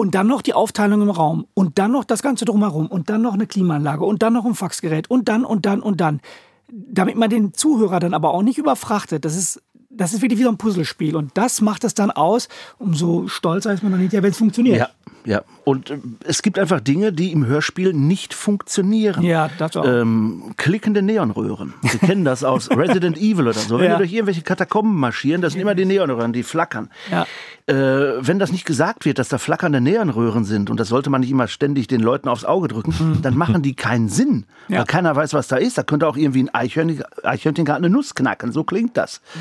Und 0.00 0.14
dann 0.14 0.28
noch 0.28 0.42
die 0.42 0.54
Aufteilung 0.54 1.02
im 1.02 1.10
Raum. 1.10 1.48
Und 1.54 1.80
dann 1.80 1.90
noch 1.90 2.04
das 2.04 2.22
Ganze 2.22 2.44
drumherum. 2.44 2.86
Und 2.86 3.10
dann 3.10 3.20
noch 3.20 3.34
eine 3.34 3.48
Klimaanlage. 3.48 4.04
Und 4.04 4.22
dann 4.22 4.32
noch 4.32 4.44
ein 4.44 4.54
Faxgerät. 4.54 5.10
Und 5.10 5.28
dann 5.28 5.44
und 5.44 5.66
dann 5.66 5.82
und 5.82 6.00
dann. 6.00 6.20
Damit 6.70 7.16
man 7.16 7.28
den 7.28 7.52
Zuhörer 7.52 7.98
dann 7.98 8.14
aber 8.14 8.32
auch 8.32 8.42
nicht 8.42 8.58
überfrachtet. 8.58 9.24
Das 9.24 9.36
ist, 9.36 9.60
das 9.90 10.12
ist 10.12 10.22
wirklich 10.22 10.38
wie 10.38 10.44
so 10.44 10.50
ein 10.50 10.58
Puzzlespiel. 10.58 11.16
Und 11.16 11.30
das 11.34 11.60
macht 11.60 11.84
es 11.84 11.94
dann 11.94 12.10
aus. 12.10 12.48
Umso 12.78 13.26
stolzer 13.26 13.72
ist 13.72 13.82
man 13.82 13.92
dann 13.92 14.00
hinterher, 14.00 14.22
wenn 14.22 14.32
es 14.32 14.38
funktioniert. 14.38 14.76
Ja, 14.76 14.90
ja. 15.24 15.42
Und 15.64 15.90
äh, 15.90 15.98
es 16.24 16.42
gibt 16.42 16.58
einfach 16.58 16.80
Dinge, 16.80 17.12
die 17.12 17.32
im 17.32 17.46
Hörspiel 17.46 17.94
nicht 17.94 18.34
funktionieren. 18.34 19.22
Ja, 19.22 19.50
das 19.58 19.76
auch. 19.76 19.86
Ähm, 19.86 20.54
klickende 20.58 21.00
Neonröhren. 21.00 21.72
Sie 21.82 21.98
kennen 22.06 22.24
das 22.24 22.44
aus 22.44 22.70
Resident 22.70 23.16
Evil 23.16 23.48
oder 23.48 23.54
so. 23.54 23.78
Wenn 23.78 23.86
ja. 23.86 23.90
wir 23.92 23.98
durch 23.98 24.12
irgendwelche 24.12 24.42
Katakomben 24.42 24.94
marschieren, 24.94 25.40
das 25.40 25.54
sind 25.54 25.62
immer 25.62 25.74
die 25.74 25.86
Neonröhren, 25.86 26.34
die 26.34 26.42
flackern. 26.42 26.90
Ja. 27.10 27.26
Äh, 27.66 28.26
wenn 28.26 28.38
das 28.38 28.52
nicht 28.52 28.66
gesagt 28.66 29.06
wird, 29.06 29.18
dass 29.18 29.28
da 29.28 29.38
flackernde 29.38 29.80
Neonröhren 29.80 30.44
sind, 30.44 30.68
und 30.68 30.78
das 30.78 30.88
sollte 30.88 31.08
man 31.08 31.22
nicht 31.22 31.30
immer 31.30 31.48
ständig 31.48 31.86
den 31.88 32.00
Leuten 32.00 32.28
aufs 32.28 32.44
Auge 32.44 32.68
drücken, 32.68 32.94
mhm. 32.98 33.22
dann 33.22 33.36
machen 33.36 33.62
die 33.62 33.74
keinen 33.74 34.08
Sinn. 34.08 34.44
Ja. 34.68 34.78
Weil 34.78 34.86
keiner 34.86 35.16
weiß, 35.16 35.32
was 35.32 35.48
da 35.48 35.56
ist. 35.56 35.78
Da 35.78 35.82
könnte 35.82 36.06
auch 36.06 36.16
irgendwie 36.16 36.42
ein 36.42 36.54
Eichhörnchen, 36.54 37.04
Eichhörnchen 37.22 37.64
gerade 37.64 37.78
eine 37.78 37.90
Nuss 37.90 38.14
knacken. 38.14 38.52
So 38.52 38.64
klingt 38.64 38.96
das. 38.98 39.20
Mhm. 39.34 39.40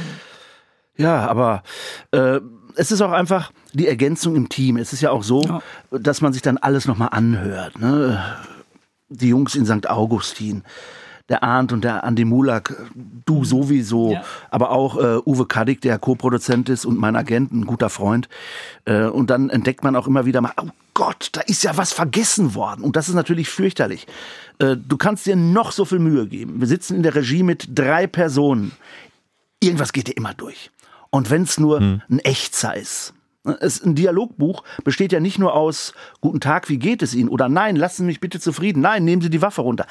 Ja, 0.97 1.27
aber 1.27 1.63
äh, 2.11 2.39
es 2.77 2.91
ist 2.91 3.01
auch 3.01 3.11
einfach 3.11 3.51
die 3.73 3.87
Ergänzung 3.87 4.35
im 4.35 4.49
Team. 4.49 4.77
Es 4.77 4.93
ist 4.93 5.01
ja 5.01 5.11
auch 5.11 5.23
so, 5.23 5.41
ja. 5.41 5.61
dass 5.91 6.21
man 6.21 6.33
sich 6.33 6.41
dann 6.41 6.57
alles 6.57 6.87
nochmal 6.87 7.09
anhört. 7.11 7.79
Ne? 7.79 8.23
Die 9.09 9.29
Jungs 9.29 9.55
in 9.55 9.65
St. 9.65 9.89
Augustin, 9.89 10.63
der 11.29 11.43
Arndt 11.43 11.73
und 11.73 11.83
der 11.83 12.03
Andi 12.03 12.23
Mulak, 12.23 12.75
du 13.25 13.39
mhm. 13.39 13.45
sowieso, 13.45 14.13
ja. 14.13 14.23
aber 14.49 14.71
auch 14.71 14.97
äh, 14.97 15.19
Uwe 15.25 15.45
Kaddick, 15.45 15.81
der 15.81 15.99
Co-Produzent 15.99 16.69
ist 16.69 16.85
und 16.85 16.97
mein 16.97 17.15
Agent, 17.15 17.51
ein 17.51 17.65
guter 17.65 17.89
Freund. 17.89 18.29
Äh, 18.85 19.05
und 19.05 19.29
dann 19.29 19.49
entdeckt 19.49 19.83
man 19.83 19.95
auch 19.95 20.07
immer 20.07 20.25
wieder 20.25 20.41
mal, 20.41 20.53
oh 20.61 20.69
Gott, 20.93 21.29
da 21.33 21.41
ist 21.41 21.63
ja 21.63 21.77
was 21.77 21.93
vergessen 21.93 22.55
worden. 22.55 22.83
Und 22.83 22.95
das 22.95 23.09
ist 23.09 23.15
natürlich 23.15 23.49
fürchterlich. 23.49 24.07
Äh, 24.59 24.77
du 24.77 24.97
kannst 24.97 25.25
dir 25.25 25.35
noch 25.35 25.71
so 25.71 25.85
viel 25.85 25.99
Mühe 25.99 26.27
geben. 26.27 26.59
Wir 26.59 26.67
sitzen 26.67 26.95
in 26.95 27.03
der 27.03 27.15
Regie 27.15 27.43
mit 27.43 27.67
drei 27.69 28.07
Personen. 28.07 28.71
Irgendwas 29.59 29.93
geht 29.93 30.07
dir 30.07 30.17
immer 30.17 30.33
durch. 30.33 30.71
Und 31.09 31.29
wenn 31.29 31.43
es 31.43 31.59
nur 31.59 31.79
hm. 31.79 32.01
ein 32.09 32.19
Echtzer 32.19 32.75
ist. 32.75 33.13
Es, 33.61 33.81
ein 33.81 33.95
Dialogbuch 33.95 34.63
besteht 34.83 35.11
ja 35.11 35.19
nicht 35.19 35.39
nur 35.39 35.53
aus 35.53 35.93
Guten 36.19 36.41
Tag, 36.41 36.67
wie 36.69 36.77
geht 36.77 37.01
es 37.01 37.15
Ihnen? 37.15 37.29
Oder 37.29 37.47
Nein, 37.47 37.75
lassen 37.75 38.01
Sie 38.01 38.07
mich 38.07 38.19
bitte 38.19 38.39
zufrieden. 38.39 38.81
Nein, 38.81 39.05
nehmen 39.05 39.21
Sie 39.21 39.29
die 39.29 39.41
Waffe 39.41 39.61
runter. 39.61 39.85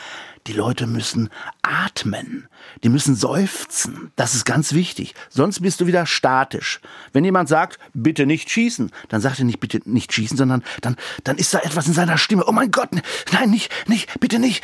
Die 0.46 0.52
Leute 0.52 0.86
müssen 0.86 1.30
atmen. 1.62 2.48
Die 2.84 2.88
müssen 2.88 3.14
seufzen. 3.16 4.12
Das 4.16 4.34
ist 4.34 4.44
ganz 4.44 4.74
wichtig. 4.74 5.14
Sonst 5.30 5.60
bist 5.60 5.80
du 5.80 5.86
wieder 5.86 6.04
statisch. 6.06 6.80
Wenn 7.12 7.24
jemand 7.24 7.48
sagt, 7.48 7.78
bitte 7.94 8.26
nicht 8.26 8.50
schießen, 8.50 8.90
dann 9.08 9.20
sagt 9.20 9.38
er 9.38 9.44
nicht 9.44 9.60
bitte 9.60 9.80
nicht 9.84 10.12
schießen, 10.12 10.36
sondern 10.36 10.62
dann, 10.82 10.96
dann 11.24 11.38
ist 11.38 11.54
da 11.54 11.60
etwas 11.60 11.86
in 11.86 11.94
seiner 11.94 12.18
Stimme. 12.18 12.44
Oh 12.46 12.52
mein 12.52 12.70
Gott, 12.70 12.90
nein, 13.32 13.50
nicht, 13.50 13.72
nicht, 13.88 14.20
bitte 14.20 14.38
nicht. 14.38 14.62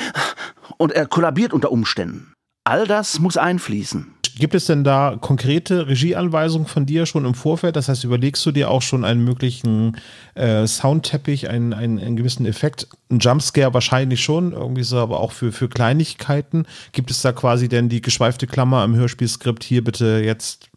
Und 0.77 0.93
er 0.93 1.07
kollabiert 1.07 1.53
unter 1.53 1.73
Umständen. 1.73 2.35
All 2.65 2.87
das 2.87 3.19
muss 3.19 3.37
einfließen. 3.37 4.15
Gibt 4.39 4.55
es 4.55 4.67
denn 4.67 4.83
da 4.83 5.17
konkrete 5.21 5.87
Regieanweisungen 5.89 6.67
von 6.67 6.87
dir 6.87 7.07
schon 7.07 7.25
im 7.25 7.35
Vorfeld? 7.35 7.77
Das 7.77 7.89
heißt, 7.89 8.05
überlegst 8.05 8.45
du 8.47 8.51
dir 8.51 8.71
auch 8.71 8.83
schon 8.83 9.05
einen 9.05 9.25
möglichen 9.25 9.97
äh, 10.35 10.67
Soundteppich, 10.67 11.51
einen, 11.51 11.73
einen, 11.73 11.99
einen 11.99 12.17
gewissen 12.17 12.47
Effekt? 12.47 12.89
Ein 13.11 13.19
Jumpscare 13.19 13.75
wahrscheinlich 13.75 14.23
schon, 14.23 14.53
irgendwie 14.53 14.85
so, 14.85 14.99
aber 14.99 15.21
auch 15.21 15.33
für, 15.33 15.53
für 15.53 15.69
Kleinigkeiten. 15.69 16.67
Gibt 16.93 17.11
es 17.11 17.21
da 17.21 17.33
quasi 17.33 17.69
denn 17.69 17.89
die 17.89 18.01
geschweifte 18.01 18.47
Klammer 18.47 18.85
im 18.85 18.95
Hörspielskript 18.95 19.63
hier 19.63 19.85
bitte 19.85 20.23
jetzt 20.25 20.72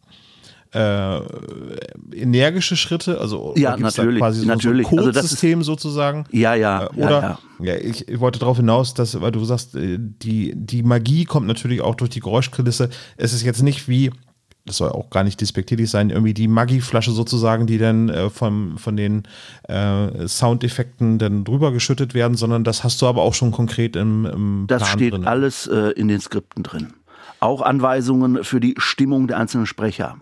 äh, 0.76 1.22
energische 2.14 2.76
Schritte? 2.76 3.20
Also 3.20 3.54
ja, 3.56 3.78
natürlich, 3.78 4.20
quasi 4.20 4.42
so, 4.42 4.48
natürlich. 4.48 4.88
So 4.88 4.98
ein 4.98 5.04
Codesystem 5.04 5.60
also 5.60 5.72
sozusagen? 5.72 6.26
Ja, 6.32 6.54
ja. 6.54 6.86
Äh, 6.86 6.90
oder 6.98 7.10
ja, 7.10 7.40
ja. 7.60 7.74
ja 7.74 7.76
ich, 7.76 8.08
ich, 8.08 8.20
wollte 8.20 8.40
darauf 8.40 8.58
hinaus, 8.58 8.94
dass, 8.94 9.20
weil 9.22 9.32
du 9.32 9.44
sagst, 9.46 9.76
äh, 9.76 9.98
die, 10.00 10.54
die 10.56 10.84
Magie 10.84 11.26
kommt 11.26 11.48
natürlich 11.48 11.82
auch 11.82 11.96
durch 11.96 12.10
die 12.10 12.20
Geräuschkulisse. 12.20 12.90
Es 13.18 13.34
ist 13.34 13.44
jetzt 13.44 13.64
nicht 13.64 13.88
wie 13.88 14.12
das 14.66 14.78
soll 14.78 14.90
auch 14.90 15.12
gar 15.12 15.24
nicht 15.24 15.40
despektierlich 15.42 15.92
sein, 15.92 16.10
irgendwie 16.10 16.34
die 16.34 16.48
Maggi-Flasche 16.48 17.12
sozusagen, 17.12 17.68
die 17.68 17.78
dann 17.78 18.10
äh, 18.10 18.32
von, 18.32 18.80
von 18.80 18.98
den 18.98 19.24
äh, 19.68 20.28
Soundeffekten 20.28 21.20
dann 21.20 21.44
drüber 21.44 21.72
geschüttet 21.72 22.16
werden, 22.16 22.36
sondern 22.36 22.64
das 22.64 22.84
hast 22.84 23.00
du 23.02 23.06
aber 23.06 23.22
auch 23.22 23.36
schon 23.36 23.52
konkret 23.52 23.96
im, 23.96 24.26
im 24.26 24.66
Das 24.68 24.82
Plan 24.82 24.98
steht 24.98 25.14
drin. 25.14 25.28
alles 25.28 25.68
äh, 25.68 25.92
in 25.92 26.08
den 26.08 26.20
Skripten 26.20 26.64
drin. 26.64 26.94
Auch 27.40 27.62
Anweisungen 27.62 28.44
für 28.44 28.60
die 28.60 28.74
Stimmung 28.78 29.28
der 29.28 29.38
einzelnen 29.38 29.68
Sprecher. 29.68 30.18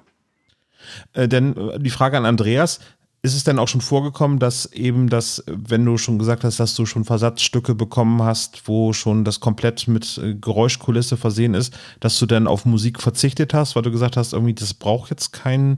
Äh, 1.13 1.27
denn 1.27 1.55
äh, 1.55 1.79
die 1.79 1.89
Frage 1.89 2.17
an 2.17 2.25
Andreas, 2.25 2.79
ist 3.25 3.36
es 3.36 3.45
denn 3.45 3.57
auch 3.57 3.69
schon 3.69 3.79
vorgekommen, 3.79 4.38
dass 4.38 4.65
eben 4.73 5.07
das, 5.07 5.41
wenn 5.47 5.86
du 5.86 5.97
schon 5.97 6.19
gesagt 6.19 6.43
hast, 6.43 6.59
dass 6.59 6.75
du 6.75 6.86
schon 6.86 7.05
Versatzstücke 7.05 7.73
bekommen 7.73 8.21
hast, 8.21 8.67
wo 8.67 8.91
schon 8.91 9.23
das 9.23 9.39
komplett 9.39 9.88
mit 9.88 10.17
äh, 10.17 10.36
Geräuschkulisse 10.36 11.15
versehen 11.15 11.53
ist, 11.53 11.73
dass 12.01 12.19
du 12.19 12.25
dann 12.25 12.47
auf 12.47 12.65
Musik 12.65 13.01
verzichtet 13.01 13.53
hast, 13.53 13.77
weil 13.77 13.84
du 13.84 13.91
gesagt 13.91 14.17
hast, 14.17 14.34
irgendwie, 14.34 14.53
das 14.53 14.73
braucht 14.73 15.09
jetzt 15.09 15.31
kein, 15.31 15.77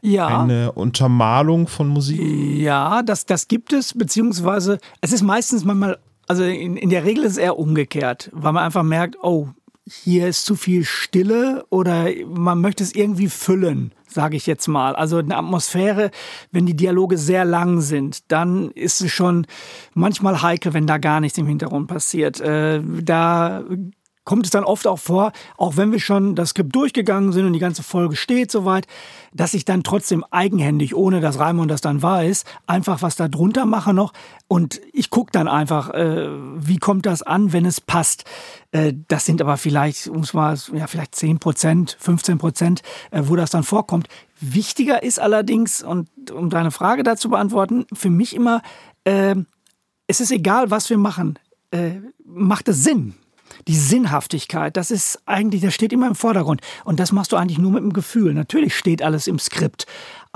Ja. 0.00 0.26
keine 0.26 0.72
Untermalung 0.72 1.68
von 1.68 1.86
Musik? 1.88 2.18
Ja, 2.18 3.02
das, 3.02 3.26
das 3.26 3.46
gibt 3.46 3.74
es, 3.74 3.92
beziehungsweise 3.92 4.78
es 5.02 5.12
ist 5.12 5.22
meistens 5.22 5.66
manchmal, 5.66 5.98
also 6.28 6.44
in, 6.44 6.78
in 6.78 6.88
der 6.88 7.04
Regel 7.04 7.24
ist 7.24 7.32
es 7.32 7.38
eher 7.38 7.58
umgekehrt, 7.58 8.30
weil 8.32 8.54
man 8.54 8.64
einfach 8.64 8.82
merkt, 8.82 9.16
oh, 9.22 9.48
hier 9.84 10.28
ist 10.28 10.46
zu 10.46 10.56
viel 10.56 10.82
Stille 10.82 11.66
oder 11.68 12.06
man 12.26 12.60
möchte 12.60 12.82
es 12.82 12.94
irgendwie 12.94 13.28
füllen, 13.28 13.92
sage 14.16 14.36
ich 14.36 14.46
jetzt 14.46 14.66
mal. 14.66 14.96
Also 14.96 15.18
eine 15.18 15.36
Atmosphäre, 15.36 16.10
wenn 16.50 16.66
die 16.66 16.74
Dialoge 16.74 17.18
sehr 17.18 17.44
lang 17.44 17.80
sind, 17.82 18.32
dann 18.32 18.70
ist 18.72 19.02
es 19.02 19.12
schon 19.12 19.46
manchmal 19.94 20.42
heikel, 20.42 20.74
wenn 20.74 20.86
da 20.86 20.98
gar 20.98 21.20
nichts 21.20 21.38
im 21.38 21.46
Hintergrund 21.46 21.86
passiert. 21.86 22.40
Äh, 22.40 22.80
da 22.82 23.62
kommt 24.26 24.44
es 24.44 24.50
dann 24.50 24.64
oft 24.64 24.86
auch 24.86 24.98
vor, 24.98 25.32
auch 25.56 25.78
wenn 25.78 25.92
wir 25.92 26.00
schon 26.00 26.34
das 26.34 26.50
Skript 26.50 26.74
durchgegangen 26.74 27.32
sind 27.32 27.46
und 27.46 27.52
die 27.54 27.60
ganze 27.60 27.82
Folge 27.82 28.16
steht 28.16 28.50
soweit, 28.50 28.86
dass 29.32 29.54
ich 29.54 29.64
dann 29.64 29.84
trotzdem 29.84 30.24
eigenhändig, 30.30 30.94
ohne 30.94 31.20
dass 31.20 31.38
Raimund 31.38 31.70
das 31.70 31.80
dann 31.80 32.02
weiß, 32.02 32.44
einfach 32.66 33.00
was 33.02 33.16
da 33.16 33.28
drunter 33.28 33.64
mache 33.64 33.94
noch 33.94 34.12
und 34.48 34.80
ich 34.92 35.10
gucke 35.10 35.30
dann 35.30 35.46
einfach, 35.46 35.90
äh, 35.94 36.28
wie 36.56 36.78
kommt 36.78 37.06
das 37.06 37.22
an, 37.22 37.52
wenn 37.52 37.64
es 37.64 37.80
passt. 37.80 38.24
Äh, 38.72 38.94
das 39.06 39.24
sind 39.24 39.40
aber 39.40 39.56
vielleicht, 39.56 40.08
um 40.08 40.22
es 40.22 40.34
mal, 40.34 40.58
ja, 40.74 40.88
vielleicht 40.88 41.14
10 41.14 41.38
Prozent, 41.38 41.96
15 42.00 42.38
Prozent, 42.38 42.82
äh, 43.12 43.22
wo 43.26 43.36
das 43.36 43.50
dann 43.50 43.62
vorkommt. 43.62 44.08
Wichtiger 44.40 45.04
ist 45.04 45.20
allerdings, 45.20 45.84
und 45.84 46.08
um 46.32 46.50
deine 46.50 46.72
Frage 46.72 47.04
dazu 47.04 47.30
beantworten, 47.30 47.86
für 47.92 48.10
mich 48.10 48.34
immer, 48.34 48.60
äh, 49.04 49.36
es 50.08 50.20
ist 50.20 50.32
egal, 50.32 50.72
was 50.72 50.90
wir 50.90 50.98
machen, 50.98 51.38
äh, 51.70 52.00
macht 52.24 52.68
es 52.68 52.82
Sinn 52.82 53.14
die 53.66 53.76
Sinnhaftigkeit, 53.76 54.76
das 54.76 54.90
ist 54.90 55.20
eigentlich, 55.26 55.62
das 55.62 55.74
steht 55.74 55.92
immer 55.92 56.08
im 56.08 56.14
Vordergrund. 56.14 56.60
Und 56.84 57.00
das 57.00 57.12
machst 57.12 57.32
du 57.32 57.36
eigentlich 57.36 57.58
nur 57.58 57.72
mit 57.72 57.82
dem 57.82 57.92
Gefühl. 57.92 58.34
Natürlich 58.34 58.76
steht 58.76 59.02
alles 59.02 59.26
im 59.26 59.38
Skript. 59.38 59.86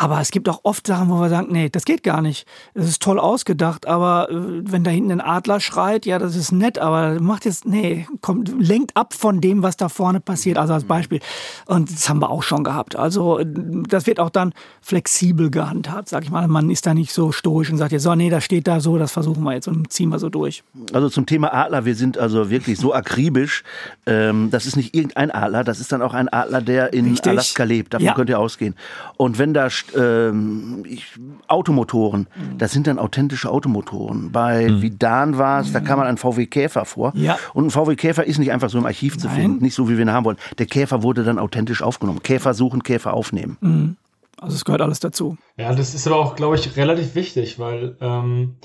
Aber 0.02 0.18
es 0.18 0.30
gibt 0.30 0.48
auch 0.48 0.60
oft 0.62 0.86
Sachen, 0.86 1.10
wo 1.10 1.20
wir 1.20 1.28
sagen, 1.28 1.48
nee, 1.50 1.68
das 1.68 1.84
geht 1.84 2.02
gar 2.02 2.22
nicht. 2.22 2.46
Es 2.72 2.88
ist 2.88 3.02
toll 3.02 3.18
ausgedacht, 3.18 3.86
aber 3.86 4.30
äh, 4.30 4.34
wenn 4.62 4.82
da 4.82 4.90
hinten 4.90 5.10
ein 5.12 5.20
Adler 5.20 5.60
schreit, 5.60 6.06
ja, 6.06 6.18
das 6.18 6.36
ist 6.36 6.52
nett, 6.52 6.78
aber 6.78 7.20
macht 7.20 7.44
jetzt, 7.44 7.66
nee, 7.66 8.06
kommt, 8.22 8.50
lenkt 8.58 8.96
ab 8.96 9.12
von 9.12 9.42
dem, 9.42 9.62
was 9.62 9.76
da 9.76 9.90
vorne 9.90 10.18
passiert. 10.20 10.56
Also 10.56 10.72
als 10.72 10.84
Beispiel. 10.84 11.20
Und 11.66 11.92
das 11.92 12.08
haben 12.08 12.18
wir 12.20 12.30
auch 12.30 12.42
schon 12.42 12.64
gehabt. 12.64 12.96
Also 12.96 13.40
das 13.44 14.06
wird 14.06 14.20
auch 14.20 14.30
dann 14.30 14.54
flexibel 14.80 15.50
gehandhabt, 15.50 16.08
sag 16.08 16.24
ich 16.24 16.30
mal. 16.30 16.48
Man 16.48 16.70
ist 16.70 16.86
da 16.86 16.94
nicht 16.94 17.12
so 17.12 17.30
stoisch 17.30 17.70
und 17.70 17.76
sagt 17.76 17.92
jetzt, 17.92 18.04
so, 18.04 18.14
nee, 18.14 18.30
das 18.30 18.42
steht 18.42 18.68
da 18.68 18.80
so, 18.80 18.96
das 18.96 19.12
versuchen 19.12 19.42
wir 19.42 19.52
jetzt 19.52 19.68
und 19.68 19.92
ziehen 19.92 20.08
wir 20.08 20.18
so 20.18 20.30
durch. 20.30 20.64
Also 20.94 21.10
zum 21.10 21.26
Thema 21.26 21.52
Adler, 21.52 21.84
wir 21.84 21.94
sind 21.94 22.16
also 22.16 22.48
wirklich 22.48 22.78
so 22.78 22.94
akribisch. 22.94 23.64
Ähm, 24.06 24.48
das 24.50 24.64
ist 24.64 24.76
nicht 24.76 24.94
irgendein 24.94 25.30
Adler, 25.30 25.62
das 25.62 25.78
ist 25.78 25.92
dann 25.92 26.00
auch 26.00 26.14
ein 26.14 26.30
Adler, 26.30 26.62
der 26.62 26.94
in 26.94 27.10
Richtig. 27.10 27.32
Alaska 27.32 27.64
lebt. 27.64 27.92
Davon 27.92 28.06
Ja. 28.06 28.14
könnt 28.14 28.30
ihr 28.30 28.38
ausgehen. 28.38 28.74
Und 29.18 29.38
wenn 29.38 29.52
da 29.52 29.68
ähm, 29.96 30.84
ich, 30.86 31.06
Automotoren, 31.48 32.26
Mhm. 32.34 32.58
das 32.58 32.72
sind 32.72 32.86
dann 32.86 32.98
authentische 32.98 33.50
Automotoren. 33.50 34.32
Bei 34.32 34.66
Vidan 34.82 35.38
war 35.38 35.60
es, 35.60 35.72
da 35.72 35.80
kam 35.80 35.98
man 35.98 36.06
ein 36.08 36.16
VW 36.16 36.46
Käfer 36.46 36.84
vor. 36.84 37.12
Ja. 37.14 37.38
Und 37.54 37.66
ein 37.66 37.70
VW 37.70 37.96
Käfer 37.96 38.24
ist 38.24 38.38
nicht 38.38 38.52
einfach 38.52 38.70
so 38.70 38.78
im 38.78 38.86
Archiv 38.86 39.18
zu 39.18 39.26
Nein. 39.28 39.36
finden, 39.36 39.64
nicht 39.64 39.74
so 39.74 39.88
wie 39.88 39.96
wir 39.96 40.04
ihn 40.04 40.12
haben 40.12 40.24
wollen. 40.24 40.38
Der 40.58 40.66
Käfer 40.66 41.02
wurde 41.02 41.24
dann 41.24 41.38
authentisch 41.38 41.82
aufgenommen. 41.82 42.22
Käfer 42.22 42.54
suchen, 42.54 42.82
Käfer 42.82 43.14
aufnehmen. 43.14 43.96
Also 44.38 44.56
es 44.56 44.64
gehört 44.64 44.80
alles 44.82 45.00
dazu. 45.00 45.36
Ja, 45.56 45.74
das 45.74 45.94
ist 45.94 46.06
aber 46.06 46.16
auch, 46.16 46.34
glaube 46.36 46.56
ich, 46.56 46.76
relativ 46.76 47.14
wichtig, 47.14 47.58
weil 47.58 47.96
ähm, 48.00 48.56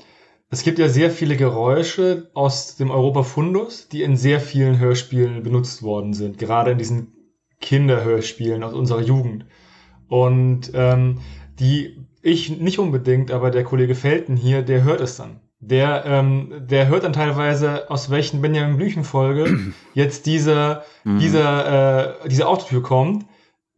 es 0.48 0.62
gibt 0.62 0.78
ja 0.78 0.88
sehr 0.88 1.10
viele 1.10 1.36
Geräusche 1.36 2.30
aus 2.34 2.76
dem 2.76 2.90
Europa-Fundus, 2.90 3.88
die 3.88 4.02
in 4.02 4.16
sehr 4.16 4.40
vielen 4.40 4.78
Hörspielen 4.78 5.42
benutzt 5.42 5.82
worden 5.82 6.14
sind, 6.14 6.38
gerade 6.38 6.70
in 6.70 6.78
diesen 6.78 7.08
Kinderhörspielen 7.60 8.62
aus 8.62 8.72
unserer 8.74 9.02
Jugend. 9.02 9.44
Und 10.08 10.70
ähm, 10.74 11.18
die 11.58 12.06
ich 12.22 12.58
nicht 12.58 12.78
unbedingt, 12.78 13.30
aber 13.30 13.50
der 13.50 13.64
Kollege 13.64 13.94
Felten 13.94 14.36
hier, 14.36 14.62
der 14.62 14.82
hört 14.82 15.00
es 15.00 15.16
dann. 15.16 15.40
Der, 15.60 16.04
ähm, 16.04 16.52
der 16.68 16.88
hört 16.88 17.04
dann 17.04 17.12
teilweise, 17.12 17.90
aus 17.90 18.10
welchen 18.10 18.42
Benjamin 18.42 18.76
Blüchen-Folge 18.76 19.72
jetzt 19.94 20.26
dieser, 20.26 20.84
dieser, 21.04 22.24
äh, 22.24 22.28
diese 22.28 22.46
Autotür 22.46 22.82
kommt, 22.82 23.26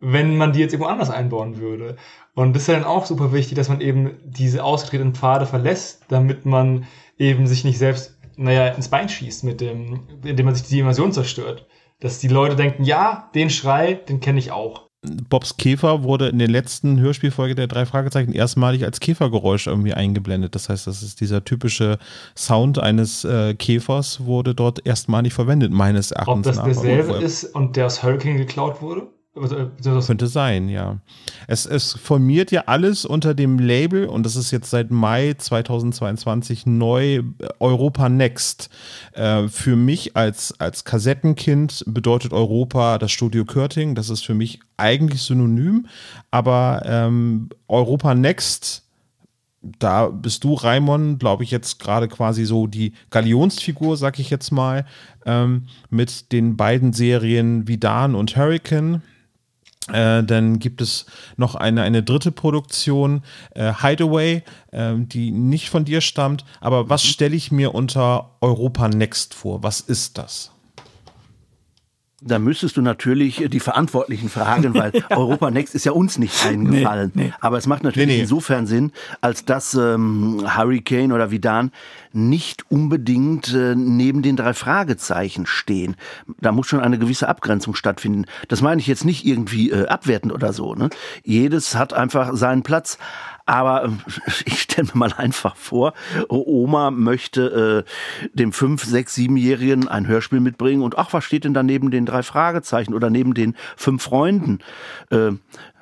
wenn 0.00 0.36
man 0.36 0.52
die 0.52 0.60
jetzt 0.60 0.72
irgendwo 0.72 0.90
anders 0.90 1.10
einbauen 1.10 1.58
würde. 1.58 1.96
Und 2.34 2.54
das 2.54 2.62
ist 2.62 2.68
ja 2.68 2.74
dann 2.74 2.84
auch 2.84 3.06
super 3.06 3.32
wichtig, 3.32 3.56
dass 3.56 3.68
man 3.68 3.80
eben 3.80 4.18
diese 4.24 4.64
ausgetretenen 4.64 5.14
Pfade 5.14 5.46
verlässt, 5.46 6.04
damit 6.08 6.46
man 6.46 6.86
eben 7.18 7.46
sich 7.46 7.64
nicht 7.64 7.78
selbst, 7.78 8.18
naja, 8.36 8.68
ins 8.68 8.88
Bein 8.88 9.08
schießt, 9.08 9.44
mit 9.44 9.60
dem, 9.60 10.06
indem 10.24 10.46
man 10.46 10.54
sich 10.54 10.66
die 10.66 10.78
Immersion 10.78 11.12
zerstört. 11.12 11.66
Dass 12.00 12.20
die 12.20 12.28
Leute 12.28 12.54
denken, 12.54 12.84
ja, 12.84 13.28
den 13.34 13.50
Schrei, 13.50 13.94
den 13.94 14.20
kenne 14.20 14.38
ich 14.38 14.52
auch. 14.52 14.87
Bobs 15.02 15.56
Käfer 15.56 16.02
wurde 16.02 16.28
in 16.28 16.40
der 16.40 16.48
letzten 16.48 16.98
Hörspielfolge 16.98 17.54
der 17.54 17.68
drei 17.68 17.86
Fragezeichen 17.86 18.32
erstmalig 18.32 18.84
als 18.84 18.98
Käfergeräusch 18.98 19.68
irgendwie 19.68 19.94
eingeblendet. 19.94 20.56
Das 20.56 20.68
heißt, 20.68 20.88
das 20.88 21.04
ist 21.04 21.20
dieser 21.20 21.44
typische 21.44 21.98
Sound 22.36 22.80
eines 22.80 23.24
äh, 23.24 23.54
Käfers 23.54 24.24
wurde 24.24 24.56
dort 24.56 24.84
erstmalig 24.84 25.32
verwendet, 25.32 25.70
meines 25.70 26.10
Ob 26.10 26.18
Erachtens 26.18 26.46
das 26.46 26.56
nach. 26.56 26.64
derselbe 26.64 27.14
ist 27.14 27.44
und 27.44 27.76
der 27.76 27.86
aus 27.86 28.02
Hurricane 28.02 28.38
geklaut 28.38 28.82
wurde? 28.82 29.06
Äh, 29.44 30.00
Könnte 30.06 30.26
sein, 30.26 30.68
ja. 30.68 30.98
Es, 31.46 31.66
es 31.66 31.94
formiert 31.94 32.50
ja 32.50 32.64
alles 32.66 33.04
unter 33.04 33.34
dem 33.34 33.58
Label, 33.58 34.06
und 34.06 34.24
das 34.24 34.36
ist 34.36 34.50
jetzt 34.50 34.70
seit 34.70 34.90
Mai 34.90 35.34
2022 35.36 36.66
neu, 36.66 37.16
äh, 37.16 37.22
Europa 37.60 38.08
Next. 38.08 38.70
Äh, 39.12 39.48
für 39.48 39.76
mich 39.76 40.16
als, 40.16 40.58
als 40.60 40.84
Kassettenkind 40.84 41.84
bedeutet 41.86 42.32
Europa 42.32 42.98
das 42.98 43.12
Studio 43.12 43.44
Körting. 43.44 43.94
Das 43.94 44.10
ist 44.10 44.24
für 44.24 44.34
mich 44.34 44.60
eigentlich 44.76 45.22
synonym, 45.22 45.86
aber 46.30 46.82
ähm, 46.84 47.48
Europa 47.68 48.14
Next 48.14 48.84
da 49.78 50.06
bist 50.06 50.44
du, 50.44 50.54
Raimon, 50.54 51.18
glaube 51.18 51.42
ich, 51.42 51.50
jetzt 51.50 51.80
gerade 51.80 52.08
quasi 52.08 52.44
so 52.44 52.66
die 52.66 52.92
Galionsfigur, 53.10 53.96
sag 53.96 54.18
ich 54.18 54.30
jetzt 54.30 54.52
mal, 54.52 54.86
ähm, 55.26 55.64
mit 55.90 56.32
den 56.32 56.56
beiden 56.56 56.92
Serien 56.92 57.66
Vidan 57.66 58.14
und 58.14 58.36
Hurricane. 58.36 59.02
Äh, 59.92 60.22
dann 60.22 60.58
gibt 60.58 60.80
es 60.80 61.06
noch 61.36 61.54
eine, 61.54 61.82
eine 61.82 62.02
dritte 62.02 62.30
Produktion, 62.30 63.22
äh, 63.54 63.72
Hideaway, 63.72 64.42
ähm, 64.72 65.08
die 65.08 65.30
nicht 65.30 65.70
von 65.70 65.84
dir 65.84 66.00
stammt. 66.00 66.44
Aber 66.60 66.90
was 66.90 67.04
stelle 67.04 67.36
ich 67.36 67.50
mir 67.50 67.74
unter 67.74 68.36
Europa 68.40 68.88
Next 68.88 69.34
vor? 69.34 69.62
Was 69.62 69.80
ist 69.80 70.18
das? 70.18 70.50
Da 72.20 72.40
müsstest 72.40 72.76
du 72.76 72.82
natürlich 72.82 73.42
äh, 73.42 73.48
die 73.48 73.60
Verantwortlichen 73.60 74.28
fragen, 74.28 74.74
weil 74.74 74.90
Europa 75.10 75.52
Next 75.52 75.74
ist 75.76 75.84
ja 75.84 75.92
uns 75.92 76.18
nicht 76.18 76.44
eingefallen. 76.44 77.12
Nee, 77.14 77.24
nee. 77.26 77.32
Aber 77.40 77.58
es 77.58 77.66
macht 77.66 77.84
natürlich 77.84 78.08
Nee, 78.08 78.14
nee. 78.16 78.20
insofern 78.22 78.66
Sinn, 78.66 78.92
als 79.20 79.44
dass 79.44 79.74
ähm, 79.74 80.42
Hurricane 80.56 81.12
oder 81.12 81.30
Vidan 81.30 81.70
nicht 82.12 82.68
unbedingt 82.70 83.54
äh, 83.54 83.76
neben 83.76 84.22
den 84.22 84.34
drei 84.34 84.52
Fragezeichen 84.52 85.46
stehen. 85.46 85.94
Da 86.40 86.50
muss 86.50 86.66
schon 86.66 86.80
eine 86.80 86.98
gewisse 86.98 87.28
Abgrenzung 87.28 87.76
stattfinden. 87.76 88.24
Das 88.48 88.62
meine 88.62 88.80
ich 88.80 88.88
jetzt 88.88 89.04
nicht 89.04 89.24
irgendwie 89.24 89.70
äh, 89.70 89.86
abwertend 89.86 90.32
oder 90.32 90.52
so. 90.52 90.74
Ne? 90.74 90.90
Jedes 91.22 91.76
hat 91.76 91.92
einfach 91.92 92.34
seinen 92.34 92.64
Platz. 92.64 92.98
Aber 93.48 93.84
äh, 93.84 93.88
ich 94.44 94.60
stelle 94.60 94.88
mir 94.88 94.98
mal 94.98 95.12
einfach 95.16 95.56
vor, 95.56 95.94
Oma 96.28 96.90
möchte 96.90 97.84
äh, 97.86 98.28
dem 98.34 98.52
fünf, 98.52 98.84
sechs, 98.84 99.14
siebenjährigen 99.14 99.88
ein 99.88 100.06
Hörspiel 100.06 100.40
mitbringen 100.40 100.82
und 100.82 100.98
ach, 100.98 101.14
was 101.14 101.24
steht 101.24 101.44
denn 101.44 101.54
da 101.54 101.62
neben 101.62 101.90
den 101.90 102.04
drei 102.04 102.22
Fragezeichen 102.22 102.92
oder 102.92 103.08
neben 103.08 103.32
den 103.32 103.56
fünf 103.76 104.02
Freunden? 104.02 104.58
Äh, 105.10 105.32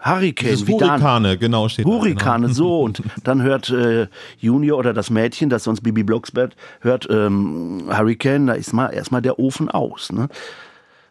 Hurricane. 0.00 0.56
Hurrikane, 0.56 1.38
genau, 1.38 1.68
steht 1.68 1.86
da, 1.86 1.90
Hurrikane, 1.90 2.46
genau. 2.46 2.54
so. 2.54 2.80
Und 2.84 3.02
dann 3.24 3.42
hört 3.42 3.70
äh, 3.70 4.06
Junior 4.38 4.78
oder 4.78 4.92
das 4.92 5.10
Mädchen, 5.10 5.50
das 5.50 5.64
sonst 5.64 5.80
Bibi 5.80 6.04
Blocksberg 6.04 6.52
hört, 6.80 7.08
ähm, 7.10 7.88
Hurricane, 7.88 8.46
da 8.46 8.52
ist 8.52 8.72
mal 8.72 8.90
erstmal 8.90 9.22
der 9.22 9.40
Ofen 9.40 9.68
aus. 9.68 10.12
Ne? 10.12 10.28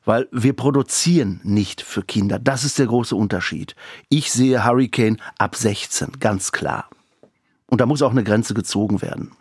Weil 0.06 0.28
wir 0.32 0.54
produzieren 0.54 1.42
nicht 1.44 1.82
für 1.82 2.04
Kinder. 2.04 2.40
Das 2.40 2.64
ist 2.64 2.80
der 2.80 2.86
große 2.86 3.16
Unterschied. 3.16 3.76
Ich 4.10 4.32
sehe 4.32 4.64
Hurricane 4.64 5.18
ab 5.38 5.56
16, 5.56 6.20
ganz 6.20 6.52
klar. 6.52 6.90
Und 7.68 7.82
da 7.82 7.86
muss 7.86 8.02
auch 8.04 8.12
eine 8.12 8.24
Grenze 8.24 8.54
gezogen 8.54 9.02
werden. 9.02 9.32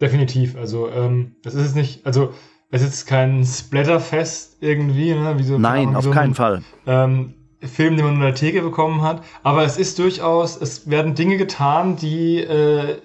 Definitiv. 0.00 0.56
Also, 0.56 0.90
ähm, 0.90 1.36
das 1.42 1.54
ist 1.54 1.66
es 1.66 1.74
nicht, 1.74 2.04
also, 2.04 2.34
es 2.70 2.82
ist 2.82 3.06
kein 3.06 3.44
Splatterfest 3.44 4.58
irgendwie, 4.60 5.14
ne? 5.14 5.38
Wie 5.38 5.44
so, 5.44 5.58
Nein, 5.58 5.88
Ahnung, 5.88 5.96
auf 5.96 6.04
so 6.04 6.10
keinen 6.10 6.30
ein, 6.30 6.34
Fall. 6.34 6.62
Ähm, 6.86 7.34
Film, 7.60 7.96
den 7.96 8.04
man 8.04 8.14
in 8.14 8.20
der 8.20 8.34
Theke 8.34 8.62
bekommen 8.62 9.02
hat. 9.02 9.24
Aber 9.42 9.64
es 9.64 9.78
ist 9.78 9.98
durchaus, 9.98 10.60
es 10.60 10.90
werden 10.90 11.14
Dinge 11.14 11.36
getan, 11.36 11.96
die 11.96 12.38
äh, 12.38 12.96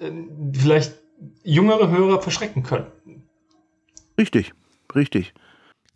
vielleicht 0.52 0.94
jüngere 1.44 1.88
Hörer 1.90 2.20
verschrecken 2.20 2.62
können. 2.62 2.86
Richtig, 4.18 4.52
richtig. 4.94 5.32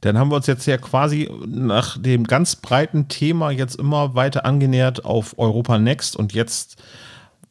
Dann 0.02 0.18
haben 0.18 0.30
wir 0.30 0.36
uns 0.36 0.48
jetzt 0.48 0.66
ja 0.66 0.78
quasi 0.78 1.30
nach 1.46 1.96
dem 1.96 2.24
ganz 2.24 2.56
breiten 2.56 3.08
Thema 3.08 3.50
jetzt 3.50 3.76
immer 3.76 4.14
weiter 4.14 4.44
angenähert 4.44 5.04
auf 5.04 5.38
Europa 5.38 5.78
Next 5.78 6.16
und 6.16 6.34
jetzt 6.34 6.76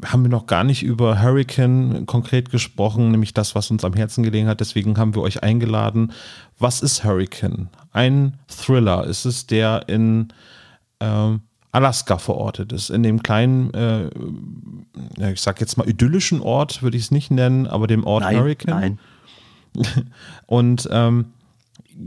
haben 0.06 0.24
wir 0.24 0.30
noch 0.30 0.47
gar 0.47 0.64
nicht 0.64 0.84
über 0.84 1.22
Hurricane 1.22 2.06
konkret 2.06 2.49
gesprochen, 2.49 3.12
nämlich 3.12 3.34
das, 3.34 3.56
was 3.56 3.72
uns 3.72 3.86
am 3.86 3.93
Herzen 3.93 4.24
gelegen 4.24 4.47
hat. 4.47 4.60
Deswegen 4.60 4.97
haben 4.97 5.16
wir 5.16 5.22
euch 5.22 5.43
eingeladen. 5.43 6.12
Was 6.60 6.82
ist 6.82 7.04
Hurricane? 7.04 7.70
Ein 7.91 8.38
Thriller. 8.47 9.06
Ist 9.06 9.26
es 9.26 9.47
der 9.47 9.88
in 9.88 10.34
äh, 10.99 11.38
Alaska 11.72 12.18
verortet 12.18 12.74
ist, 12.74 12.89
in 12.89 13.04
dem 13.04 13.24
kleinen, 13.24 13.74
äh, 13.74 15.32
ich 15.32 15.39
sag 15.39 15.62
jetzt 15.62 15.78
mal 15.78 15.88
idyllischen 15.88 16.41
Ort, 16.41 16.84
würde 16.84 16.97
ich 16.97 17.04
es 17.04 17.12
nicht 17.12 17.32
nennen, 17.32 17.66
aber 17.68 17.88
dem 17.88 18.04
Ort 18.04 18.24
nein, 18.24 18.39
Hurricane. 18.39 18.97
Nein. 19.76 20.06
Und 20.47 20.89
ähm, 20.91 21.28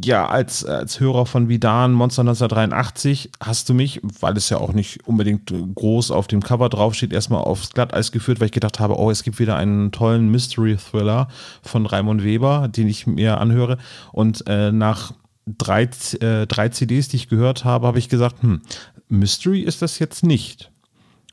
ja, 0.03 0.27
als, 0.27 0.65
als 0.65 1.01
Hörer 1.01 1.27
von 1.27 1.49
Vidan 1.49 1.93
Monster 1.93 2.23
1983 2.23 3.31
hast 3.41 3.69
du 3.69 3.75
mich, 3.75 4.01
weil 4.21 4.37
es 4.37 4.49
ja 4.49 4.59
auch 4.59 4.73
nicht 4.73 5.07
unbedingt 5.07 5.53
groß 5.75 6.11
auf 6.11 6.27
dem 6.27 6.43
Cover 6.43 6.69
draufsteht, 6.69 7.13
erstmal 7.13 7.43
aufs 7.43 7.71
Glatteis 7.71 8.13
geführt, 8.13 8.41
weil 8.41 8.47
ich 8.47 8.53
gedacht 8.53 8.81
habe, 8.81 8.99
oh, 8.99 9.11
es 9.11 9.23
gibt 9.23 9.39
wieder 9.39 9.57
einen 9.57 9.93
tollen 9.93 10.31
Mystery-Thriller 10.31 11.29
von 11.63 11.87
Raimund 11.87 12.25
Weber, 12.25 12.69
den 12.69 12.89
ich 12.89 13.07
mir 13.07 13.39
anhöre. 13.41 13.79
Und 14.13 14.45
äh, 14.47 14.73
nach 14.73 15.13
drei, 15.47 15.89
äh, 16.21 16.47
drei 16.47 16.69
CDs, 16.71 17.09
die 17.09 17.17
ich 17.17 17.29
gehört 17.29 17.65
habe, 17.65 17.87
habe 17.87 17.99
ich 17.99 18.09
gesagt, 18.09 18.43
hm, 18.43 18.63
Mystery 19.09 19.61
ist 19.61 19.83
das 19.83 19.99
jetzt 19.99 20.25
nicht. 20.25 20.71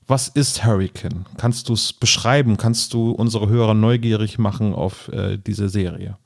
Was 0.07 0.27
ist 0.27 0.65
Hurricane? 0.65 1.25
Kannst 1.37 1.69
du 1.69 1.73
es 1.73 1.93
beschreiben? 1.93 2.57
Kannst 2.57 2.93
du 2.93 3.11
unsere 3.11 3.47
Hörer 3.47 3.73
neugierig 3.73 4.37
machen 4.37 4.73
auf 4.73 5.07
äh, 5.09 5.37
diese 5.37 5.69
Serie? 5.69 6.17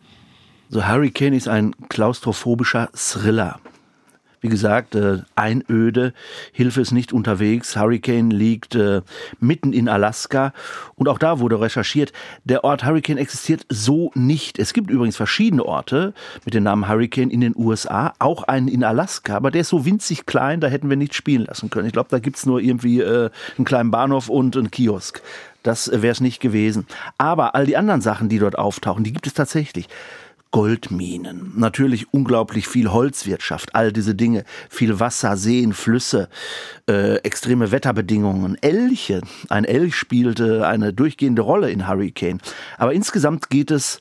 So 0.68 0.88
Hurricane 0.88 1.34
ist 1.34 1.48
ein 1.48 1.76
klaustrophobischer 1.90 2.90
Thriller. 2.96 3.60
Wie 4.42 4.50
gesagt, 4.50 4.96
äh, 4.96 5.20
Einöde, 5.36 6.14
Hilfe 6.52 6.82
ist 6.82 6.92
nicht 6.92 7.14
unterwegs. 7.14 7.76
Hurricane 7.78 8.32
liegt 8.32 8.76
äh, 8.76 9.02
mitten 9.40 9.74
in 9.74 9.88
Alaska 9.88 10.54
und 10.96 11.08
auch 11.08 11.18
da 11.18 11.40
wurde 11.40 11.62
recherchiert, 11.62 12.14
der 12.44 12.64
Ort 12.64 12.84
Hurricane 12.84 13.18
existiert 13.18 13.66
so 13.70 14.12
nicht. 14.16 14.60
Es 14.60 14.74
gibt 14.74 14.90
übrigens 14.90 15.18
verschiedene 15.18 15.66
Orte 15.66 16.14
mit 16.46 16.54
dem 16.54 16.64
Namen 16.64 16.88
Hurricane 16.88 17.30
in 17.30 17.42
den 17.42 17.56
USA, 17.56 18.14
auch 18.20 18.44
einen 18.44 18.68
in 18.68 18.84
Alaska, 18.84 19.36
aber 19.36 19.52
der 19.52 19.62
ist 19.62 19.70
so 19.70 19.86
winzig 19.86 20.26
klein, 20.26 20.62
da 20.62 20.68
hätten 20.68 20.90
wir 20.90 20.98
nicht 20.98 21.16
spielen 21.16 21.46
lassen 21.46 21.70
können. 21.70 21.88
Ich 21.88 21.94
glaube, 21.94 22.10
da 22.10 22.20
gibt 22.20 22.38
es 22.38 22.46
nur 22.46 22.60
irgendwie 22.60 23.02
äh, 23.02 23.30
einen 23.58 23.66
kleinen 23.66 23.92
Bahnhof 23.92 24.30
und 24.30 24.58
einen 24.58 24.72
Kiosk. 24.72 25.22
Das 25.64 25.90
wäre 25.92 26.12
es 26.12 26.22
nicht 26.22 26.40
gewesen. 26.40 26.86
Aber 27.18 27.56
all 27.56 27.66
die 27.66 27.78
anderen 27.78 28.02
Sachen, 28.02 28.30
die 28.30 28.38
dort 28.38 28.56
auftauchen, 28.56 29.04
die 29.04 29.14
gibt 29.14 29.26
es 29.26 29.34
tatsächlich. 29.34 29.88
Goldminen, 30.56 31.52
natürlich 31.58 32.14
unglaublich 32.14 32.70
viel 32.70 32.90
Holzwirtschaft, 32.90 33.76
all 33.76 33.92
diese 33.92 34.16
Dinge, 34.16 34.46
viel 34.70 35.02
Wasser, 35.02 35.36
Seen, 35.36 35.74
Flüsse, 35.74 36.30
äh, 36.90 37.16
extreme 37.24 37.74
Wetterbedingungen, 37.74 38.58
Elche. 38.62 39.20
Ein 39.50 39.66
Elch 39.66 39.96
spielte 39.96 40.66
eine 40.66 40.94
durchgehende 40.94 41.42
Rolle 41.42 41.72
in 41.72 41.90
Hurricane. 41.90 42.40
Aber 42.78 42.94
insgesamt 42.94 43.50
geht 43.50 43.70
es 43.70 44.00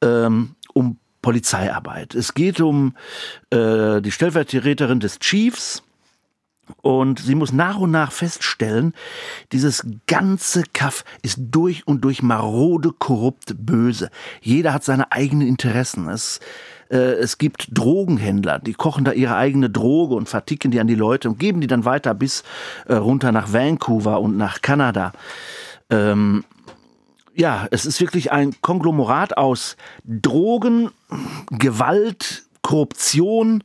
ähm, 0.00 0.54
um 0.72 0.96
Polizeiarbeit. 1.20 2.14
Es 2.14 2.32
geht 2.32 2.62
um 2.62 2.94
äh, 3.50 4.00
die 4.00 4.10
Stellvertreterin 4.10 5.00
des 5.00 5.18
Chiefs, 5.18 5.82
und 6.82 7.18
sie 7.18 7.34
muss 7.34 7.52
nach 7.52 7.78
und 7.78 7.90
nach 7.90 8.12
feststellen, 8.12 8.94
dieses 9.52 9.86
ganze 10.06 10.62
Kaff 10.72 11.04
ist 11.22 11.38
durch 11.38 11.86
und 11.86 12.02
durch 12.02 12.22
marode, 12.22 12.92
korrupt, 12.98 13.54
böse. 13.58 14.10
Jeder 14.40 14.72
hat 14.72 14.84
seine 14.84 15.12
eigenen 15.12 15.46
Interessen. 15.46 16.08
Es, 16.08 16.40
äh, 16.90 16.96
es 16.96 17.38
gibt 17.38 17.68
Drogenhändler, 17.76 18.58
die 18.58 18.74
kochen 18.74 19.04
da 19.04 19.12
ihre 19.12 19.36
eigene 19.36 19.70
Droge 19.70 20.14
und 20.14 20.28
verticken 20.28 20.70
die 20.70 20.80
an 20.80 20.86
die 20.86 20.94
Leute 20.94 21.28
und 21.28 21.38
geben 21.38 21.60
die 21.60 21.66
dann 21.66 21.84
weiter 21.84 22.14
bis 22.14 22.42
äh, 22.86 22.94
runter 22.94 23.32
nach 23.32 23.52
Vancouver 23.52 24.20
und 24.20 24.36
nach 24.36 24.62
Kanada. 24.62 25.12
Ähm, 25.88 26.44
ja, 27.34 27.66
es 27.70 27.86
ist 27.86 28.00
wirklich 28.00 28.32
ein 28.32 28.54
Konglomerat 28.60 29.36
aus 29.36 29.76
Drogen, 30.04 30.90
Gewalt, 31.50 32.44
Korruption, 32.62 33.64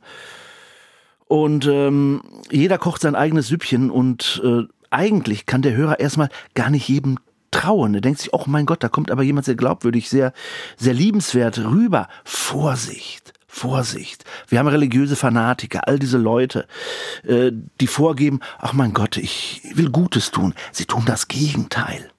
und 1.28 1.66
ähm, 1.66 2.22
jeder 2.50 2.78
kocht 2.78 3.02
sein 3.02 3.14
eigenes 3.14 3.48
Süppchen 3.48 3.90
und 3.90 4.40
äh, 4.44 4.62
eigentlich 4.90 5.46
kann 5.46 5.62
der 5.62 5.74
Hörer 5.74 6.00
erstmal 6.00 6.28
gar 6.54 6.70
nicht 6.70 6.88
jedem 6.88 7.18
trauen. 7.50 7.94
Er 7.94 8.00
denkt 8.00 8.20
sich, 8.20 8.32
oh 8.32 8.44
mein 8.46 8.66
Gott, 8.66 8.82
da 8.82 8.88
kommt 8.88 9.10
aber 9.10 9.22
jemand 9.22 9.46
sehr 9.46 9.54
glaubwürdig, 9.54 10.08
sehr, 10.08 10.32
sehr 10.76 10.94
liebenswert 10.94 11.58
rüber. 11.58 12.08
Vorsicht. 12.24 13.32
Vorsicht. 13.46 14.24
Wir 14.48 14.58
haben 14.58 14.68
religiöse 14.68 15.16
Fanatiker, 15.16 15.88
all 15.88 15.98
diese 15.98 16.18
Leute, 16.18 16.66
äh, 17.26 17.50
die 17.80 17.86
vorgeben, 17.86 18.40
ach 18.58 18.74
mein 18.74 18.92
Gott, 18.92 19.16
ich 19.16 19.62
will 19.74 19.90
Gutes 19.90 20.30
tun. 20.30 20.54
Sie 20.72 20.84
tun 20.84 21.04
das 21.06 21.26
Gegenteil. 21.26 22.10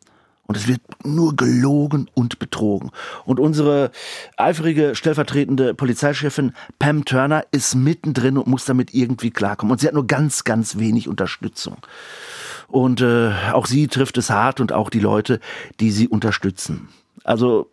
Und 0.48 0.56
es 0.56 0.68
wird 0.68 0.82
nur 1.04 1.36
gelogen 1.36 2.10
und 2.14 2.39
betrogen. 2.39 2.91
Und 3.26 3.39
unsere 3.39 3.91
eifrige 4.38 4.95
stellvertretende 4.95 5.74
Polizeichefin 5.74 6.54
Pam 6.80 7.04
Turner 7.06 7.45
ist 7.52 7.76
mittendrin 7.76 8.38
und 8.38 8.48
muss 8.48 8.66
damit 8.66 8.93
irgendwie 8.93 9.32
klarkommen. 9.32 9.72
Und 9.72 9.82
sie 9.82 9.88
hat 9.88 9.93
nur 9.93 10.08
ganz, 10.08 10.45
ganz 10.45 10.78
wenig 10.78 11.10
Unterstützung. 11.10 11.78
Und 12.70 13.02
äh, 13.02 13.32
auch 13.52 13.66
sie 13.66 13.88
trifft 13.88 14.18
es 14.18 14.30
hart 14.30 14.60
und 14.60 14.72
auch 14.72 14.89
die 14.89 15.00
Leute, 15.00 15.39
die 15.80 15.91
sie 15.91 16.08
unterstützen. 16.08 16.89
Also 17.24 17.70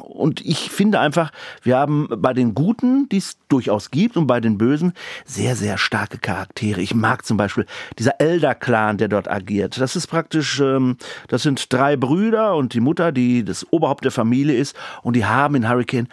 und 0.00 0.44
ich 0.44 0.70
finde 0.70 1.00
einfach, 1.00 1.32
wir 1.62 1.76
haben 1.76 2.08
bei 2.10 2.32
den 2.32 2.54
Guten, 2.54 3.08
die 3.08 3.18
es 3.18 3.38
durchaus 3.48 3.90
gibt, 3.90 4.16
und 4.16 4.26
bei 4.26 4.40
den 4.40 4.58
Bösen 4.58 4.92
sehr, 5.24 5.56
sehr 5.56 5.78
starke 5.78 6.18
Charaktere. 6.18 6.80
Ich 6.80 6.94
mag 6.94 7.24
zum 7.24 7.36
Beispiel 7.36 7.66
dieser 7.98 8.20
Elder-Clan, 8.20 8.98
der 8.98 9.08
dort 9.08 9.30
agiert. 9.30 9.80
Das 9.80 9.96
ist 9.96 10.06
praktisch, 10.08 10.60
ähm, 10.60 10.96
das 11.28 11.42
sind 11.42 11.72
drei 11.72 11.96
Brüder 11.96 12.56
und 12.56 12.74
die 12.74 12.80
Mutter, 12.80 13.12
die 13.12 13.44
das 13.44 13.66
Oberhaupt 13.72 14.04
der 14.04 14.12
Familie 14.12 14.56
ist, 14.56 14.76
und 15.02 15.16
die 15.16 15.24
haben 15.24 15.54
in 15.54 15.68
Hurricane 15.68 16.08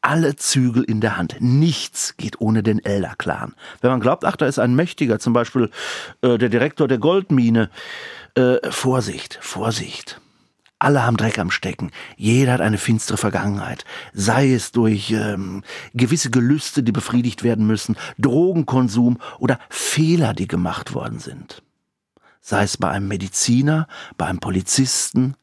alle 0.00 0.36
Zügel 0.36 0.84
in 0.84 1.00
der 1.00 1.16
Hand. 1.16 1.36
Nichts 1.40 2.16
geht 2.16 2.40
ohne 2.40 2.62
den 2.62 2.84
Elder-Clan. 2.84 3.54
Wenn 3.80 3.90
man 3.90 4.00
glaubt, 4.00 4.24
ach, 4.24 4.36
da 4.36 4.46
ist 4.46 4.58
ein 4.58 4.74
Mächtiger, 4.74 5.18
zum 5.18 5.32
Beispiel 5.32 5.70
äh, 6.22 6.38
der 6.38 6.48
Direktor 6.48 6.88
der 6.88 6.98
Goldmine, 6.98 7.70
äh, 8.34 8.58
Vorsicht, 8.70 9.38
Vorsicht. 9.40 10.20
Alle 10.78 11.04
haben 11.04 11.16
Dreck 11.16 11.38
am 11.38 11.50
Stecken. 11.50 11.90
Jeder 12.16 12.52
hat 12.52 12.60
eine 12.60 12.78
finstere 12.78 13.18
Vergangenheit. 13.18 13.84
Sei 14.12 14.52
es 14.52 14.70
durch 14.70 15.10
ähm, 15.10 15.64
gewisse 15.92 16.30
Gelüste, 16.30 16.84
die 16.84 16.92
befriedigt 16.92 17.42
werden 17.42 17.66
müssen, 17.66 17.96
Drogenkonsum 18.18 19.18
oder 19.40 19.58
Fehler, 19.70 20.34
die 20.34 20.46
gemacht 20.46 20.94
worden 20.94 21.18
sind. 21.18 21.62
Sei 22.40 22.62
es 22.62 22.76
bei 22.76 22.90
einem 22.90 23.08
Mediziner, 23.08 23.88
bei 24.16 24.26
einem 24.26 24.38
Polizisten. 24.38 25.34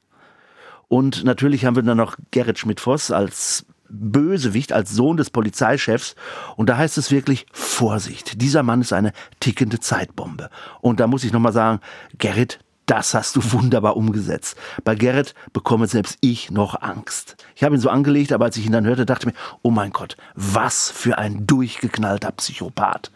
Und 0.88 1.25
natürlich 1.25 1.65
haben 1.65 1.75
wir 1.75 1.83
dann 1.83 1.97
noch 1.97 2.15
Gerrit 2.31 2.57
Schmidt-Voss 2.57 3.11
als 3.11 3.65
Bösewicht, 3.89 4.71
als 4.71 4.91
Sohn 4.91 5.17
des 5.17 5.29
Polizeichefs. 5.29 6.15
Und 6.55 6.69
da 6.69 6.77
heißt 6.77 6.97
es 6.97 7.11
wirklich 7.11 7.45
Vorsicht. 7.51 8.41
Dieser 8.41 8.63
Mann 8.63 8.81
ist 8.81 8.93
eine 8.93 9.11
tickende 9.41 9.81
Zeitbombe. 9.81 10.49
Und 10.81 11.01
da 11.01 11.07
muss 11.07 11.25
ich 11.25 11.33
nochmal 11.33 11.53
sagen, 11.53 11.81
Gerrit, 12.17 12.59
das 12.86 13.13
hast 13.13 13.36
du 13.36 13.51
wunderbar 13.51 13.97
umgesetzt. 13.97 14.57
Bei 14.83 14.95
Gerrit 14.95 15.33
bekomme 15.53 15.88
selbst 15.88 16.17
ich 16.21 16.51
noch 16.51 16.81
Angst. 16.81 17.38
Ich 17.55 17.63
habe 17.63 17.75
ihn 17.75 17.81
so 17.81 17.89
angelegt, 17.89 18.31
aber 18.31 18.45
als 18.45 18.57
ich 18.57 18.65
ihn 18.65 18.71
dann 18.71 18.86
hörte, 18.86 19.05
dachte 19.05 19.27
ich 19.27 19.33
mir, 19.33 19.39
oh 19.61 19.71
mein 19.71 19.91
Gott, 19.91 20.17
was 20.36 20.89
für 20.91 21.17
ein 21.17 21.47
durchgeknallter 21.47 22.31
Psychopath. 22.31 23.11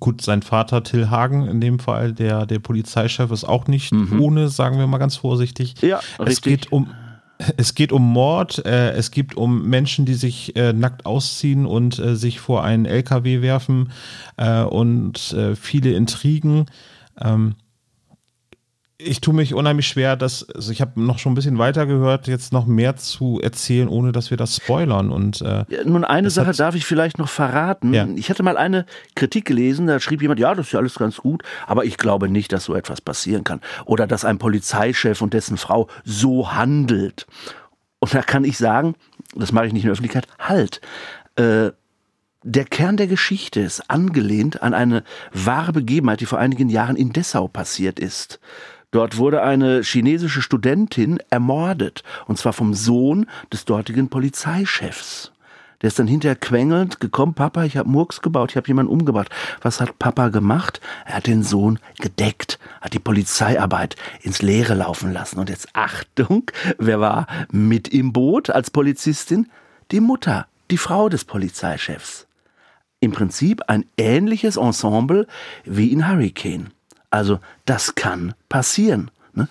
Gut, 0.00 0.22
sein 0.22 0.42
Vater 0.42 0.82
Till 0.82 1.10
Hagen 1.10 1.46
in 1.46 1.60
dem 1.60 1.78
Fall, 1.78 2.12
der, 2.12 2.46
der 2.46 2.58
Polizeichef, 2.58 3.30
ist 3.30 3.44
auch 3.44 3.66
nicht 3.66 3.92
mhm. 3.92 4.20
ohne, 4.20 4.48
sagen 4.48 4.78
wir 4.78 4.86
mal 4.86 4.98
ganz 4.98 5.16
vorsichtig. 5.16 5.74
Ja, 5.82 6.00
es 6.18 6.26
richtig. 6.26 6.42
geht 6.42 6.72
um 6.72 6.92
es 7.56 7.74
geht 7.74 7.92
um 7.92 8.02
Mord, 8.12 8.64
äh, 8.64 8.92
es 8.92 9.10
geht 9.10 9.36
um 9.36 9.68
Menschen, 9.68 10.04
die 10.04 10.14
sich 10.14 10.54
äh, 10.56 10.72
nackt 10.72 11.06
ausziehen 11.06 11.66
und 11.66 11.98
äh, 11.98 12.14
sich 12.14 12.40
vor 12.40 12.62
einen 12.62 12.86
LKW 12.86 13.42
werfen 13.42 13.90
äh, 14.36 14.62
und 14.62 15.32
äh, 15.32 15.56
viele 15.56 15.92
Intrigen. 15.92 16.66
Ähm, 17.20 17.54
ich 19.04 19.20
tue 19.20 19.34
mich 19.34 19.54
unheimlich 19.54 19.88
schwer, 19.88 20.16
dass 20.16 20.48
also 20.50 20.72
ich 20.72 20.80
habe 20.80 21.00
noch 21.00 21.18
schon 21.18 21.32
ein 21.32 21.34
bisschen 21.34 21.58
weiter 21.58 21.86
gehört, 21.86 22.28
jetzt 22.28 22.52
noch 22.52 22.66
mehr 22.66 22.96
zu 22.96 23.40
erzählen, 23.42 23.88
ohne 23.88 24.12
dass 24.12 24.30
wir 24.30 24.36
das 24.36 24.56
spoilern. 24.56 25.10
Und 25.10 25.40
äh, 25.40 25.64
ja, 25.68 25.84
nun 25.84 26.04
eine 26.04 26.30
Sache 26.30 26.52
darf 26.52 26.74
ich 26.74 26.84
vielleicht 26.84 27.18
noch 27.18 27.28
verraten. 27.28 27.92
Ja. 27.92 28.06
Ich 28.14 28.30
hatte 28.30 28.42
mal 28.42 28.56
eine 28.56 28.86
Kritik 29.14 29.44
gelesen, 29.44 29.86
da 29.86 30.00
schrieb 30.00 30.22
jemand, 30.22 30.40
ja, 30.40 30.54
das 30.54 30.66
ist 30.66 30.72
ja 30.72 30.78
alles 30.78 30.94
ganz 30.94 31.16
gut, 31.16 31.42
aber 31.66 31.84
ich 31.84 31.96
glaube 31.96 32.28
nicht, 32.28 32.52
dass 32.52 32.64
so 32.64 32.74
etwas 32.74 33.00
passieren 33.00 33.44
kann 33.44 33.60
oder 33.84 34.06
dass 34.06 34.24
ein 34.24 34.38
Polizeichef 34.38 35.20
und 35.20 35.34
dessen 35.34 35.56
Frau 35.56 35.88
so 36.04 36.52
handelt. 36.52 37.26
Und 37.98 38.14
da 38.14 38.22
kann 38.22 38.44
ich 38.44 38.58
sagen, 38.58 38.94
das 39.34 39.52
mache 39.52 39.66
ich 39.66 39.72
nicht 39.72 39.84
in 39.84 39.88
der 39.88 39.92
Öffentlichkeit, 39.92 40.26
halt. 40.38 40.80
Äh, 41.36 41.70
der 42.42 42.64
Kern 42.64 42.96
der 42.96 43.06
Geschichte 43.06 43.60
ist 43.60 43.88
angelehnt 43.90 44.62
an 44.62 44.74
eine 44.74 45.04
wahre 45.32 45.72
Begebenheit, 45.72 46.20
die 46.20 46.26
vor 46.26 46.38
einigen 46.38 46.68
Jahren 46.68 46.96
in 46.96 47.12
Dessau 47.12 47.48
passiert 47.48 48.00
ist. 48.00 48.40
Dort 48.90 49.16
wurde 49.16 49.42
eine 49.42 49.82
chinesische 49.82 50.42
Studentin 50.42 51.18
ermordet, 51.30 52.02
und 52.26 52.38
zwar 52.38 52.52
vom 52.52 52.74
Sohn 52.74 53.26
des 53.52 53.64
dortigen 53.64 54.08
Polizeichefs. 54.08 55.32
Der 55.80 55.88
ist 55.88 55.98
dann 55.98 56.06
hinterher 56.06 56.36
quengelnd 56.36 57.00
gekommen, 57.00 57.34
Papa, 57.34 57.64
ich 57.64 57.76
habe 57.76 57.88
Murks 57.88 58.20
gebaut, 58.20 58.50
ich 58.50 58.56
habe 58.56 58.68
jemanden 58.68 58.92
umgebracht. 58.92 59.30
Was 59.62 59.80
hat 59.80 59.98
Papa 59.98 60.28
gemacht? 60.28 60.80
Er 61.06 61.16
hat 61.16 61.26
den 61.26 61.42
Sohn 61.42 61.78
gedeckt, 62.00 62.58
hat 62.80 62.92
die 62.92 63.00
Polizeiarbeit 63.00 63.96
ins 64.20 64.42
Leere 64.42 64.74
laufen 64.74 65.12
lassen. 65.12 65.40
Und 65.40 65.48
jetzt 65.48 65.70
Achtung, 65.72 66.44
wer 66.78 67.00
war 67.00 67.26
mit 67.50 67.88
im 67.88 68.12
Boot 68.12 68.50
als 68.50 68.70
Polizistin? 68.70 69.50
Die 69.90 70.00
Mutter, 70.00 70.46
die 70.70 70.78
Frau 70.78 71.08
des 71.08 71.24
Polizeichefs. 71.24 72.28
Im 73.02 73.10
Prinzip 73.10 73.62
ein 73.66 73.84
ähnliches 73.96 74.56
Ensemble 74.56 75.26
wie 75.64 75.88
in 75.88 76.08
Hurricane. 76.08 76.70
Also 77.10 77.40
das 77.64 77.96
kann 77.96 78.34
passieren. 78.48 79.10
Ne? 79.34 79.48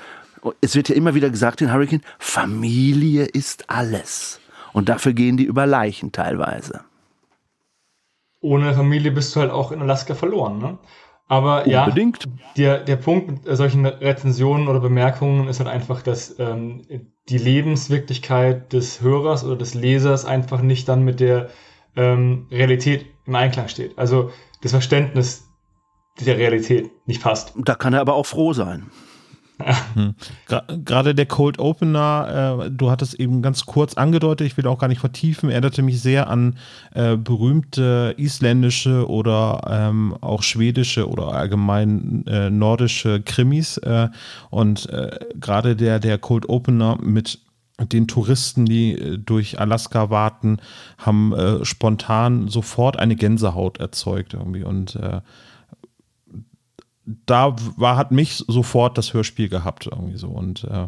Es 0.62 0.74
wird 0.74 0.88
ja 0.88 0.96
immer 0.96 1.16
wieder 1.16 1.30
gesagt 1.30 1.60
in 1.60 1.74
Hurricane, 1.74 2.02
Familie 2.18 3.26
ist 3.26 3.70
alles. 3.70 4.40
Und 4.72 4.88
dafür 4.88 5.12
gehen 5.12 5.36
die 5.36 5.44
über 5.44 5.66
Leichen 5.66 6.14
teilweise. 6.14 6.80
Ohne 8.40 8.74
Familie 8.74 9.12
bist 9.12 9.36
du 9.36 9.42
halt 9.42 9.52
auch 9.52 9.74
in 9.74 9.82
Alaska 9.82 10.16
verloren. 10.16 10.60
Ne? 10.60 10.78
Aber 11.28 11.66
Unbedingt. 11.66 12.24
ja, 12.56 12.78
der, 12.78 12.80
der 12.86 12.96
Punkt 12.96 13.28
mit 13.28 13.58
solchen 13.58 13.86
Rezensionen 13.86 14.70
oder 14.70 14.80
Bemerkungen 14.80 15.50
ist 15.50 15.60
halt 15.60 15.70
einfach, 15.70 16.02
dass 16.02 16.40
ähm, 16.40 16.84
die 17.28 17.38
Lebenswirklichkeit 17.38 18.72
des 18.72 19.02
Hörers 19.02 19.44
oder 19.44 19.58
des 19.58 19.74
Lesers 19.74 20.24
einfach 20.24 20.62
nicht 20.62 20.88
dann 20.88 21.04
mit 21.04 21.20
der 21.20 21.50
ähm, 21.96 22.48
Realität 22.52 23.06
im 23.26 23.36
Einklang 23.36 23.68
steht. 23.68 23.98
Also 23.98 24.32
das 24.62 24.72
Verständnis 24.72 25.48
der 26.20 26.38
Realität 26.38 26.92
nicht 27.08 27.22
passt. 27.22 27.54
Da 27.56 27.76
kann 27.76 27.94
er 27.94 28.02
aber 28.02 28.16
auch 28.16 28.26
froh 28.26 28.54
sein. 28.54 28.88
Hm. 29.94 30.16
Gerade 30.86 31.14
der 31.14 31.28
Cold 31.28 31.60
Opener, 31.60 32.64
äh, 32.66 32.72
du 32.72 32.90
hattest 32.90 33.14
eben 33.16 33.44
ganz 33.44 33.68
kurz 33.68 33.94
angedeutet, 33.94 34.48
ich 34.48 34.58
will 34.58 34.66
auch 34.66 34.80
gar 34.80 34.88
nicht 34.88 35.02
vertiefen, 35.02 35.52
erinnerte 35.52 35.84
mich 35.84 36.02
sehr 36.02 36.30
an 36.30 36.58
äh, 36.96 37.16
berühmte 37.16 38.16
isländische 38.18 39.08
oder 39.08 39.62
ähm, 39.70 40.16
auch 40.22 40.42
schwedische 40.42 41.08
oder 41.08 41.28
allgemein 41.28 42.26
äh, 42.26 42.50
nordische 42.50 43.22
Krimis. 43.22 43.78
Äh, 43.78 44.10
und 44.50 44.90
äh, 44.90 45.20
gerade 45.40 45.76
der, 45.76 46.00
der 46.00 46.18
Cold 46.18 46.50
Opener 46.50 46.98
mit 47.00 47.40
den 47.86 48.08
Touristen, 48.08 48.66
die 48.66 48.94
äh, 48.94 49.18
durch 49.18 49.60
Alaska 49.60 50.10
warten, 50.10 50.58
haben 50.98 51.34
spontan 51.64 52.48
sofort 52.48 52.98
eine 52.98 53.16
Gänsehaut 53.16 53.80
erzeugt 53.80 54.34
irgendwie 54.34 54.64
und 54.64 55.00
da 57.26 57.56
war, 57.78 57.98
hat 57.98 58.12
mich 58.12 58.44
sofort 58.48 58.98
das 58.98 59.14
Hörspiel 59.14 59.50
gehabt 59.50 59.88
irgendwie 59.88 60.18
so 60.18 60.28
und 60.28 60.64
äh, 60.66 60.88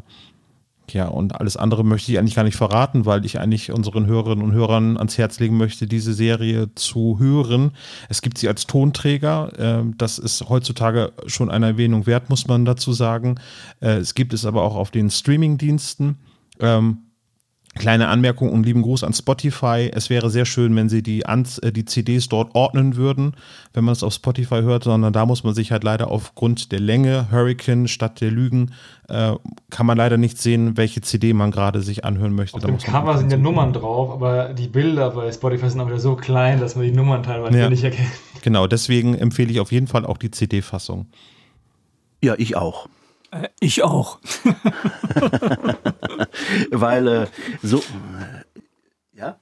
ja, 0.91 1.07
und 1.07 1.39
alles 1.39 1.55
andere 1.55 1.83
möchte 1.83 2.11
ich 2.11 2.19
eigentlich 2.19 2.35
gar 2.35 2.43
nicht 2.43 2.57
verraten, 2.57 3.05
weil 3.05 3.25
ich 3.25 3.39
eigentlich 3.39 3.71
unseren 3.71 4.05
Hörerinnen 4.05 4.43
und 4.43 4.51
Hörern 4.51 4.97
ans 4.97 5.17
Herz 5.17 5.39
legen 5.39 5.57
möchte, 5.57 5.87
diese 5.87 6.13
Serie 6.13 6.75
zu 6.75 7.19
hören. 7.19 7.71
Es 8.09 8.21
gibt 8.21 8.37
sie 8.37 8.49
als 8.49 8.67
Tonträger. 8.67 9.51
Äh, 9.57 9.83
das 9.97 10.19
ist 10.19 10.49
heutzutage 10.49 11.13
schon 11.25 11.49
eine 11.49 11.67
Erwähnung 11.67 12.05
wert, 12.05 12.29
muss 12.29 12.47
man 12.47 12.65
dazu 12.65 12.91
sagen. 12.91 13.35
Äh, 13.79 13.97
es 13.97 14.13
gibt 14.13 14.33
es 14.33 14.45
aber 14.45 14.63
auch 14.63 14.75
auf 14.75 14.91
den 14.91 15.09
Streaming-Diensten. 15.09 16.17
Ähm, 16.59 16.99
Kleine 17.75 18.07
Anmerkung 18.09 18.51
und 18.51 18.65
lieben 18.65 18.83
Gruß 18.83 19.03
an 19.03 19.13
Spotify. 19.13 19.89
Es 19.91 20.11
wäre 20.11 20.29
sehr 20.29 20.45
schön, 20.45 20.75
wenn 20.75 20.89
Sie 20.89 21.01
die, 21.01 21.25
Ans 21.25 21.57
äh, 21.57 21.71
die 21.71 21.85
CDs 21.85 22.29
dort 22.29 22.53
ordnen 22.53 22.95
würden, 22.97 23.33
wenn 23.73 23.83
man 23.83 23.93
es 23.93 24.03
auf 24.03 24.13
Spotify 24.13 24.61
hört, 24.61 24.83
sondern 24.83 25.11
da 25.11 25.25
muss 25.25 25.43
man 25.43 25.55
sich 25.55 25.71
halt 25.71 25.83
leider 25.83 26.11
aufgrund 26.11 26.71
der 26.71 26.79
Länge, 26.79 27.31
Hurricane 27.31 27.87
statt 27.87 28.21
der 28.21 28.29
Lügen, 28.29 28.73
äh, 29.09 29.33
kann 29.71 29.87
man 29.87 29.97
leider 29.97 30.17
nicht 30.17 30.37
sehen, 30.37 30.77
welche 30.77 31.01
CD 31.01 31.33
man 31.33 31.49
gerade 31.49 31.81
sich 31.81 32.05
anhören 32.05 32.35
möchte. 32.35 32.57
Auf 32.57 32.61
da 32.61 32.67
dem 32.67 32.77
Cover 32.77 33.17
sind 33.17 33.31
ja 33.31 33.39
Nummern 33.39 33.73
drauf, 33.73 34.11
aber 34.11 34.53
die 34.53 34.67
Bilder 34.67 35.09
bei 35.09 35.31
Spotify 35.31 35.67
sind 35.67 35.81
auch 35.81 35.87
wieder 35.87 35.99
so 35.99 36.15
klein, 36.15 36.59
dass 36.59 36.75
man 36.75 36.85
die 36.85 36.91
Nummern 36.91 37.23
teilweise 37.23 37.57
ja. 37.57 37.69
nicht 37.71 37.83
erkennt. 37.83 38.11
Genau, 38.43 38.67
deswegen 38.67 39.15
empfehle 39.15 39.49
ich 39.51 39.59
auf 39.59 39.71
jeden 39.71 39.87
Fall 39.87 40.05
auch 40.05 40.17
die 40.17 40.29
CD-Fassung. 40.29 41.07
Ja, 42.21 42.35
ich 42.37 42.55
auch. 42.55 42.87
Äh, 43.33 43.49
ich 43.59 43.83
auch. 43.83 44.19
Weil 46.71 47.07
äh, 47.07 47.27
so. 47.61 47.79
Äh, 47.79 48.43
ja? 49.17 49.37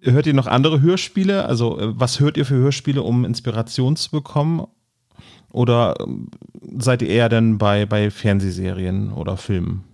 Hört 0.00 0.26
ihr 0.26 0.34
noch 0.34 0.46
andere 0.46 0.80
Hörspiele? 0.80 1.46
Also, 1.46 1.78
äh, 1.78 1.98
was 1.98 2.20
hört 2.20 2.36
ihr 2.36 2.44
für 2.44 2.56
Hörspiele, 2.56 3.02
um 3.02 3.24
Inspiration 3.24 3.96
zu 3.96 4.10
bekommen? 4.10 4.66
Oder 5.50 5.94
ähm, 6.00 6.28
seid 6.78 7.02
ihr 7.02 7.08
eher 7.08 7.28
denn 7.28 7.58
bei, 7.58 7.86
bei 7.86 8.10
Fernsehserien 8.10 9.12
oder 9.12 9.36
Filmen? 9.36 9.84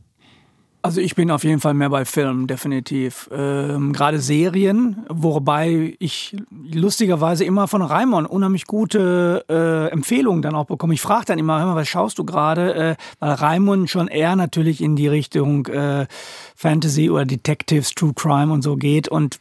Also 0.84 1.00
ich 1.00 1.14
bin 1.14 1.30
auf 1.30 1.44
jeden 1.44 1.60
Fall 1.60 1.74
mehr 1.74 1.90
bei 1.90 2.04
Filmen, 2.04 2.48
definitiv. 2.48 3.30
Ähm, 3.32 3.92
Gerade 3.92 4.18
Serien, 4.18 5.06
wobei 5.08 5.94
ich 6.00 6.36
lustigerweise 6.50 7.44
immer 7.44 7.68
von 7.68 7.82
Raimon 7.82 8.26
unheimlich 8.26 8.66
gute 8.66 9.44
äh, 9.48 9.92
Empfehlungen 9.92 10.42
dann 10.42 10.56
auch 10.56 10.66
bekomme. 10.66 10.94
Ich 10.94 11.00
frage 11.00 11.26
dann 11.26 11.38
immer, 11.38 11.60
hör 11.60 11.66
mal, 11.66 11.76
was 11.76 11.88
schaust 11.88 12.18
du 12.18 12.24
gerade? 12.24 12.74
Äh, 12.74 12.96
weil 13.20 13.30
Raimon 13.30 13.86
schon 13.86 14.08
eher 14.08 14.34
natürlich 14.34 14.80
in 14.80 14.96
die 14.96 15.06
Richtung 15.06 15.66
äh, 15.66 16.08
Fantasy 16.56 17.10
oder 17.10 17.26
Detectives, 17.26 17.94
True 17.94 18.12
Crime 18.12 18.52
und 18.52 18.62
so 18.62 18.74
geht. 18.74 19.06
Und 19.06 19.38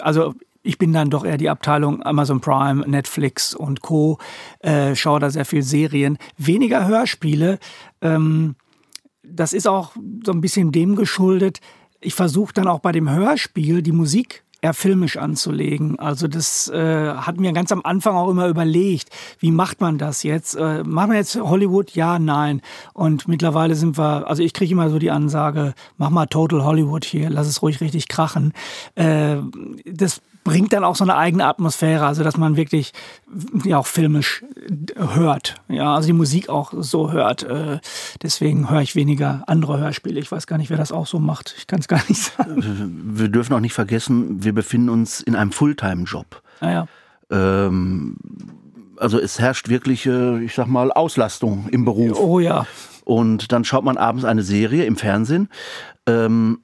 also 0.00 0.34
ich 0.62 0.78
bin 0.78 0.92
dann 0.92 1.10
doch 1.10 1.24
eher 1.24 1.38
die 1.38 1.50
Abteilung 1.50 2.04
Amazon 2.04 2.40
Prime, 2.40 2.88
Netflix 2.88 3.52
und 3.52 3.80
Co. 3.80 4.18
Äh, 4.60 4.94
schaue 4.94 5.18
da 5.18 5.30
sehr 5.30 5.44
viel 5.44 5.62
Serien, 5.62 6.18
weniger 6.36 6.86
Hörspiele. 6.86 7.58
Ähm, 8.00 8.54
das 9.30 9.52
ist 9.52 9.66
auch 9.66 9.92
so 10.24 10.32
ein 10.32 10.40
bisschen 10.40 10.72
dem 10.72 10.96
geschuldet. 10.96 11.60
Ich 12.00 12.14
versuche 12.14 12.52
dann 12.52 12.68
auch 12.68 12.80
bei 12.80 12.92
dem 12.92 13.10
Hörspiel 13.10 13.82
die 13.82 13.92
Musik 13.92 14.44
eher 14.60 14.74
filmisch 14.74 15.16
anzulegen. 15.16 15.98
Also 15.98 16.26
das 16.26 16.68
äh, 16.68 17.12
hat 17.14 17.38
mir 17.38 17.52
ganz 17.52 17.70
am 17.70 17.82
Anfang 17.84 18.16
auch 18.16 18.28
immer 18.28 18.48
überlegt, 18.48 19.08
wie 19.38 19.52
macht 19.52 19.80
man 19.80 19.98
das 19.98 20.22
jetzt? 20.24 20.56
Äh, 20.56 20.82
machen 20.82 21.12
wir 21.12 21.18
jetzt 21.18 21.36
Hollywood? 21.36 21.92
Ja, 21.92 22.18
nein. 22.18 22.60
Und 22.92 23.28
mittlerweile 23.28 23.76
sind 23.76 23.96
wir, 23.96 24.28
also 24.28 24.42
ich 24.42 24.52
kriege 24.52 24.72
immer 24.72 24.90
so 24.90 24.98
die 24.98 25.12
Ansage, 25.12 25.74
mach 25.96 26.10
mal 26.10 26.26
Total 26.26 26.64
Hollywood 26.64 27.04
hier, 27.04 27.30
lass 27.30 27.46
es 27.46 27.62
ruhig 27.62 27.80
richtig 27.80 28.08
krachen. 28.08 28.52
Äh, 28.96 29.36
das 29.84 30.20
bringt 30.48 30.72
dann 30.72 30.82
auch 30.82 30.96
so 30.96 31.04
eine 31.04 31.16
eigene 31.16 31.44
Atmosphäre, 31.46 32.06
also 32.06 32.24
dass 32.24 32.36
man 32.36 32.56
wirklich 32.56 32.92
ja 33.64 33.78
auch 33.78 33.86
filmisch 33.86 34.42
hört, 34.96 35.56
ja, 35.68 35.94
also 35.94 36.06
die 36.06 36.14
Musik 36.14 36.48
auch 36.48 36.72
so 36.74 37.12
hört. 37.12 37.42
Äh, 37.42 37.80
deswegen 38.22 38.70
höre 38.70 38.80
ich 38.80 38.96
weniger 38.96 39.44
andere 39.46 39.78
Hörspiele. 39.78 40.18
Ich 40.18 40.32
weiß 40.32 40.46
gar 40.46 40.56
nicht, 40.56 40.70
wer 40.70 40.78
das 40.78 40.90
auch 40.90 41.06
so 41.06 41.18
macht. 41.18 41.54
Ich 41.58 41.66
kann 41.66 41.80
es 41.80 41.88
gar 41.88 42.00
nicht 42.08 42.22
sagen. 42.36 43.12
Wir 43.14 43.28
dürfen 43.28 43.52
auch 43.52 43.60
nicht 43.60 43.74
vergessen, 43.74 44.42
wir 44.42 44.54
befinden 44.54 44.88
uns 44.88 45.20
in 45.20 45.36
einem 45.36 45.52
Fulltime-Job. 45.52 46.42
Ah, 46.60 46.70
ja. 46.70 46.86
Ähm, 47.30 48.16
also 48.96 49.20
es 49.20 49.38
herrscht 49.38 49.68
wirklich, 49.68 50.06
ich 50.06 50.54
sag 50.54 50.66
mal, 50.66 50.90
Auslastung 50.90 51.68
im 51.70 51.84
Beruf. 51.84 52.18
Oh 52.18 52.40
ja. 52.40 52.66
Und 53.04 53.52
dann 53.52 53.64
schaut 53.64 53.84
man 53.84 53.98
abends 53.98 54.24
eine 54.24 54.42
Serie 54.42 54.84
im 54.84 54.96
Fernsehen. 54.96 55.48
Ähm, 56.06 56.60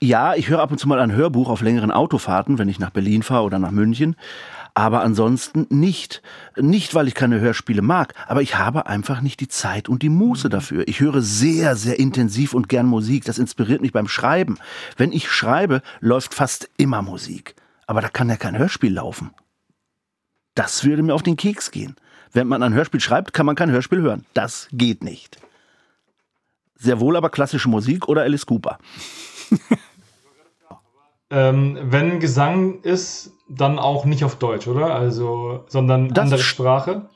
ja, 0.00 0.34
ich 0.34 0.48
höre 0.48 0.60
ab 0.60 0.70
und 0.70 0.78
zu 0.78 0.88
mal 0.88 1.00
ein 1.00 1.12
Hörbuch 1.12 1.48
auf 1.48 1.60
längeren 1.60 1.90
Autofahrten, 1.90 2.58
wenn 2.58 2.68
ich 2.68 2.78
nach 2.78 2.90
Berlin 2.90 3.22
fahre 3.22 3.44
oder 3.44 3.58
nach 3.58 3.70
München. 3.70 4.16
Aber 4.72 5.02
ansonsten 5.02 5.66
nicht. 5.68 6.22
Nicht, 6.56 6.94
weil 6.94 7.06
ich 7.06 7.14
keine 7.14 7.38
Hörspiele 7.38 7.82
mag, 7.82 8.14
aber 8.26 8.42
ich 8.42 8.56
habe 8.56 8.86
einfach 8.86 9.20
nicht 9.20 9.40
die 9.40 9.48
Zeit 9.48 9.88
und 9.88 10.02
die 10.02 10.08
Muße 10.08 10.48
mhm. 10.48 10.52
dafür. 10.52 10.88
Ich 10.88 11.00
höre 11.00 11.20
sehr, 11.20 11.76
sehr 11.76 11.98
intensiv 11.98 12.54
und 12.54 12.68
gern 12.68 12.86
Musik. 12.86 13.24
Das 13.24 13.38
inspiriert 13.38 13.82
mich 13.82 13.92
beim 13.92 14.08
Schreiben. 14.08 14.58
Wenn 14.96 15.12
ich 15.12 15.30
schreibe, 15.30 15.82
läuft 16.00 16.34
fast 16.34 16.70
immer 16.76 17.02
Musik. 17.02 17.54
Aber 17.86 18.00
da 18.00 18.08
kann 18.08 18.28
ja 18.28 18.36
kein 18.36 18.58
Hörspiel 18.58 18.94
laufen. 18.94 19.30
Das 20.54 20.84
würde 20.84 21.02
mir 21.02 21.14
auf 21.14 21.22
den 21.22 21.36
Keks 21.36 21.70
gehen. 21.70 21.94
Wenn 22.32 22.48
man 22.48 22.62
ein 22.62 22.74
Hörspiel 22.74 23.00
schreibt, 23.00 23.32
kann 23.32 23.46
man 23.46 23.56
kein 23.56 23.70
Hörspiel 23.70 24.00
hören. 24.00 24.24
Das 24.32 24.68
geht 24.72 25.04
nicht. 25.04 25.38
Sehr 26.76 27.00
wohl 27.00 27.16
aber 27.16 27.30
klassische 27.30 27.68
Musik 27.68 28.08
oder 28.08 28.22
Alice 28.22 28.46
Cooper. 28.46 28.78
Ähm, 31.30 31.78
wenn 31.82 32.20
Gesang 32.20 32.80
ist, 32.82 33.32
dann 33.48 33.78
auch 33.78 34.04
nicht 34.04 34.24
auf 34.24 34.36
Deutsch, 34.36 34.66
oder? 34.66 34.94
Also, 34.94 35.64
sondern 35.68 36.08
das 36.08 36.24
andere 36.24 36.42
Sprache? 36.42 37.08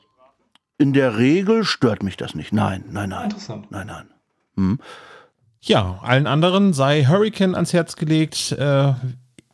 In 0.77 0.93
der 0.93 1.17
Regel 1.17 1.63
stört 1.63 2.03
mich 2.03 2.17
das 2.17 2.35
nicht. 2.35 2.53
Nein, 2.53 2.85
nein, 2.89 3.09
nein. 3.09 3.25
Interessant. 3.25 3.69
Nein, 3.69 3.87
nein. 3.87 4.07
Hm. 4.55 4.79
Ja, 5.61 5.99
allen 6.01 6.25
anderen 6.25 6.71
sei 6.71 7.03
Hurricane 7.03 7.55
ans 7.55 7.73
Herz 7.73 7.95
gelegt. 7.97 8.53
Äh, 8.53 8.93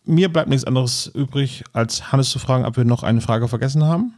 mir 0.03 0.31
bleibt 0.31 0.49
nichts 0.49 0.65
anderes 0.65 1.07
übrig, 1.07 1.63
als 1.73 2.11
Hannes 2.11 2.29
zu 2.29 2.37
fragen, 2.37 2.65
ob 2.65 2.77
wir 2.77 2.85
noch 2.85 3.01
eine 3.01 3.21
Frage 3.21 3.47
vergessen 3.47 3.83
haben. 3.85 4.13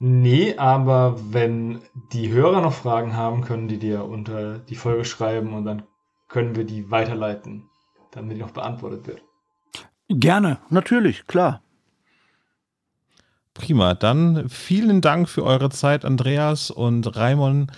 Nee, 0.00 0.56
aber 0.56 1.16
wenn 1.32 1.80
die 2.12 2.30
Hörer 2.30 2.60
noch 2.60 2.72
Fragen 2.72 3.16
haben, 3.16 3.42
können 3.42 3.68
die 3.68 3.78
dir 3.78 4.04
unter 4.04 4.58
die 4.58 4.76
Folge 4.76 5.04
schreiben 5.04 5.52
und 5.54 5.64
dann 5.64 5.82
können 6.28 6.54
wir 6.54 6.64
die 6.64 6.90
weiterleiten, 6.90 7.67
damit 8.18 8.36
die 8.36 8.40
noch 8.40 8.50
beantwortet 8.50 9.06
wird. 9.06 9.22
Gerne. 10.08 10.58
Natürlich, 10.70 11.26
klar. 11.26 11.62
Prima, 13.54 13.94
dann 13.94 14.48
vielen 14.48 15.00
Dank 15.00 15.28
für 15.28 15.44
eure 15.44 15.70
Zeit, 15.70 16.04
Andreas 16.04 16.70
und 16.70 17.16
Raimon. 17.16 17.70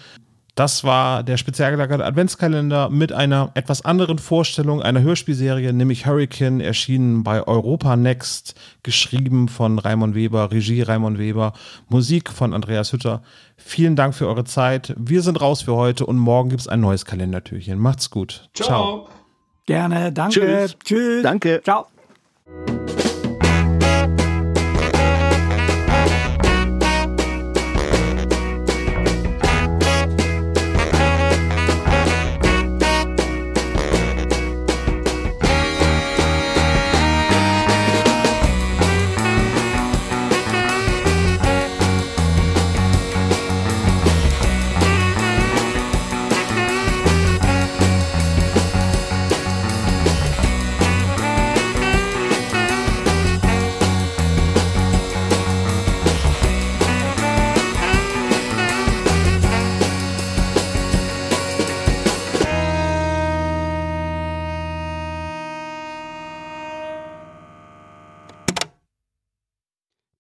Das 0.55 0.85
war 0.85 1.23
der 1.23 1.39
speziell 1.39 1.71
gelagerte 1.71 2.05
Adventskalender 2.05 2.91
mit 2.91 3.13
einer 3.13 3.51
etwas 3.55 3.83
anderen 3.83 4.19
Vorstellung 4.19 4.83
einer 4.83 5.01
Hörspielserie, 5.01 5.73
nämlich 5.73 6.05
Hurricane, 6.05 6.61
erschienen 6.61 7.23
bei 7.23 7.47
Europa 7.47 7.97
Next, 7.97 8.55
geschrieben 8.83 9.49
von 9.49 9.79
Raimon 9.79 10.15
Weber, 10.15 10.53
Regie 10.53 10.83
Raimon 10.83 11.19
Weber, 11.19 11.55
Musik 11.89 12.31
von 12.31 12.53
Andreas 12.53 12.93
Hütter. 12.93 13.23
Vielen 13.57 13.97
Dank 13.97 14.15
für 14.15 14.27
eure 14.27 14.45
Zeit. 14.45 14.95
Wir 14.99 15.23
sind 15.23 15.41
raus 15.41 15.63
für 15.63 15.77
heute 15.77 16.05
und 16.05 16.19
morgen 16.19 16.51
gibt 16.51 16.61
es 16.61 16.69
ein 16.69 16.81
neues 16.81 17.07
Kalendertürchen. 17.07 17.79
Macht's 17.79 18.11
gut. 18.11 18.51
Ciao. 18.53 18.67
Ciao. 18.67 19.20
Gerne, 19.71 20.11
danke. 20.11 20.41
Tschüss. 20.41 20.77
Tschüss. 20.83 21.23
Danke. 21.23 21.61
Ciao. 21.63 21.87